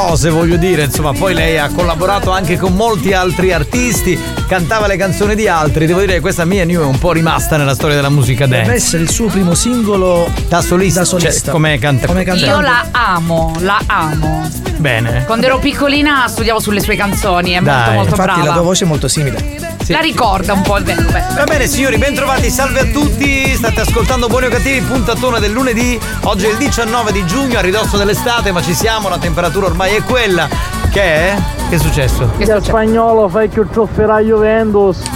[0.00, 4.18] cose, voglio dire, insomma, poi lei ha collaborato anche con molti altri artisti,
[4.48, 7.56] cantava le canzoni di altri, devo dire che questa mia new è un po' rimasta
[7.58, 8.72] nella storia della musica Deve dance.
[8.74, 11.30] essere il suo primo singolo da solista, da solista.
[11.44, 12.48] cioè, come canta- Come cantante.
[12.50, 14.69] Io la amo, la amo.
[14.80, 15.24] Bene.
[15.26, 17.94] Quando ero piccolina studiavo sulle sue canzoni, è molto Dai.
[17.94, 18.44] molto Infatti brava.
[18.46, 19.68] la tua voce è molto simile.
[19.88, 21.02] La ricorda un po' il vero.
[21.02, 21.22] beh.
[21.34, 25.98] Va bene signori, bentrovati, salve a tutti, state ascoltando Buoni o Cattivi, puntatona del lunedì,
[26.22, 29.96] oggi è il 19 di giugno, a ridosso dell'estate, ma ci siamo, la temperatura ormai
[29.96, 30.48] è quella.
[30.90, 31.36] Che è?
[31.68, 32.30] Che è successo?
[32.38, 34.98] Che spagnolo fai che trofferà Juventus.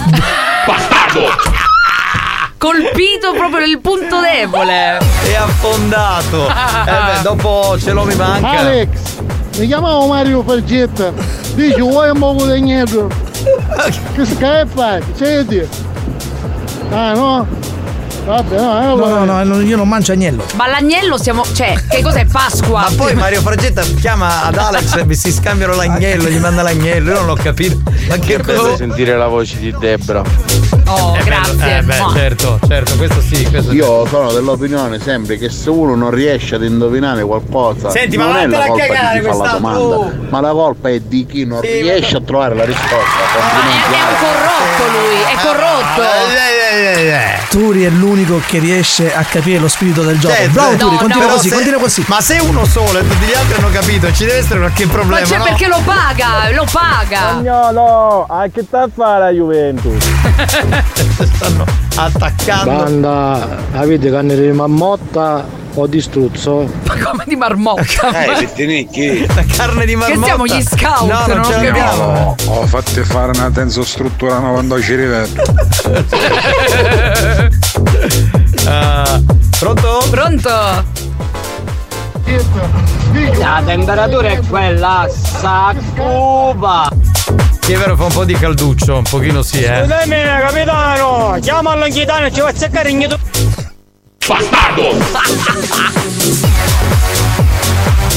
[2.57, 4.97] Colpito proprio nel punto debole.
[5.23, 6.47] È affondato.
[6.85, 8.59] Eh beh, dopo ce l'ho mi manca.
[8.59, 8.89] Alex,
[9.57, 11.11] mi chiamavo Mario Fargetta.
[11.53, 13.07] Dici, vuoi un poco di niente?
[14.13, 14.97] Che scappa?
[15.15, 15.67] Senti.
[16.91, 17.47] Ah no?
[18.25, 20.43] Vabbè, no, No, no, no, no, io non mangio agnello.
[20.55, 21.43] Ma l'agnello siamo.
[21.53, 22.81] cioè, che cos'è Pasqua?
[22.81, 27.17] Ma poi Mario Fragetta chiama ad Alex e si scambiano l'agnello, gli manda l'agnello, io
[27.17, 27.79] non l'ho capito.
[28.07, 30.23] Ma che bello sentire la voce di Debra.
[30.87, 31.77] Oh, grazie.
[31.77, 33.77] Eh beh, certo, certo, questo sì, questo sì.
[33.77, 38.35] Io sono dell'opinione sempre che se uno non riesce ad indovinare qualcosa, Senti, ma non
[38.37, 40.99] è vattene la a colpa di cagare chi fa la domanda, ma la colpa è
[40.99, 42.95] di chi non riesce a trovare la risposta.
[43.33, 43.93] Complimenti.
[43.93, 45.73] È un corrotto lui, è corrotto.
[47.49, 50.33] Turi è l'unico che riesce a capire lo spirito del gioco.
[50.35, 50.51] Certo.
[50.51, 52.03] Bravo No, Turi, continua però così, se- continua così.
[52.07, 54.91] Ma se uno solo e tutti gli altri hanno capito, ci deve essere qualche Ma
[54.91, 55.43] problema, c'è no?
[55.43, 57.17] perché lo paga, lo paga.
[57.17, 60.03] Spagnolo, a che sta a fare la Juventus?
[61.35, 61.65] Stanno
[61.95, 62.71] attaccando.
[62.71, 65.45] Banda, avete carne di mammotta
[65.75, 66.69] o di struzzo?
[66.85, 67.83] Ma come di marmotta?
[68.25, 69.25] Eh, pettinicchi.
[69.27, 70.25] La carne di Che marmotta.
[70.25, 72.35] siamo gli scout, No, non non ce l'abbiamo.
[72.45, 75.41] No, ho fatto fare una tensostruttura quando ci rivedo.
[78.67, 79.21] Ah,
[79.59, 80.03] pronto?
[80.09, 80.49] Pronto?
[83.37, 86.89] La temperatura è quella, saccuba.
[87.65, 89.81] Sì, è vero, fa un po' di calduccio, un pochino sì, eh.
[89.81, 93.23] Scusami, capitano, chiamalo in chitarra, ci va a cercare in chitarra.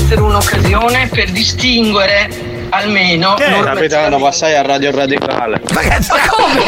[0.08, 2.28] essere un'occasione per distinguere
[2.70, 5.62] almeno non Capitano, passai a Radio Radicale.
[5.72, 6.64] Ma che Ma come?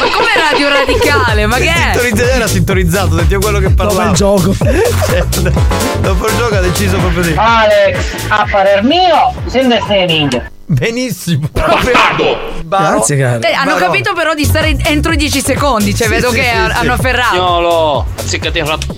[0.00, 1.46] Ma come radio radicale?
[1.46, 1.92] Ma che è?
[1.96, 4.10] Sintonizzato, era sintonizzato, sentivo quello che parlava.
[4.10, 4.54] Dopo il gioco.
[5.06, 5.40] Certo.
[6.00, 7.34] Dopo il gioco ha deciso proprio di.
[7.36, 7.98] Alex,
[8.28, 10.50] a parer mio, essere ninja.
[10.74, 11.48] Benissimo.
[11.52, 11.92] Proprio.
[12.64, 13.40] Grazie, caro.
[13.40, 13.86] Eh, hanno Barò.
[13.86, 16.70] capito però di stare entro i 10 secondi, cioè Sì, vedo sì, che sì, ha-
[16.70, 16.76] sì.
[16.80, 17.34] hanno afferrato.
[17.34, 18.96] Spagnolo, azzeccati un ratto.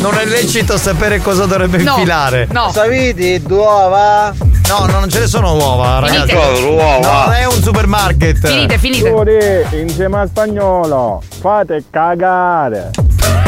[0.00, 2.46] Non è lecito sapere cosa dovrebbe No, infilare.
[2.50, 2.70] no.
[2.72, 4.32] Sapete, uova?
[4.68, 6.34] No, no, non ce ne sono uova, ragazzi.
[6.34, 6.98] Uova.
[6.98, 8.46] No, non è un supermarket.
[8.46, 9.66] Finite, finite.
[9.72, 12.90] Insieme a spagnolo, fate cagare.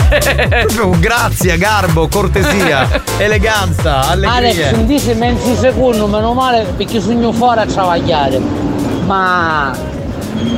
[0.08, 4.68] Proprio grazia, garbo, cortesia, eleganza, allegria.
[4.68, 8.38] Alex, dice mezzo secondo, meno male perché sogno fuori a travagliare.
[9.04, 9.70] Ma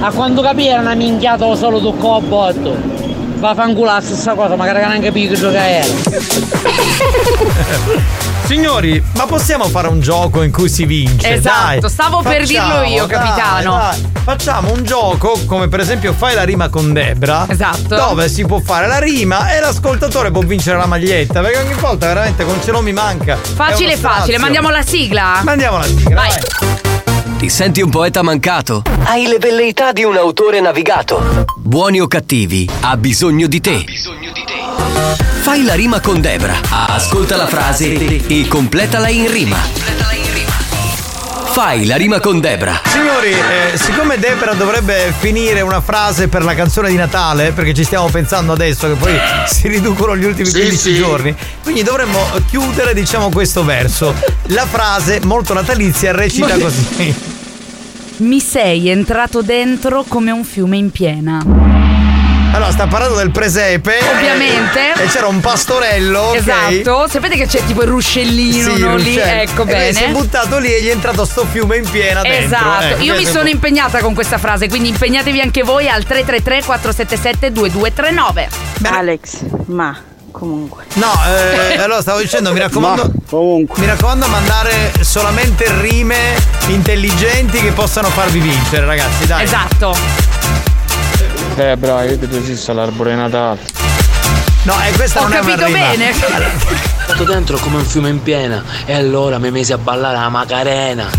[0.00, 2.76] a quando capire era una minchiata solo toccò a botto.
[3.38, 5.86] Va a fanculo la stessa cosa, magari che non capisco che gioca era.
[8.48, 11.34] Signori, ma possiamo fare un gioco in cui si vince?
[11.34, 11.90] Esatto, dai.
[11.90, 13.76] stavo per dirlo io, dai, capitano.
[13.76, 14.10] dai.
[14.24, 17.44] Facciamo un gioco come per esempio fai la rima con Debra.
[17.46, 17.94] Esatto.
[17.94, 21.42] Dove si può fare la rima e l'ascoltatore può vincere la maglietta.
[21.42, 23.36] Perché ogni volta veramente con ce l'ho mi manca.
[23.36, 24.38] Facile, facile.
[24.38, 25.42] Mandiamo la sigla?
[25.42, 26.14] Mandiamo la sigla.
[26.14, 26.97] Vai.
[27.38, 28.82] Ti senti un poeta mancato?
[29.04, 31.44] Hai le velleità di un autore navigato?
[31.54, 33.84] Buoni o cattivi, ha bisogno di te.
[35.42, 36.56] Fai la rima con Debra.
[36.68, 39.56] Ascolta la frase e completala in rima.
[41.60, 42.80] Fai la rima con Debra.
[42.84, 47.82] Signori, eh, siccome Debra dovrebbe finire una frase per la canzone di Natale, perché ci
[47.82, 49.18] stiamo pensando adesso che poi
[49.48, 54.14] si riducono gli ultimi 15 giorni, quindi dovremmo chiudere, diciamo, questo verso.
[54.50, 57.14] La frase molto natalizia recita Ma- così.
[58.18, 61.87] Mi sei entrato dentro come un fiume in piena.
[62.50, 63.98] Allora, sta parlando del presepe.
[64.14, 64.92] Ovviamente.
[64.94, 66.32] E c'era un pastorello.
[66.34, 67.06] Esatto.
[67.08, 69.16] Sapete che c'è tipo il ruscellino Sì, no, lì?
[69.18, 70.18] Ecco E lei Si è bene.
[70.18, 72.56] buttato lì e gli è entrato sto fiume in piena dentro.
[72.56, 75.88] Esatto, Ecco, io mi è sono po'- impegnata con questa frase, quindi impegnatevi anche voi
[75.88, 78.48] al 333 477 2239.
[78.82, 79.96] Alex, ma
[80.32, 80.84] comunque.
[80.94, 83.12] No, eh, allora stavo dicendo, mi raccomando.
[83.30, 86.34] Mi raccomando, mandare solamente rime
[86.68, 89.44] intelligenti che possano farvi vincere, ragazzi, dai.
[89.44, 89.94] Esatto.
[91.58, 93.58] Eh, bravo, io vedo esiste di Natale.
[94.62, 95.78] No, e questa Ho non è una capito rima.
[95.88, 96.12] bene.
[97.02, 101.10] Stato dentro come un fiume in piena e allora mi mesi a ballare la Macarena.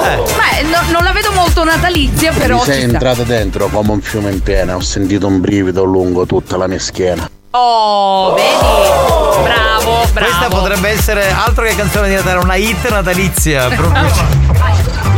[0.00, 2.56] Beh, no- non la vedo molto natalizia, però.
[2.56, 2.92] Mi sei ci sta.
[2.94, 6.80] entrato dentro come un fiume in piena, ho sentito un brivido lungo tutta la mia
[6.80, 7.30] schiena.
[7.50, 8.48] Oh, vedi?
[8.58, 10.12] Bravo, Bravo, bravo.
[10.12, 13.68] Questa potrebbe essere altro che canzone di Natale, una hit natalizia.
[13.68, 14.46] Proprio.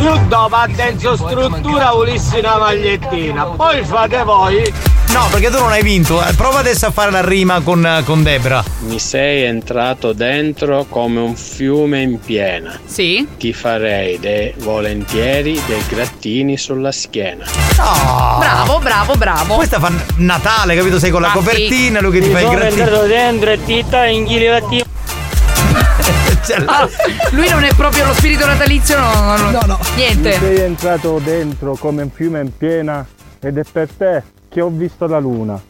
[0.00, 4.72] Io dopo a dentro struttura volessi una magliettina, poi fate voi.
[5.12, 6.24] No, perché tu non hai vinto.
[6.24, 6.32] eh.
[6.34, 8.62] Prova adesso a fare la rima con, con Debra.
[8.80, 12.78] Mi sei entrato dentro come un fiume in piena.
[12.86, 13.26] Sì.
[13.36, 17.44] Ti farei dei volentieri dei grattini sulla schiena.
[17.74, 19.54] Bravo, bravo, bravo.
[19.56, 20.98] Questa fa Natale, capito?
[21.00, 22.80] Sei con la Ah, copertina, lui che ti Mi fa i sono grattini.
[22.80, 24.84] entrato dentro e ti sta in chilivati.
[26.66, 26.88] Ah,
[27.30, 29.78] lui non è proprio lo spirito natalizio, no, no, no.
[29.96, 30.30] Niente.
[30.30, 33.04] Mi sei entrato dentro come un fiume in piena
[33.40, 35.60] ed è per te che ho visto la luna.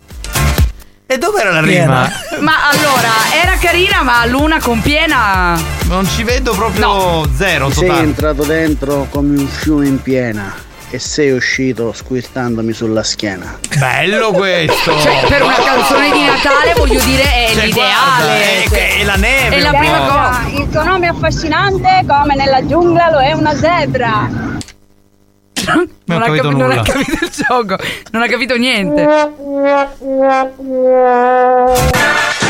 [1.07, 2.09] E dov'era la rima?
[2.39, 3.09] Ma allora,
[3.43, 5.59] era carina, ma luna con piena.
[5.89, 8.07] Non ci vedo proprio zero Ti sei totale.
[8.07, 10.55] entrato dentro come un fiume in piena
[10.93, 13.59] e sei uscito squirtandomi sulla schiena.
[13.79, 14.99] Bello questo!
[15.01, 17.93] Cioè, per una canzone di Natale voglio dire è Cioè, l'ideale.
[17.95, 20.41] guarda, è- Cioè, è la neve, È la prima cosa.
[20.63, 24.29] Il tuo nome è affascinante come nella giungla lo è una zebra.
[26.07, 27.77] Non ha, capito capi- non ha capito il gioco,
[28.11, 29.07] non ha capito niente.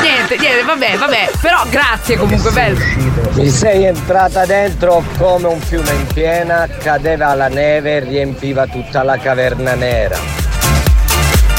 [0.00, 1.30] Niente, niente, vabbè, vabbè.
[1.40, 2.78] Però grazie comunque, bello.
[3.34, 9.02] Mi sei entrata dentro come un fiume in piena, cadeva la neve e riempiva tutta
[9.02, 10.18] la caverna nera.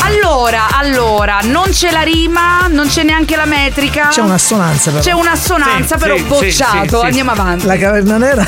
[0.04, 4.08] Allora, allora, non c'è la rima, non c'è neanche la metrica.
[4.10, 5.04] C'è un'assonanza però.
[5.04, 7.00] C'è un'assonanza, Sì, però sì, bocciato.
[7.00, 7.06] sì.
[7.06, 7.66] Andiamo avanti.
[7.66, 8.44] La caverna nera?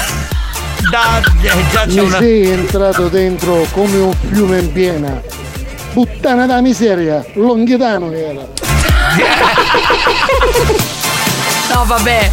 [0.89, 2.17] Da, eh, già c'è Mi una.
[2.17, 5.21] sei entrato dentro come un fiume in piena.
[5.93, 8.41] Puttana da miseria, longhitano era.
[11.73, 12.29] No, vabbè.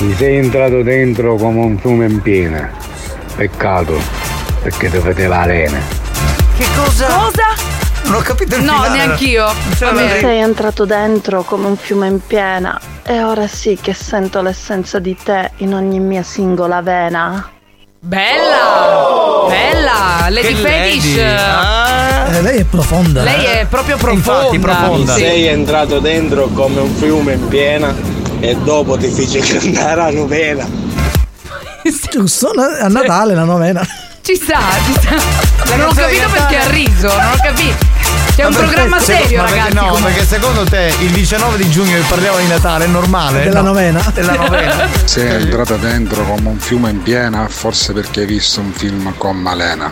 [0.00, 2.70] Mi sei entrato dentro come un fiume in piena.
[3.34, 3.98] Peccato,
[4.62, 5.78] perché faceva arena.
[6.56, 7.06] Che cosa?
[7.06, 7.74] Cosa?
[8.04, 8.96] Non ho capito il No, finale.
[8.96, 9.46] neanch'io.
[9.80, 10.20] la bene.
[10.20, 15.16] Sei entrato dentro come un fiume in piena e ora sì che sento l'essenza di
[15.20, 17.50] te in ogni mia singola vena.
[18.06, 19.46] Bella!
[19.48, 20.28] Bella!
[20.28, 21.16] Lady Che Fetish.
[21.16, 21.20] lady.
[21.20, 22.26] Ah.
[22.36, 23.22] Eh, lei è profonda.
[23.24, 24.42] Lei è proprio profonda.
[24.42, 25.14] Infatti, profonda.
[25.14, 25.20] Sì.
[25.22, 27.92] Sei entrato dentro come un fiume in piena
[28.38, 30.68] e dopo ti fece cantare la novena.
[32.12, 33.84] Giusto, a Natale la novena.
[34.22, 35.74] Ci sta, ci sta.
[35.76, 37.86] Non ho di capito perché ha riso, non ho capito.
[38.36, 39.72] C'è un programma serio, ragazzi.
[39.74, 40.10] No, comunque.
[40.12, 43.44] perché secondo te il 19 di giugno che parliamo di Natale è normale?
[43.44, 43.68] Della No.
[43.68, 44.02] novena.
[44.12, 44.88] Della novena.
[45.04, 49.36] Sei entrata dentro come un fiume in piena, forse perché hai visto un film con
[49.38, 49.90] Malena.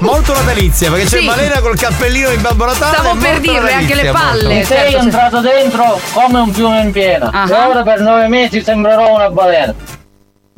[0.00, 1.24] Molto natalizia, perché c'è Sì.
[1.24, 2.96] Malena col cappellino di Babbo Natale.
[2.98, 4.42] Stavo per dirle, anche le palle.
[4.54, 4.66] molto.
[4.66, 7.46] Sei certo, entrato dentro come un fiume in piena Ah.
[7.48, 9.74] e ora per nove mesi sembrerò una balena.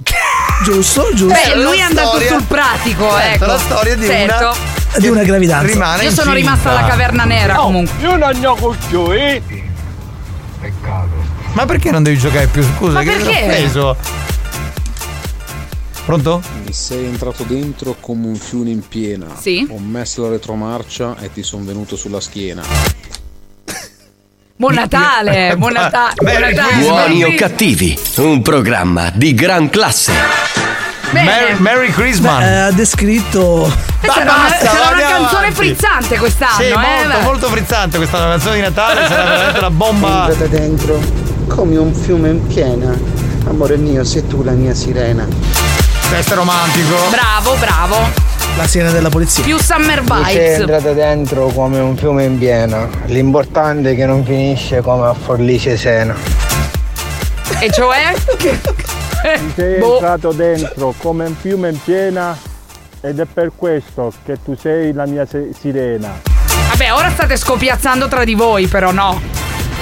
[0.64, 1.26] Giusto, giusto.
[1.34, 3.46] Beh, lui è andato storia- sul pratico, Certo, ecco.
[3.46, 4.44] la storia di certo.
[4.44, 5.66] una Di una gravidanza.
[5.72, 6.50] rimane Io sono incinta.
[6.56, 7.94] rimasta alla caverna nera Oh, comunque.
[8.00, 9.42] io non ho cucciui.
[11.52, 12.62] Ma perché non devi giocare più?
[12.76, 13.44] Scusa, Ma che perché?
[13.46, 13.96] preso?
[16.04, 16.42] Pronto?
[16.64, 19.26] Mi sei entrato dentro come un fiume in piena.
[19.38, 19.66] Sì.
[19.70, 22.62] Ho messo la retromarcia e ti sono venuto sulla schiena.
[24.58, 26.80] Buon Natale, buon Natale, buon Natale.
[26.80, 30.12] Buoni o cattivi, un programma di gran classe.
[31.12, 31.30] Bene.
[31.30, 32.42] Merry, Merry Christmas.
[32.42, 33.72] Eh, ha descritto.
[34.00, 35.54] Questa era, basta, una, sarà una canzone avanti.
[35.54, 36.74] frizzante quest'anno, sì, eh.
[36.74, 37.22] molto, beh.
[37.22, 40.28] molto frizzante questa canzone di Natale, sarà veramente una bomba.
[40.28, 41.00] Entrata dentro
[41.46, 42.98] come un fiume in piena.
[43.46, 45.24] Amore mio, sei tu la mia sirena.
[46.08, 46.96] Questo è romantico.
[47.10, 48.27] Bravo, bravo.
[48.58, 49.44] La sirena della polizia.
[49.44, 50.58] Più Summer Mi sei Vibes.
[50.58, 52.88] entrato dentro come un fiume in piena.
[53.06, 56.16] L'importante è che non finisce come a Forlice Sena.
[57.60, 58.14] E cioè?
[59.22, 59.94] Mi sei Boh.
[59.94, 62.36] entrato dentro come un fiume in piena
[63.00, 66.20] ed è per questo che tu sei la mia se- sirena.
[66.70, 69.20] Vabbè, ora state scopiazzando tra di voi, però no.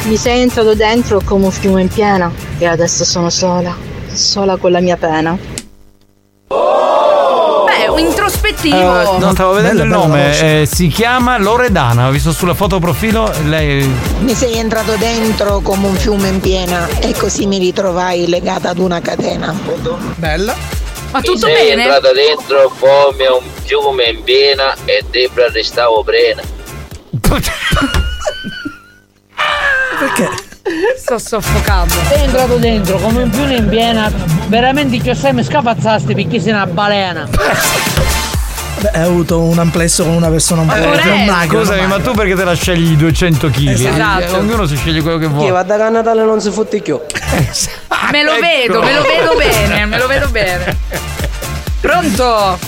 [0.02, 3.74] Mi sei entrato dentro come un fiume in piena e adesso sono sola,
[4.12, 5.36] sola con la mia pena.
[6.48, 7.88] Beh,
[8.56, 9.16] un introspettivo.
[9.16, 12.78] Eh, non stavo vedendo Bella, il nome, eh, si chiama Loredana, ho visto sulla foto
[12.78, 13.86] profilo, lei
[14.20, 18.78] Mi sei entrato dentro come un fiume in piena e così mi ritrovai legata ad
[18.78, 19.54] una catena.
[20.16, 20.54] Bella.
[21.12, 21.82] Ma tutto sei bene?
[21.84, 26.42] entrato dentro come un fiume in piena e Debra restavo prena.
[29.98, 30.44] Perché?
[30.96, 31.94] Sto soffocando.
[32.08, 34.10] Sei entrato dentro come un fiume in piena,
[34.48, 37.28] veramente che sei mi scapazzaste perché sei una balena.
[38.92, 42.34] Hai avuto un amplesso con una persona un po' non magra, Scusami, ma tu perché
[42.34, 43.68] te la scegli i 200 kg?
[43.68, 44.36] Esatto.
[44.36, 45.50] Ognuno si sceglie quello che vuole.
[45.50, 46.98] vada a Natale non si fotte più.
[48.10, 48.40] Me lo Ecco.
[48.40, 50.76] vedo, me lo vedo bene, me lo vedo bene.
[51.80, 52.58] Pronto?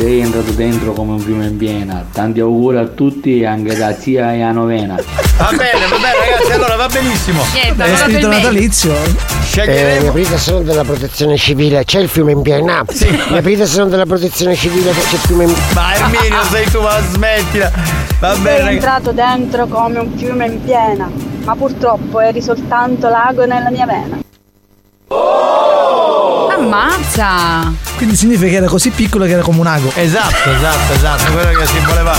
[0.00, 2.02] Sei entrato dentro come un fiume in piena.
[2.10, 4.94] Tanti auguri a tutti e anche da zia e a novena.
[4.94, 7.42] Va bene, va bene, ragazzi, allora va benissimo.
[7.52, 8.94] Niente, È spirito natalizio.
[9.42, 10.00] Sceglieremo.
[10.00, 12.82] mi aprite se non della protezione civile, c'è il fiume in piena.
[13.28, 15.68] Mi aprite se non della protezione civile, c'è il fiume in piena.
[15.74, 17.70] Ma Erminio sei tu, ma smettila.
[18.20, 18.74] Va Sei bene, ragazzi.
[18.76, 21.10] entrato dentro come un fiume in piena,
[21.44, 24.18] ma purtroppo eri soltanto lago nella mia vena.
[26.60, 27.72] Ammazza!
[27.96, 29.90] Quindi significa che era così piccolo che era come un ago.
[29.94, 32.14] Esatto, esatto, esatto, quello che si voleva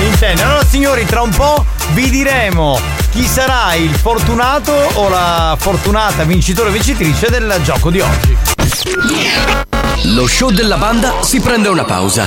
[0.00, 0.46] intendere.
[0.46, 2.78] Allora signori, tra un po' vi diremo
[3.10, 8.36] chi sarà il fortunato o la fortunata vincitore o vincitrice del gioco di oggi.
[10.14, 12.26] Lo show della banda si prende una pausa.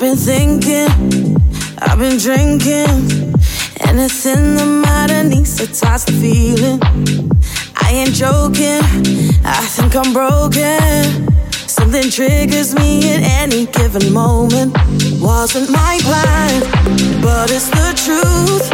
[0.00, 1.36] I've been thinking,
[1.82, 3.36] I've been drinking,
[3.80, 6.80] anything the matter needs to touch the feeling.
[7.76, 8.80] I ain't joking,
[9.44, 11.28] I think I'm broken.
[11.52, 14.72] Something triggers me at any given moment.
[15.20, 16.62] Wasn't my plan,
[17.20, 18.72] but it's the truth.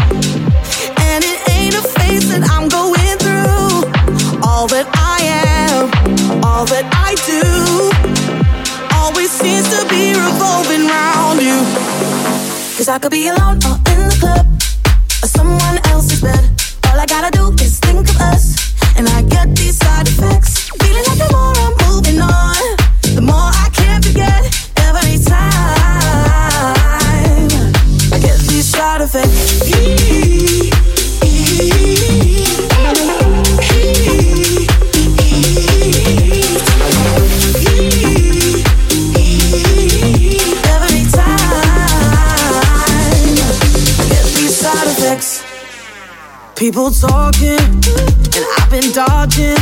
[1.10, 4.46] And it ain't a phase that I'm going through.
[4.46, 5.18] All that I
[5.74, 7.95] am, all that I do
[9.26, 11.58] always seems to be revolving round you.
[12.76, 14.46] Cause I could be alone or in the club
[15.22, 16.44] or someone else's bed.
[16.86, 20.68] All I gotta do is think of us, and I get these side effects.
[20.80, 22.75] Feeling like the more I'm moving on,
[46.56, 49.60] People talking, and I've been dodging.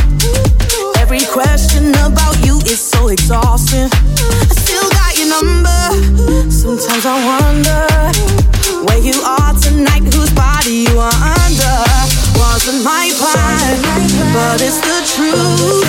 [0.97, 3.89] Every question about you is so exhausting.
[3.91, 6.49] I still got your number.
[6.49, 7.83] Sometimes I wonder
[8.87, 11.75] where you are tonight, whose body you are under.
[12.39, 13.81] Wasn't my plan,
[14.33, 15.84] but it's the truth.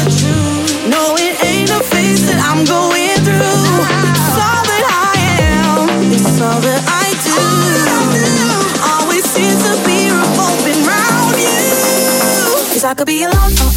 [12.86, 13.75] I could be alone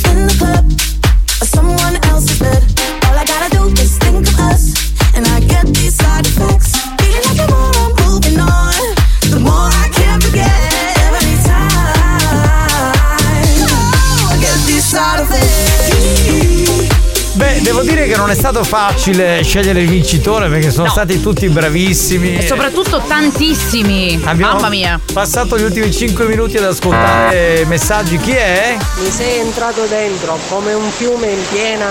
[18.10, 22.38] che non è stato facile scegliere il vincitore perché sono stati tutti bravissimi.
[22.38, 24.19] E soprattutto tantissimi.
[24.23, 24.99] Abbiamo Mamma mia.
[25.14, 28.18] passato gli ultimi 5 minuti ad ascoltare messaggi.
[28.18, 28.76] Chi è?
[28.99, 31.86] Mi sei entrato dentro come un fiume in piena.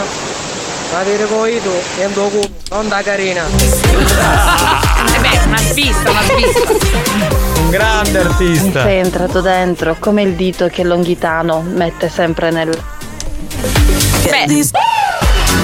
[0.93, 3.45] Ma dire poi tu, dentro culo, non da carina.
[5.15, 6.73] Eh beh, una svista, una svista.
[7.61, 8.83] Un grande artista.
[8.83, 12.77] Sei entrato dentro come il dito che Longhitano mette sempre nel.
[14.29, 14.47] Beh,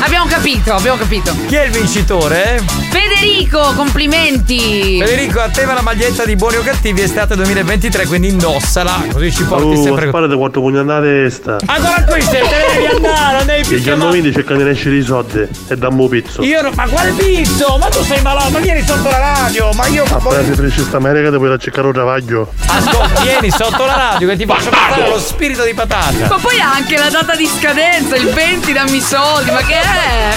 [0.04, 1.34] abbiamo capito, abbiamo capito.
[1.46, 2.83] Chi è il vincitore?
[2.94, 4.98] Federico, complimenti.
[5.00, 9.32] Federico, a te va la maglietta di buoni o cattivi estate 2023, quindi indossala, così
[9.32, 10.06] ci porti Oh, sempre.
[10.08, 11.56] sparate quattro pugni a testa.
[11.66, 14.02] Ancora qui se te ne devi andare, non devi più gli chiamare.
[14.10, 16.44] annovini cercano di escere i soldi e dammo pizzo.
[16.44, 17.76] Io no, ma quale pizzo?
[17.80, 20.96] Ma tu sei malato, ma vieni sotto la radio, ma io Appena si finisce sta
[20.98, 22.52] America ti puoi da cercare un travaglio.
[22.66, 26.28] Ascolta, vieni sotto la radio che ti faccio passare lo spirito di patata.
[26.28, 29.80] Ma poi ha anche la data di scadenza, il 20 dammi i soldi, ma che
[29.80, 30.34] è?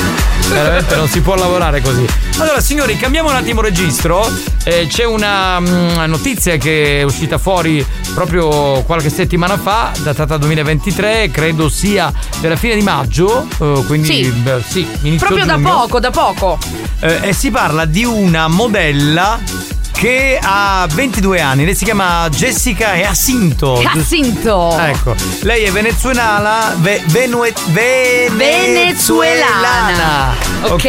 [0.49, 2.05] Veramente non si può lavorare così.
[2.39, 4.27] Allora, signori, cambiamo un attimo registro.
[4.63, 11.29] Eh, c'è una mm, notizia che è uscita fuori proprio qualche settimana fa, datata 2023,
[11.31, 13.45] credo sia della fine di maggio.
[13.59, 14.29] eh, quindi, Sì.
[14.31, 14.87] beh, sì,
[15.17, 15.69] Proprio da giugno.
[15.69, 16.57] poco, da poco.
[16.99, 19.39] Eh, e si parla di una modella
[19.97, 21.65] che ha 22 anni.
[21.65, 23.81] Lei si chiama Jessica Jacinto.
[23.81, 24.77] Jacinto.
[24.77, 30.35] Ecco, lei è venezuelana, ve- venue- venezuelana.
[30.69, 30.85] Ok.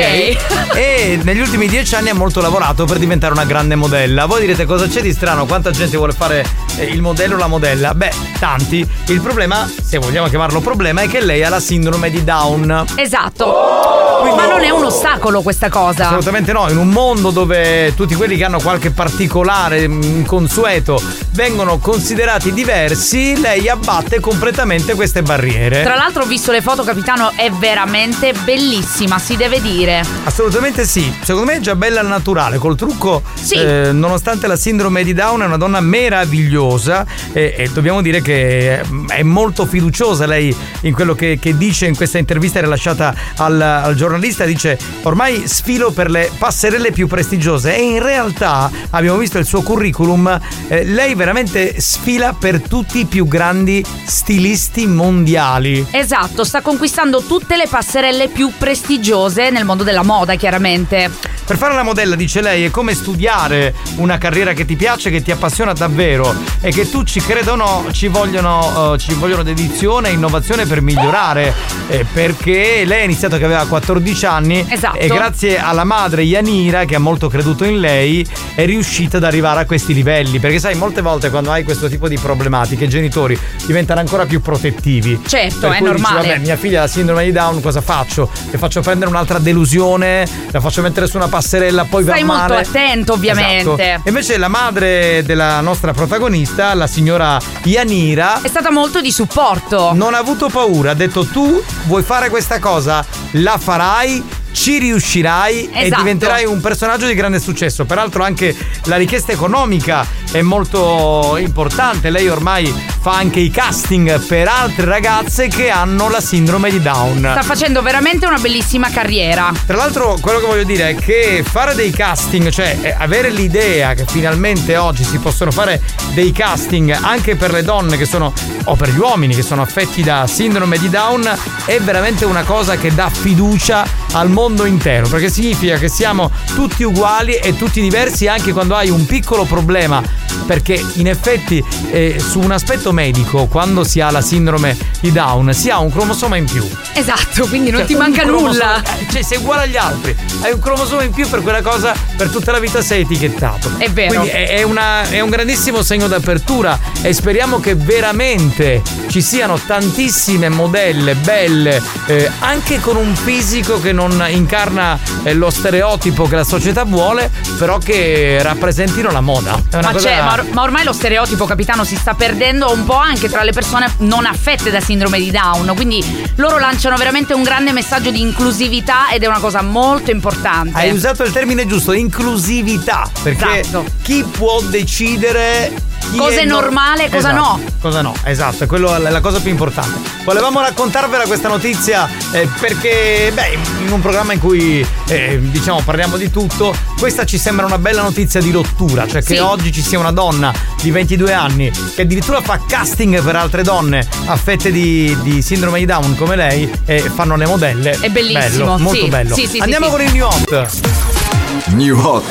[0.75, 4.27] e negli ultimi dieci anni ha molto lavorato per diventare una grande modella.
[4.27, 5.47] Voi direte cosa c'è di strano?
[5.47, 6.45] Quanta gente vuole fare
[6.77, 7.95] eh, il modello o la modella?
[7.95, 8.87] Beh, tanti.
[9.07, 12.85] Il problema, se vogliamo chiamarlo problema, è che lei ha la sindrome di Down.
[12.97, 13.97] Esatto.
[14.35, 16.07] Ma non è un ostacolo questa cosa.
[16.07, 21.01] Assolutamente no, in un mondo dove tutti quelli che hanno qualche particolare inconsueto
[21.31, 25.85] vengono considerati diversi, lei abbatte completamente queste barriere.
[25.85, 30.03] Tra l'altro ho visto le foto, capitano, è veramente bellissima, si deve dire.
[30.25, 33.55] Assolutamente sì, secondo me è già bella al naturale, col trucco, Sì.
[33.55, 38.81] eh, nonostante la sindrome di Down è una donna meravigliosa e, e dobbiamo dire che
[39.07, 43.95] è molto fiduciosa lei in quello che, che dice in questa intervista rilasciata al, al
[43.95, 49.45] giornalista, dice ormai sfilo per le passerelle più prestigiose e in realtà abbiamo visto il
[49.45, 50.39] suo curriculum,
[50.69, 55.87] eh, lei veramente sfila per tutti i più grandi stilisti mondiali.
[55.91, 61.11] Esatto, sta conquistando tutte le passerelle più prestigiose nel mondo della moda, chiaramente.
[61.45, 65.23] Per fare la modella, dice lei, è come studiare una carriera che ti piace, che
[65.23, 69.43] ti appassiona davvero e che tu ci creda o no, ci vogliono, eh, ci vogliono
[69.43, 71.55] dedizione e innovazione per migliorare.
[71.89, 74.99] Eh, perché lei ha iniziato che aveva 14 anni Esatto.
[74.99, 78.77] e grazie alla madre Yanira, che ha molto creduto in lei, è riuscita
[79.17, 80.39] ad arrivare a questi livelli.
[80.39, 84.41] Perché sai, molte volte quando hai questo tipo di problematiche, i genitori diventano ancora più
[84.41, 85.21] protettivi.
[85.27, 86.29] Certo, è cui dici, normale.
[86.29, 88.31] vabbè, mia figlia ha la sindrome di Down, cosa faccio?
[88.51, 92.53] Le faccio prendere un'altra delusione, la faccio mettere su una passerella, poi Stai va molto
[92.55, 92.67] male.
[92.67, 93.83] attento, ovviamente.
[93.83, 94.09] Esatto.
[94.09, 99.93] Invece la madre della nostra protagonista, la signora Yanira, È stata molto di supporto.
[99.95, 104.25] non ha avuto paura, ha detto tu vuoi fare questa cosa, la farai.
[104.53, 106.03] Ci riuscirai e Esatto.
[106.03, 107.85] diventerai un personaggio di grande successo.
[107.85, 108.55] Peraltro, anche
[108.85, 112.11] la richiesta economica è molto importante.
[112.11, 117.19] Lei ormai fa anche i casting per altre ragazze che hanno la sindrome di Down.
[117.19, 119.53] Sta facendo veramente una bellissima carriera.
[119.67, 123.95] Tra l'altro, quello che voglio dire è che fare dei casting, cioè eh, avere l'idea
[123.95, 125.81] che finalmente oggi si possono fare
[126.15, 128.33] dei casting anche per le donne che sono,
[128.65, 131.31] o per gli uomini che sono affetti da sindrome di Down,
[131.65, 136.83] è veramente una cosa che dà fiducia al mondo intero, perché significa che siamo tutti
[136.83, 140.03] uguali e tutti diversi anche quando hai un piccolo problema,
[140.47, 145.53] perché in effetti eh, su un aspetto medico, quando si ha la sindrome di Down,
[145.53, 146.67] si ha un cromosoma in più.
[146.95, 148.83] Esatto, quindi non Cioè, ti manca nulla.
[148.83, 150.17] eh, Cioè, sei uguale agli altri.
[150.43, 153.71] Hai un cromosoma in più per quella cosa, per tutta la vita sei etichettato.
[153.79, 154.21] È vero.
[154.21, 159.59] Quindi è, è una- è un grandissimo segno d'apertura e speriamo che veramente ci siano
[159.59, 166.37] tantissime modelle belle, eh, anche con un fisico che non incarna eh, lo stereotipo che
[166.37, 169.61] la società vuole, però che rappresentino la moda.
[169.69, 172.71] È una Ma, cosa c'è, ma, or- ma ormai lo stereotipo, capitano, si sta perdendo
[172.71, 175.73] un po' anche tra le persone non affette da sindrome di Down.
[175.75, 180.79] Quindi loro lanciano veramente un grande messaggio di inclusività ed è una cosa molto importante.
[180.79, 183.85] Hai usato il termine giusto, inclusività, perché Esatto.
[184.03, 185.73] chi può decidere
[186.17, 187.61] Cosa è nor- normale e cosa Esatto, no.
[187.81, 190.17] Cosa no, esatto, è quello la cosa più importante.
[190.25, 196.17] Volevamo raccontarvela questa notizia eh, perché, beh, in un programma in cui eh, diciamo parliamo
[196.17, 199.41] di tutto, questa ci sembra una bella notizia di rottura, cioè che Sì.
[199.41, 200.53] oggi ci sia una donna
[200.83, 205.85] di 22 anni che addirittura fa casting per altre donne affette di, di sindrome di
[205.85, 207.99] Down come lei e fanno le modelle.
[208.01, 209.09] È bellissimo, Bello, molto sì.
[209.09, 209.35] bello.
[209.35, 211.18] Sì, Andiamo con il new hot.
[211.67, 212.25] New Hot.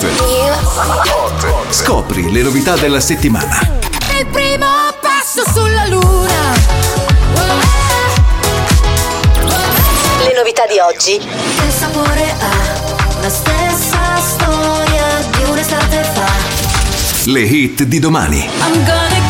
[1.70, 3.60] Scopri le novità della settimana.
[4.18, 4.66] Il primo
[5.02, 6.54] passo sulla luna.
[10.24, 11.16] Le novità di oggi.
[11.16, 15.06] Il sapore ha la stessa storia
[15.36, 16.28] di un'estate fa.
[17.26, 18.40] Le hit di domani.
[18.40, 19.27] I'm gonna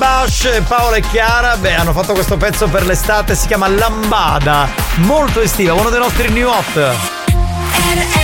[0.00, 4.66] Bundabash, Paola e Chiara, beh, hanno fatto questo pezzo per l'estate, si chiama Lambada,
[4.96, 8.19] molto estiva, uno dei nostri new hot.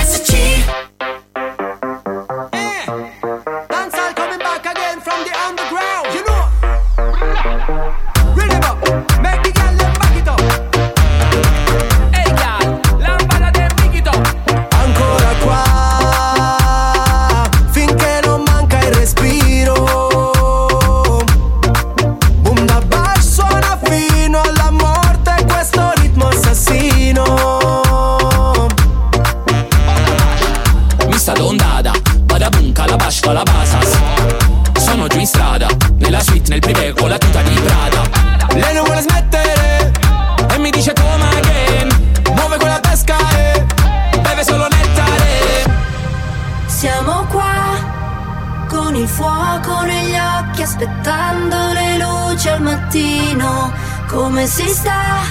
[54.36, 55.22] Come si sta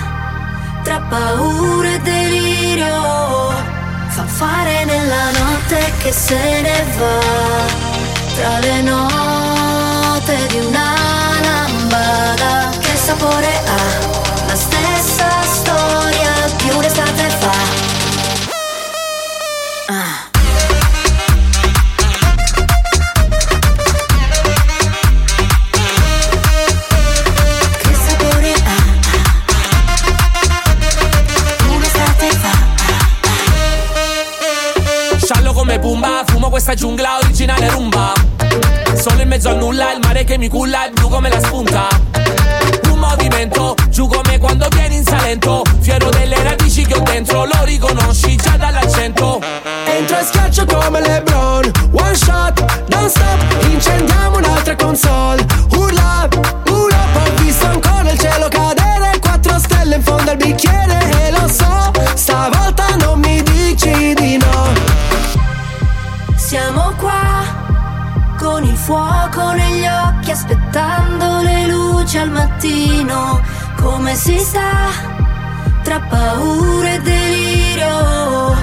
[0.82, 3.52] tra paura e delirio?
[4.07, 7.19] Fa fare nella notte che se ne va
[8.36, 10.95] tra le note di una
[11.40, 12.69] lambada.
[12.80, 14.48] Che sapore ha?
[14.48, 17.74] La stessa storia di un'estate fa.
[40.16, 41.88] Mare che mi culla è blu come la spunta.
[42.90, 45.62] Un movimento, giù come quando vieni in Salento.
[45.82, 49.42] Fiero delle radici che ho dentro, lo riconosci già dall'accento.
[49.86, 56.28] Entro e schiaccio come Lebron One shot, non stop Incendiamo un'altra console Urla,
[56.68, 61.48] urla Ho visto ancora il cielo cadere Quattro stelle in fondo al bicchiere E lo
[61.48, 64.74] so, stavolta non mi dici di no
[66.36, 67.65] Siamo qua
[68.45, 73.41] Con il fuoco negli occhi Aspettando le luci al mattino.
[73.76, 74.91] Come si sta
[75.81, 78.55] Tra paura e delirio?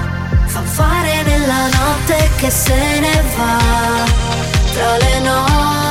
[0.45, 4.05] Fa fare nella notte che se ne va
[4.73, 5.82] Tra le note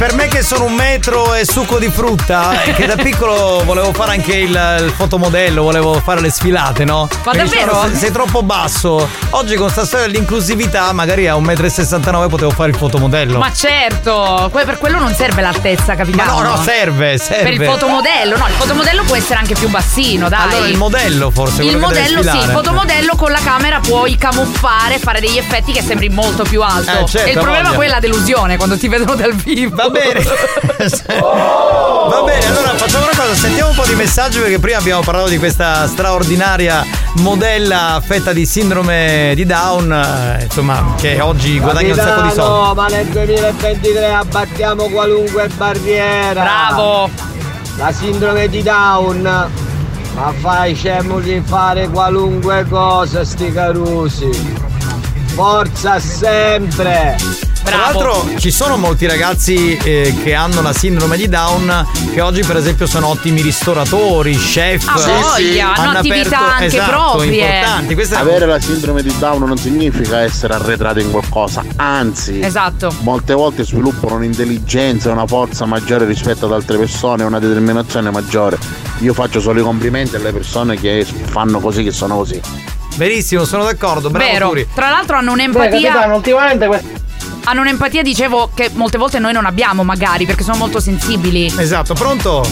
[0.00, 3.92] per me che sono un metro e succo di frutta, e che da piccolo volevo
[3.92, 4.48] fare anche il,
[4.80, 7.06] il fotomodello, volevo fare le sfilate, no?
[7.22, 7.86] Ma Mi davvero?
[7.90, 9.06] "Se- sei troppo basso.
[9.30, 13.36] Oggi con sta storia dell'inclusività, magari a 1,69 m potevo fare il fotomodello.
[13.38, 16.34] Ma certo, que- per quello non serve l'altezza, capitano.
[16.34, 17.42] Ma no, no, serve, serve.
[17.42, 20.48] Per il fotomodello, no, il fotomodello può essere anche più bassino, dai.
[20.48, 25.20] Allora il modello forse, Il modello sì, il fotomodello con la camera puoi camuffare, fare
[25.20, 26.90] degli effetti che sembri molto più alto.
[26.90, 27.76] Eh, certo, e il problema voglia.
[27.76, 29.88] poi è la delusione quando ti vedono dal vivo.
[29.90, 30.22] Va bene.
[32.10, 35.28] Va bene, allora facciamo una cosa, sentiamo un po' di messaggi perché prima abbiamo parlato
[35.28, 36.84] di questa straordinaria
[37.16, 42.66] modella affetta di sindrome di Down, eh, insomma, che oggi guadagna un sacco di soldi.
[42.66, 46.42] No, ma nel 2023 abbattiamo qualunque barriera.
[46.42, 47.10] Bravo.
[47.76, 49.50] La sindrome di Down.
[50.14, 54.30] Ma fai scemo di fare qualunque cosa, sti carusi.
[55.34, 57.16] Forza sempre.
[57.62, 62.42] Tra l'altro ci sono molti ragazzi eh, che hanno la sindrome di Down che oggi
[62.42, 64.86] per esempio sono ottimi ristoratori, chef.
[64.88, 67.44] Ah, voglia, hanno attività anche esatto, proprie.
[67.44, 67.94] importanti.
[67.94, 72.92] Questa è Avere la sindrome di Down non significa essere arretrato in qualcosa, anzi, Esatto.
[73.00, 78.58] molte volte sviluppano un'intelligenza, una forza maggiore rispetto ad altre persone, una determinazione maggiore.
[78.98, 82.40] Io faccio solo i complimenti alle persone che fanno così, che sono così.
[82.96, 84.48] Verissimo, sono d'accordo, bravo Vero.
[84.48, 84.68] Turi.
[84.74, 85.92] Tra l'altro hanno Beh, un'empatia.
[85.92, 86.88] capitano, ultimamente questo.
[87.44, 91.52] Hanno un'empatia, dicevo, che molte volte noi non abbiamo, magari, perché sono molto sensibili.
[91.56, 92.44] Esatto, pronto?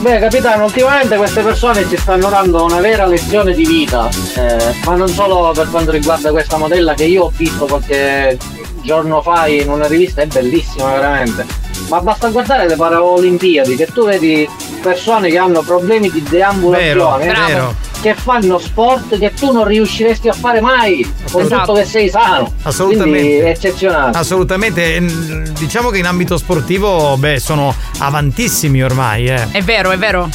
[0.00, 4.08] Beh, capitano, ultimamente queste persone ci stanno dando una vera lezione di vita.
[4.36, 8.38] eh, ma non solo per quanto riguarda questa modella che io ho visto qualche
[8.82, 11.46] giorno fa in una rivista, è bellissima veramente.
[11.92, 14.48] Ma basta guardare le Paralimpiadi, che tu vedi
[14.80, 17.26] persone che hanno problemi di deambulazione.
[17.26, 17.74] Vero, vero.
[18.00, 21.60] Che fanno sport che tu non riusciresti a fare mai, con Esatto.
[21.66, 22.50] tutto che sei sano.
[22.62, 23.18] Assolutamente.
[23.20, 24.16] Quindi è eccezionale.
[24.16, 25.04] Assolutamente,
[25.58, 29.50] diciamo che in ambito sportivo, beh, sono avantissimi ormai, eh.
[29.50, 30.30] È vero, è vero.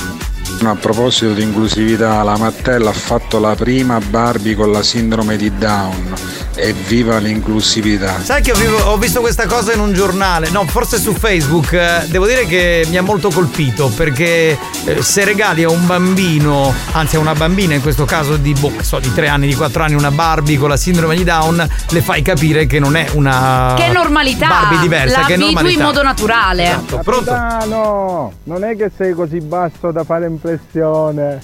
[0.64, 5.52] A proposito di inclusività, la Mattel ha fatto la prima Barbie con la sindrome di
[5.58, 6.14] Down.
[6.60, 8.20] Evviva l'inclusività!
[8.24, 11.72] Sai che ho, vivo- ho visto questa cosa in un giornale, no, forse su Facebook.
[11.74, 16.74] eh, Devo dire che mi ha molto colpito perché eh, se regali a un bambino,
[16.94, 19.54] anzi a una bambina in questo caso di, boh, che so, di 3 anni, di
[19.56, 23.06] 4 anni, una Barbie con la sindrome di Down, le fai capire che non è
[23.14, 24.48] una Che normalità.
[24.48, 25.80] Barbie diversa, La che è normalità.
[25.80, 26.64] in modo naturale.
[26.64, 27.32] Esatto, pronto?
[27.32, 31.40] Capitano, non è che sei così basso da fare impressione.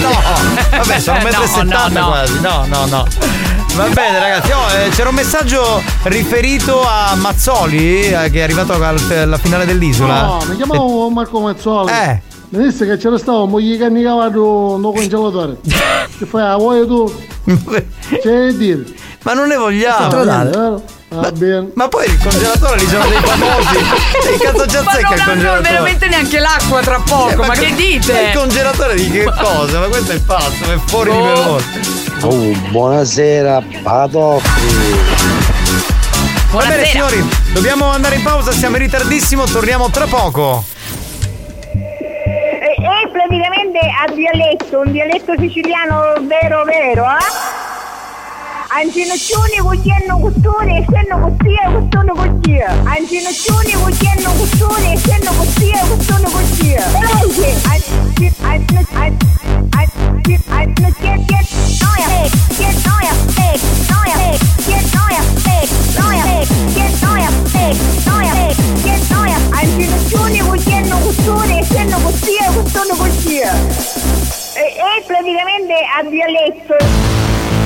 [0.00, 0.10] No,
[0.70, 2.06] vabbè, sono 1,70 m No, no, no.
[2.08, 2.40] quasi.
[2.40, 3.06] No, no, no.
[3.76, 4.45] Va bene, ragazzi.
[4.52, 9.66] Oh, eh, c'era un messaggio riferito a Mazzoli, eh, che è arrivato al- alla finale
[9.66, 10.22] dell'isola.
[10.22, 11.90] No, mi chiamavo Marco Mazzoli.
[11.92, 12.20] Eh.
[12.50, 15.56] Mi disse che c'era stato un moglie canni cavato no congelatore.
[16.18, 17.12] che fai, la vuoi tu?
[18.22, 18.84] C'è da dire.
[19.24, 20.08] Ma non ne vogliamo.
[20.24, 20.82] Vero?
[21.08, 21.70] Va bene.
[21.74, 23.76] Ma poi il congelatore lì sono dei famosi.
[24.22, 25.60] Che cazzo Ma azzecca non il congelatore?
[25.62, 28.12] veramente neanche l'acqua tra poco, Eh, ma, co- che dite?
[28.12, 29.80] ma il congelatore di che cosa?
[29.80, 31.60] Ma questo è pazzo, è fuori di Oh.
[32.28, 34.66] Oh, buonasera, Patoffi.
[36.50, 40.64] Va bene signori, dobbiamo andare in pausa, siamo in ritardissimo, torniamo tra poco.
[41.70, 47.55] È, è praticamente a dialetto, un dialetto siciliano vero vero, eh?
[48.76, 52.68] Anjino chuni guyeno gustuni, seno gustia gustuni gustia.
[52.92, 56.84] Anjino chuni guyeno gustuni, seno gustia gustuni gustia.
[57.00, 61.46] Eloje, anjino anjino anjino anjino get get
[61.80, 64.16] noya big, get noya big, noya
[64.68, 66.24] get noya big, noya
[66.76, 67.76] get noya big,
[68.06, 69.38] noya big, get noya.
[69.58, 73.52] Anjino chuni guyeno gustuni, seno gustia gustuni gustia.
[75.26, 76.76] Praticamente a dialetto.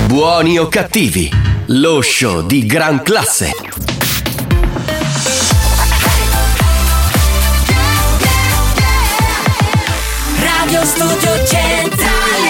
[0.06, 1.30] Buoni o cattivi,
[1.66, 3.52] lo show di gran classe.
[10.38, 12.49] Radio Studio Centrale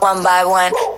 [0.00, 0.97] one by one.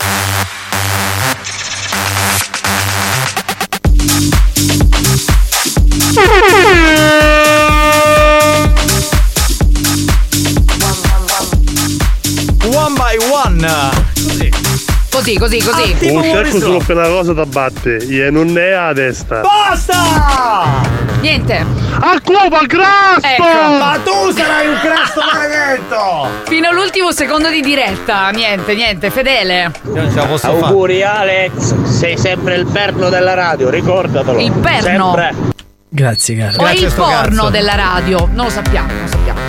[12.73, 13.65] One by one.
[14.13, 14.49] Così.
[15.09, 16.07] Così, così, così.
[16.09, 19.41] Un cerco solo per la cosa da batte e non è a destra.
[19.41, 20.81] Basta!
[21.21, 21.65] Niente.
[21.99, 23.21] Al cuovo, al grasso!
[23.21, 23.43] Ecco.
[23.43, 26.27] Ma tu sarai un grasso maledetto!
[26.45, 28.29] Fino all'ultimo secondo di diretta.
[28.31, 29.71] Niente, niente, fedele.
[29.85, 30.65] Io non ce la posso fare.
[30.65, 34.39] Auguri Alex, sei sempre il perno della radio, ricordatelo.
[34.39, 35.13] Il perno?
[35.15, 35.59] Sempre.
[35.95, 36.61] Grazie, caro.
[36.63, 37.49] O è il porno cazzo.
[37.49, 38.25] della radio?
[38.27, 39.39] Non lo sappiamo, non lo sappiamo.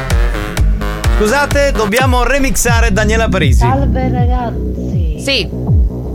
[1.17, 3.61] Scusate, dobbiamo remixare Daniela Parisi.
[3.61, 5.21] Salve ragazzi.
[5.21, 5.49] Sì.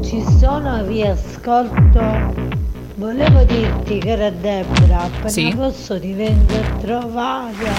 [0.04, 2.46] Ci sono, vi ascolto.
[2.96, 5.54] Volevo dirti che era Debra, appena Sì.
[5.56, 7.72] posso ti vengo a trovare.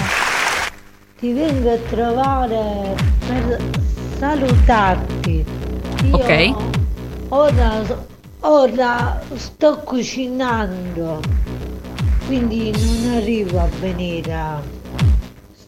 [1.19, 2.95] Ti vengo a trovare
[3.27, 3.59] per
[4.17, 5.45] salutarti.
[6.05, 6.55] Io Ok.
[7.29, 7.83] Ora,
[8.39, 11.19] ora sto cucinando,
[12.29, 14.78] quindi non arrivo a venire.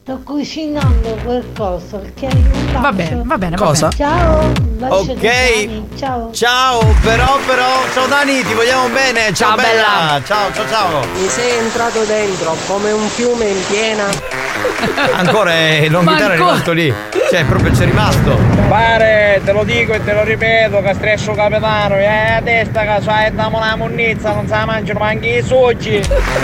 [0.04, 2.72] Sto cucinando qualcosa, ok?
[2.80, 3.90] Va bene, va bene, va Cosa?
[3.90, 4.10] bene.
[4.10, 5.22] Ciao, bacio Ok.
[5.22, 6.32] Dani, Ciao.
[6.34, 9.32] Ciao, però, però, ciao Dani, ti vogliamo bene.
[9.34, 9.70] Ciao, Ciao, bella.
[9.70, 10.22] bella.
[10.26, 11.00] Ciao, ciao, ciao.
[11.14, 14.50] Mi sei entrato dentro come un fiume in piena.
[15.14, 16.92] Ancora eh, non Ma è rimasto lì.
[17.30, 18.38] Cioè, proprio c'è rimasto.
[18.68, 23.06] Pare, te lo dico e te lo ripeto, che stresso capitano, è a testa che
[23.06, 26.02] c'hai da una munnizza, non se la mangiano neanche i succi.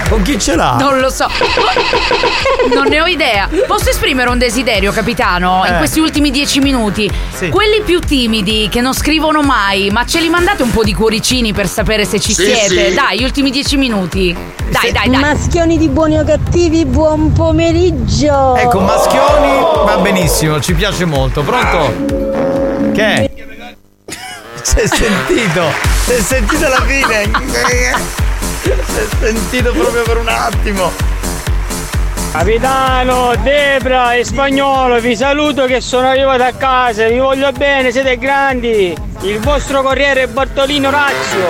[0.10, 0.76] Con chi ce l'ha?
[0.80, 1.28] Non lo so.
[2.74, 3.47] Non ne ho idea.
[3.66, 5.64] Posso esprimere un desiderio, capitano?
[5.66, 5.78] In Eh.
[5.78, 7.10] questi ultimi dieci minuti.
[7.34, 7.50] Sì.
[7.50, 11.54] Quelli più timidi, che non scrivono mai, ma ce li mandate un po' di cuoricini
[11.54, 12.90] per sapere se ci Sì, siete?
[12.90, 12.94] sì.
[12.94, 14.36] Dai, gli ultimi dieci minuti.
[14.70, 15.20] Dai, dai, dai.
[15.22, 18.56] Maschioni di buoni o cattivi, buon pomeriggio.
[18.58, 21.42] Ecco, Maschioni va benissimo, ci piace molto.
[21.42, 22.92] Pronto?
[22.94, 23.30] Che è?
[24.62, 25.64] Si è sentito,
[26.06, 28.26] si è sentito alla fine.
[28.68, 30.92] Si è sentito proprio per un attimo.
[32.32, 38.18] Capitano, Debra e Spagnolo, vi saluto che sono arrivato a casa, vi voglio bene, siete
[38.18, 38.96] grandi.
[39.22, 41.48] Il vostro corriere Bartolino Razio.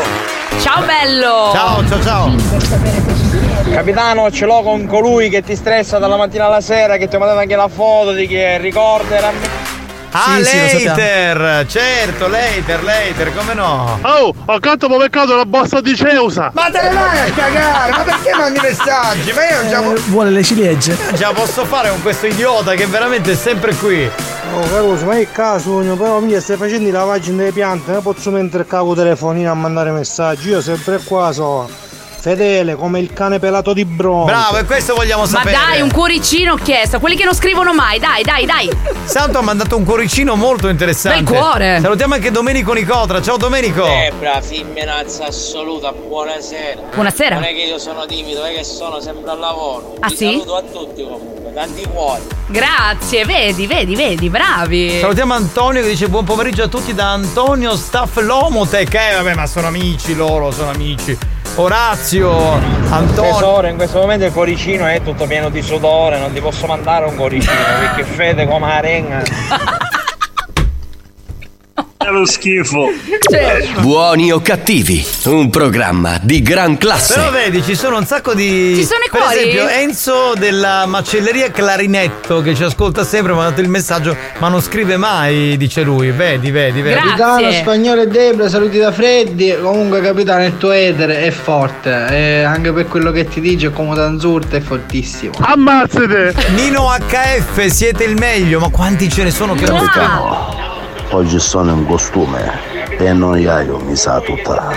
[0.62, 1.52] Ciao bello!
[1.52, 2.36] Ciao, ciao, ciao.
[3.70, 7.20] Capitano, ce l'ho con colui che ti stressa dalla mattina alla sera, che ti ha
[7.20, 9.67] mandato anche la foto di che ricorda.
[10.12, 11.66] Ah, Sì, sì, later!
[11.68, 14.00] certo, later, later, come no?
[14.02, 16.50] Oh, accanto mi peccato la bossa di Ceusa!
[16.54, 19.34] Ma te ne vai a cagare, ma perché mandi messaggi?
[19.34, 20.96] Ma io già, Eh, vuole le ciliegie.
[21.14, 24.10] già posso fare con questo idiota che veramente è sempre qui.
[24.56, 28.32] Oh Caruso, ma che caso, però mia stai facendo i lavaggi delle piante, non posso
[28.32, 31.70] mentre cavo telefonino a mandare messaggi, io sempre qua so.
[32.20, 34.26] Fedele come il cane pelato di bronzo.
[34.26, 35.52] Bravo, e questo vogliamo Ma sapere.
[35.56, 38.70] dai, un cuoricino ho chiesto, quelli che non scrivono mai, dai, dai, dai.
[39.06, 41.24] Santo ha mandato un cuoricino molto interessante.
[41.24, 41.80] Bel cuore.
[41.80, 43.22] Salutiamo anche Domenico Nicotra.
[43.22, 43.84] Ciao Domenico.
[43.86, 46.82] Debra, femminazza assoluta, buonasera.
[46.94, 47.36] Buonasera.
[47.36, 49.96] Non è che io sono timido, è che sono sempre al lavoro.
[50.00, 50.26] Ah, Vi sì?
[50.32, 52.24] saluto a tutti comunque, tanti cuori.
[52.48, 55.00] Grazie, vedi, vedi, vedi, bravi.
[55.00, 58.94] Salutiamo Antonio che dice buon pomeriggio a tutti da Antonio Staff Lomotec.
[58.94, 61.18] Eh vabbè, ma sono amici loro, sono amici.
[61.60, 62.52] Orazio,
[62.90, 63.34] Antonio.
[63.34, 67.06] Tesoro, in questo momento il cuoricino è tutto pieno di sudore, non ti posso mandare
[67.06, 69.24] un cuoricino perché fede come la renga.
[72.08, 72.86] È lo schifo.
[73.82, 77.16] Buoni o cattivi, un programma di gran classe.
[77.16, 78.76] Però vedi, ci sono un sacco di.
[78.78, 79.38] Ci sono i Per cuori?
[79.40, 84.48] esempio, Enzo della macelleria Clarinetto che ci ascolta sempre, mi ha dato il messaggio, ma
[84.48, 86.12] non scrive mai, dice lui.
[86.12, 86.98] Vedi, vedi, vedi.
[86.98, 89.60] Capitano, spagnolo e Debra, saluti da Freddy.
[89.60, 92.08] Comunque, capitano, il tuo etere è forte.
[92.10, 95.34] E anche per quello che ti dice, come Tanzurta è fortissimo.
[95.42, 96.34] Ammazzate!
[96.56, 100.76] Nino HF, siete il meglio, ma quanti ce ne sono che non stanno?
[101.12, 102.60] Oggi sono in costume
[103.00, 104.72] e non iaio, mi sa tutta.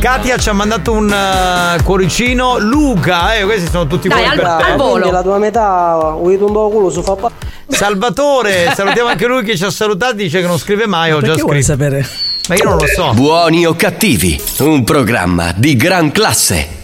[0.00, 2.58] Katia ci ha mandato un eh, cuoricino.
[2.58, 4.70] Luca, eh, questi sono tutti Dai, buoni al- per te.
[4.72, 5.10] al volo.
[5.10, 7.16] la tua metà, vuoi tu un culo su fa
[7.68, 11.28] Salvatore, salutiamo anche lui che ci ha salutato, dice che non scrive mai, ho già
[11.28, 11.78] Perché vuoi scritto.
[11.78, 12.08] sapere?
[12.48, 13.12] Ma io non lo so.
[13.14, 16.76] Buoni o cattivi, un programma di gran classe.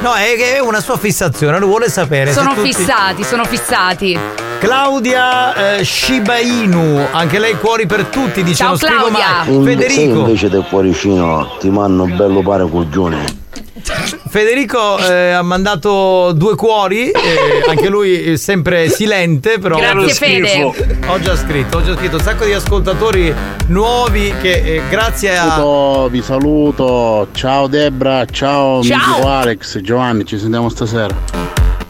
[0.00, 2.32] No, è è una sua fissazione, lui vuole sapere.
[2.32, 4.18] Sono tutti- fissati, sono fissati.
[4.60, 9.44] Claudia eh, Shiba Inu, anche lei cuori per tutti, dice Ciao, non scrivo Claudia.
[9.46, 9.64] mai.
[9.64, 13.38] Federico, invece del cuoricino ti mando bello pare coglione.
[14.28, 19.78] Federico eh, ha mandato due cuori, eh, anche lui è sempre silente, però.
[19.78, 20.98] Grazie, Fede.
[21.06, 23.34] Ho già scritto, ho già scritto un sacco di ascoltatori
[23.68, 25.48] nuovi che eh, grazie a.
[25.52, 27.28] Saluto, vi saluto.
[27.32, 29.08] Ciao Debra, ciao, Ciao.
[29.08, 31.39] mitico Alex, Giovanni, ci sentiamo stasera.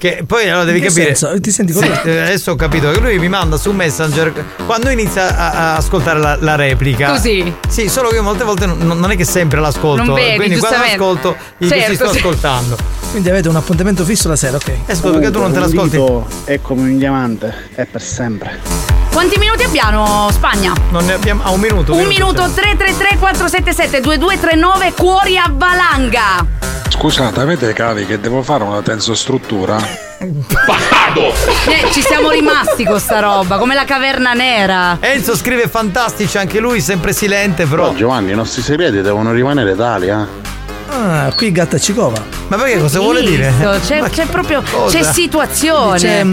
[0.00, 1.14] Che poi allora devi capire.
[1.14, 1.38] senso?
[1.38, 4.32] Ti senti Sì, eh, adesso ho capito che lui mi manda su Messenger
[4.64, 7.10] quando inizia a, a ascoltare la, la replica.
[7.10, 7.54] Così.
[7.68, 10.02] Sì, solo che io molte volte non, non è che sempre l'ascolto.
[10.02, 12.16] Non vedi, quindi quando ascolto gli Certo, ci sto sì.
[12.16, 12.78] ascoltando.
[13.10, 14.68] Quindi avete un appuntamento fisso la sera, ok?
[14.86, 16.02] Eh, scusa, perché tu non te l'ascolti?
[16.44, 18.58] È come un diamante, è per sempre.
[19.12, 20.72] Quanti minuti abbiamo, Spagna?
[20.90, 21.42] Non ne abbiamo.
[21.44, 21.94] A un minuto.
[21.94, 26.46] Un minuto 333 477 2239 cuori a valanga.
[26.88, 29.78] Scusate, avete cavi che devo fare una tensostruttura?
[30.20, 34.98] Eh, ci siamo rimasti con sta roba, come la caverna nera.
[35.00, 37.86] Enzo scrive fantastici, anche lui sempre silente, però.
[37.86, 40.48] Però Giovanni, i nostri segreti devono rimanere tali, eh.
[40.92, 42.22] Ah, qui gatta Cicova.
[42.48, 43.52] Ma perché cosa vuole dire?
[43.84, 44.98] C'è, c'è proprio cosa?
[44.98, 45.98] c'è situazione.
[45.98, 46.24] C'è,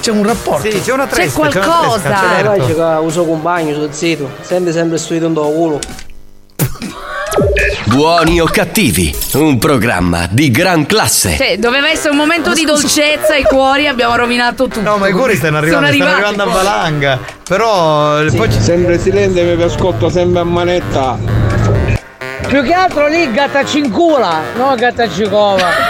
[0.00, 0.70] c'è un rapporto.
[0.70, 1.48] Sì, c'è una C'è tresca.
[1.48, 2.00] c'è una qualcosa.
[2.10, 2.66] tresca, certo.
[2.66, 4.30] che uso compagno, sono zitto.
[4.40, 5.78] Sempre sempre studiato un culo.
[7.86, 11.36] Buoni o cattivi, un programma di gran classe.
[11.36, 14.80] Cioè, doveva essere un momento di dolcezza ai cuori, abbiamo rovinato tutto.
[14.80, 17.18] No, ma i cuori stanno arrivando, Sono stanno arrivati arrivando a valanga.
[17.48, 21.18] Però eh, poi ci- Sempre silente mi ascolto sempre a manetta.
[22.46, 25.89] Più che altro lì gatta cincula, no gatta cicova.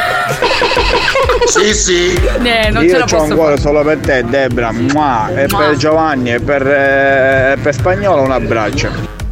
[1.47, 2.15] Sì, sì.
[2.15, 4.73] Eh, non ce Io la ho posso un cuore solo per te, Debra.
[4.73, 5.28] Mua.
[5.35, 5.59] E Mua.
[5.59, 8.89] per Giovanni e per, eh, per spagnolo un abbraccio.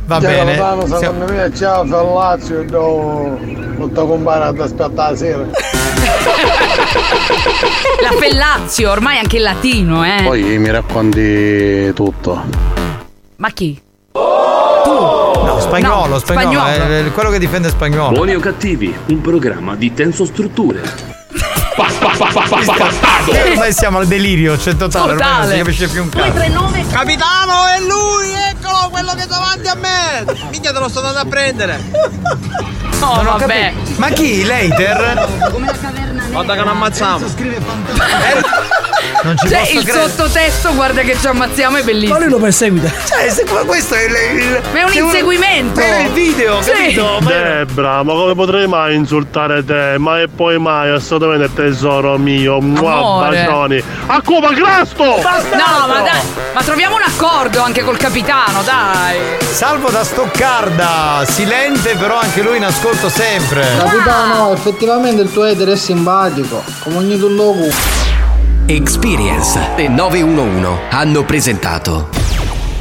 [0.06, 0.56] va bene.
[0.56, 3.38] Capitano, Siamo- secondo me ciao per Lazio, do...
[3.76, 5.46] non ti compare ad aspettare la sera.
[8.00, 10.22] La Fellazio, ormai anche il latino, eh.
[10.22, 12.42] Poi mi racconti tutto.
[13.36, 13.80] Ma chi?
[14.14, 17.06] No, spagnolo, No, spagnolo, spagnolo.
[17.08, 18.14] è quello che difende spagnolo.
[18.14, 20.80] Buoni o cattivi, un programma di tensostrutture.
[22.20, 25.53] Eh, Ormai siamo al delirio, cioè totale, ormai non Totale.
[25.53, 26.31] si capisce più un cazzo.
[26.31, 30.24] 239 Capitano, è lui, eccolo quello che è davanti a me.
[30.51, 31.81] Minchia te lo sto andando a prendere.
[33.01, 33.73] No, Non vabbè.
[33.74, 34.01] capito.
[34.01, 34.45] Ma chi?
[34.45, 35.28] Later?
[36.31, 37.28] Guarda che non ammazziamo.
[37.28, 38.88] Scrive fantastico.
[39.23, 40.09] Non ci cioè, posso il credere.
[40.09, 42.12] sottotesto, guarda che ci ammazziamo, è bellissimo.
[42.19, 42.90] Ma lui lo perseguita.
[43.07, 44.39] Cioè, se- ma questo è il.
[44.40, 45.81] il- Ma è un inseguimento.
[45.81, 46.70] Ma era il video, Sì.
[46.70, 47.19] capito?
[47.23, 49.97] Debra, ma come potrei mai insultare te?
[49.99, 52.61] Ma e poi mai, assolutamente tesoro mio.
[52.61, 53.82] Mua, bacioni.
[54.07, 55.05] A Cuba Grasto!
[55.05, 56.20] No, ma dai,
[56.55, 59.19] ma troviamo un accordo anche col capitano, dai.
[59.51, 63.66] Salvo da Stoccarda, silente però anche lui in ascolto sempre.
[63.78, 67.69] Capitano, effettivamente il tuo hater è simpatico, come ogni tuo logo.
[68.70, 72.11] Experience e 911 hanno presentato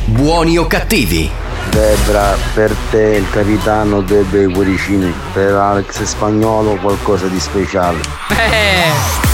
[0.04, 1.32] Buoni o cattivi?
[1.72, 8.00] Debra, per te il capitano debba i cuoricini, per Alex Spagnolo qualcosa di speciale.
[8.32, 9.27] Eh.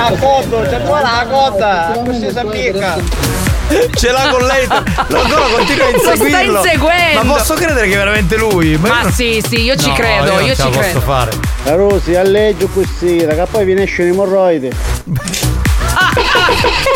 [0.00, 0.56] Lui nasconde.
[0.56, 2.96] Cotto, c'è qua la cotta, così si appicca.
[3.94, 4.66] Ce l'ha con lei.
[5.08, 6.58] Lo ancora continua a Lo sta inseguirlo.
[6.64, 7.22] inseguendo.
[7.24, 8.76] Ma posso credere che è veramente lui?
[8.76, 10.80] Ma io non- sì, sì, io ci No, credo, non io ce ci la posso
[10.80, 11.00] credo.
[11.00, 11.30] fare.
[11.64, 14.70] La Rosi, alleggio così, che poi vi esce l'emorroide.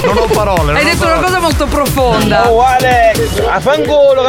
[0.04, 0.72] Non ho parole.
[0.72, 1.26] Hai non ho detto una parole.
[1.26, 2.50] cosa molto profonda.
[2.50, 3.18] Oh Alex,
[3.50, 4.28] a fangolo.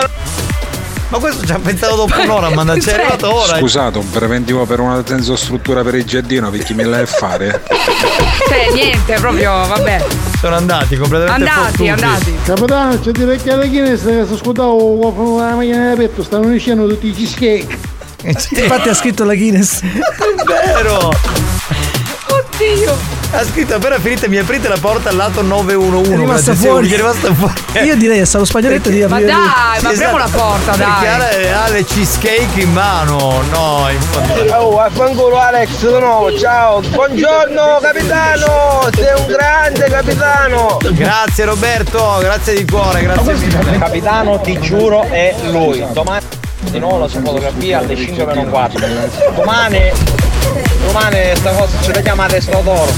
[1.10, 2.80] Ma questo ci ha pensato dopo un'ora a mandare.
[2.80, 3.58] Ci è Cioè- arrivato ora.
[3.58, 7.64] Scusate, un preventivo per una tensostruttura per il giardino, per chi me la è fare?
[8.48, 10.06] Cioè, niente, proprio, vabbè.
[10.40, 11.90] Sono andati completamente Andati, fottuti.
[11.90, 12.36] andati.
[12.46, 16.48] Capitano, c'è di vecchia la Guinness che si ascoltavo con la macchina di petto, stanno
[16.50, 17.78] dicendo tutti i cheesecake.
[18.24, 19.82] Infatti ha scritto la Guinness.
[19.82, 21.12] È vero.
[22.30, 23.18] Oddio.
[23.32, 26.12] Ha scritto appena finita mi aprite la porta al lato 911.
[26.12, 26.90] È rimasta fuori.
[26.92, 27.54] È rimasta fuori.
[27.86, 29.26] Io direi a stato spagnoletto di Ma aprire.
[29.32, 31.08] dai, ma apriamo la porta, Perché dai.
[31.08, 33.42] Ale ha le cheesecake in mano.
[33.52, 36.82] No, in Oh, a fangolo Alex di nuovo, ciao.
[36.82, 40.78] Buongiorno capitano, sei un grande capitano.
[40.90, 43.78] Grazie Roberto, grazie di cuore, grazie mille.
[43.78, 45.86] Capitano, ti giuro, è lui.
[45.94, 46.26] Domani
[46.62, 48.86] di nuovo la sua fotografia alle 5 meno 4.
[49.36, 49.92] Domani,
[50.86, 52.92] domani sta cosa ce la chiama testo d'oro.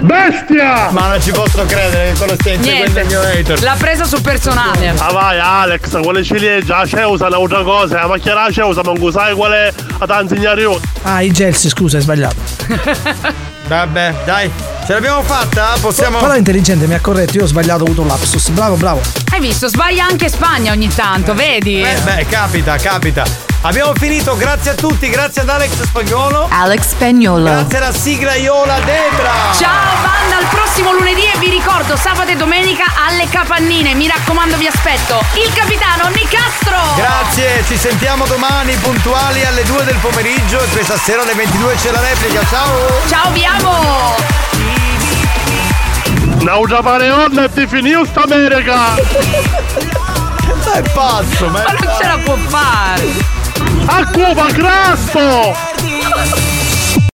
[0.00, 0.90] Bestia!
[0.90, 3.62] Ma non ci posso credere che quello stia inseguendo il mio hater.
[3.62, 4.94] L'ha presa sul personale.
[4.98, 8.92] Ah vai Alex, quelle ciliegie, la ceusa è un'altra cosa, la macchia la ceusa, ma
[8.92, 10.80] non sai qual è a da insegnare io.
[11.02, 12.36] Ah, i Gelsi, scusa, hai sbagliato.
[13.68, 14.50] Vabbè, dai,
[14.86, 15.76] ce l'abbiamo fatta?
[15.78, 16.18] Possiamo.
[16.18, 18.48] Però intelligente, mi ha corretto, io ho sbagliato, ho avuto un lapsus.
[18.48, 19.00] Bravo, bravo.
[19.30, 19.68] Hai visto?
[19.68, 21.82] Sbaglia anche Spagna ogni tanto, vedi?
[21.82, 23.24] Eh, beh, capita, capita.
[23.62, 26.46] Abbiamo finito, grazie a tutti, grazie ad Alex Spagnolo.
[26.48, 27.44] Alex Spagnolo.
[27.44, 29.32] Grazie alla sigla Iola Debra.
[29.52, 33.94] Ciao banda, al prossimo lunedì e vi ricordo sabato e domenica alle capannine.
[33.94, 35.20] Mi raccomando, vi aspetto.
[35.34, 36.76] Il capitano Nicastro.
[36.96, 41.90] Grazie, ci sentiamo domani puntuali alle 2 del pomeriggio e questa sera alle 22 c'è
[41.90, 42.46] la replica.
[42.46, 42.72] Ciao!
[43.08, 43.57] Ciao, vi amo.
[46.40, 48.94] Naugia pare onda e ti finì sta America!
[50.72, 53.06] È pazzo, ma Ma non ce la può fare.
[53.86, 56.47] A Cuba Grasto!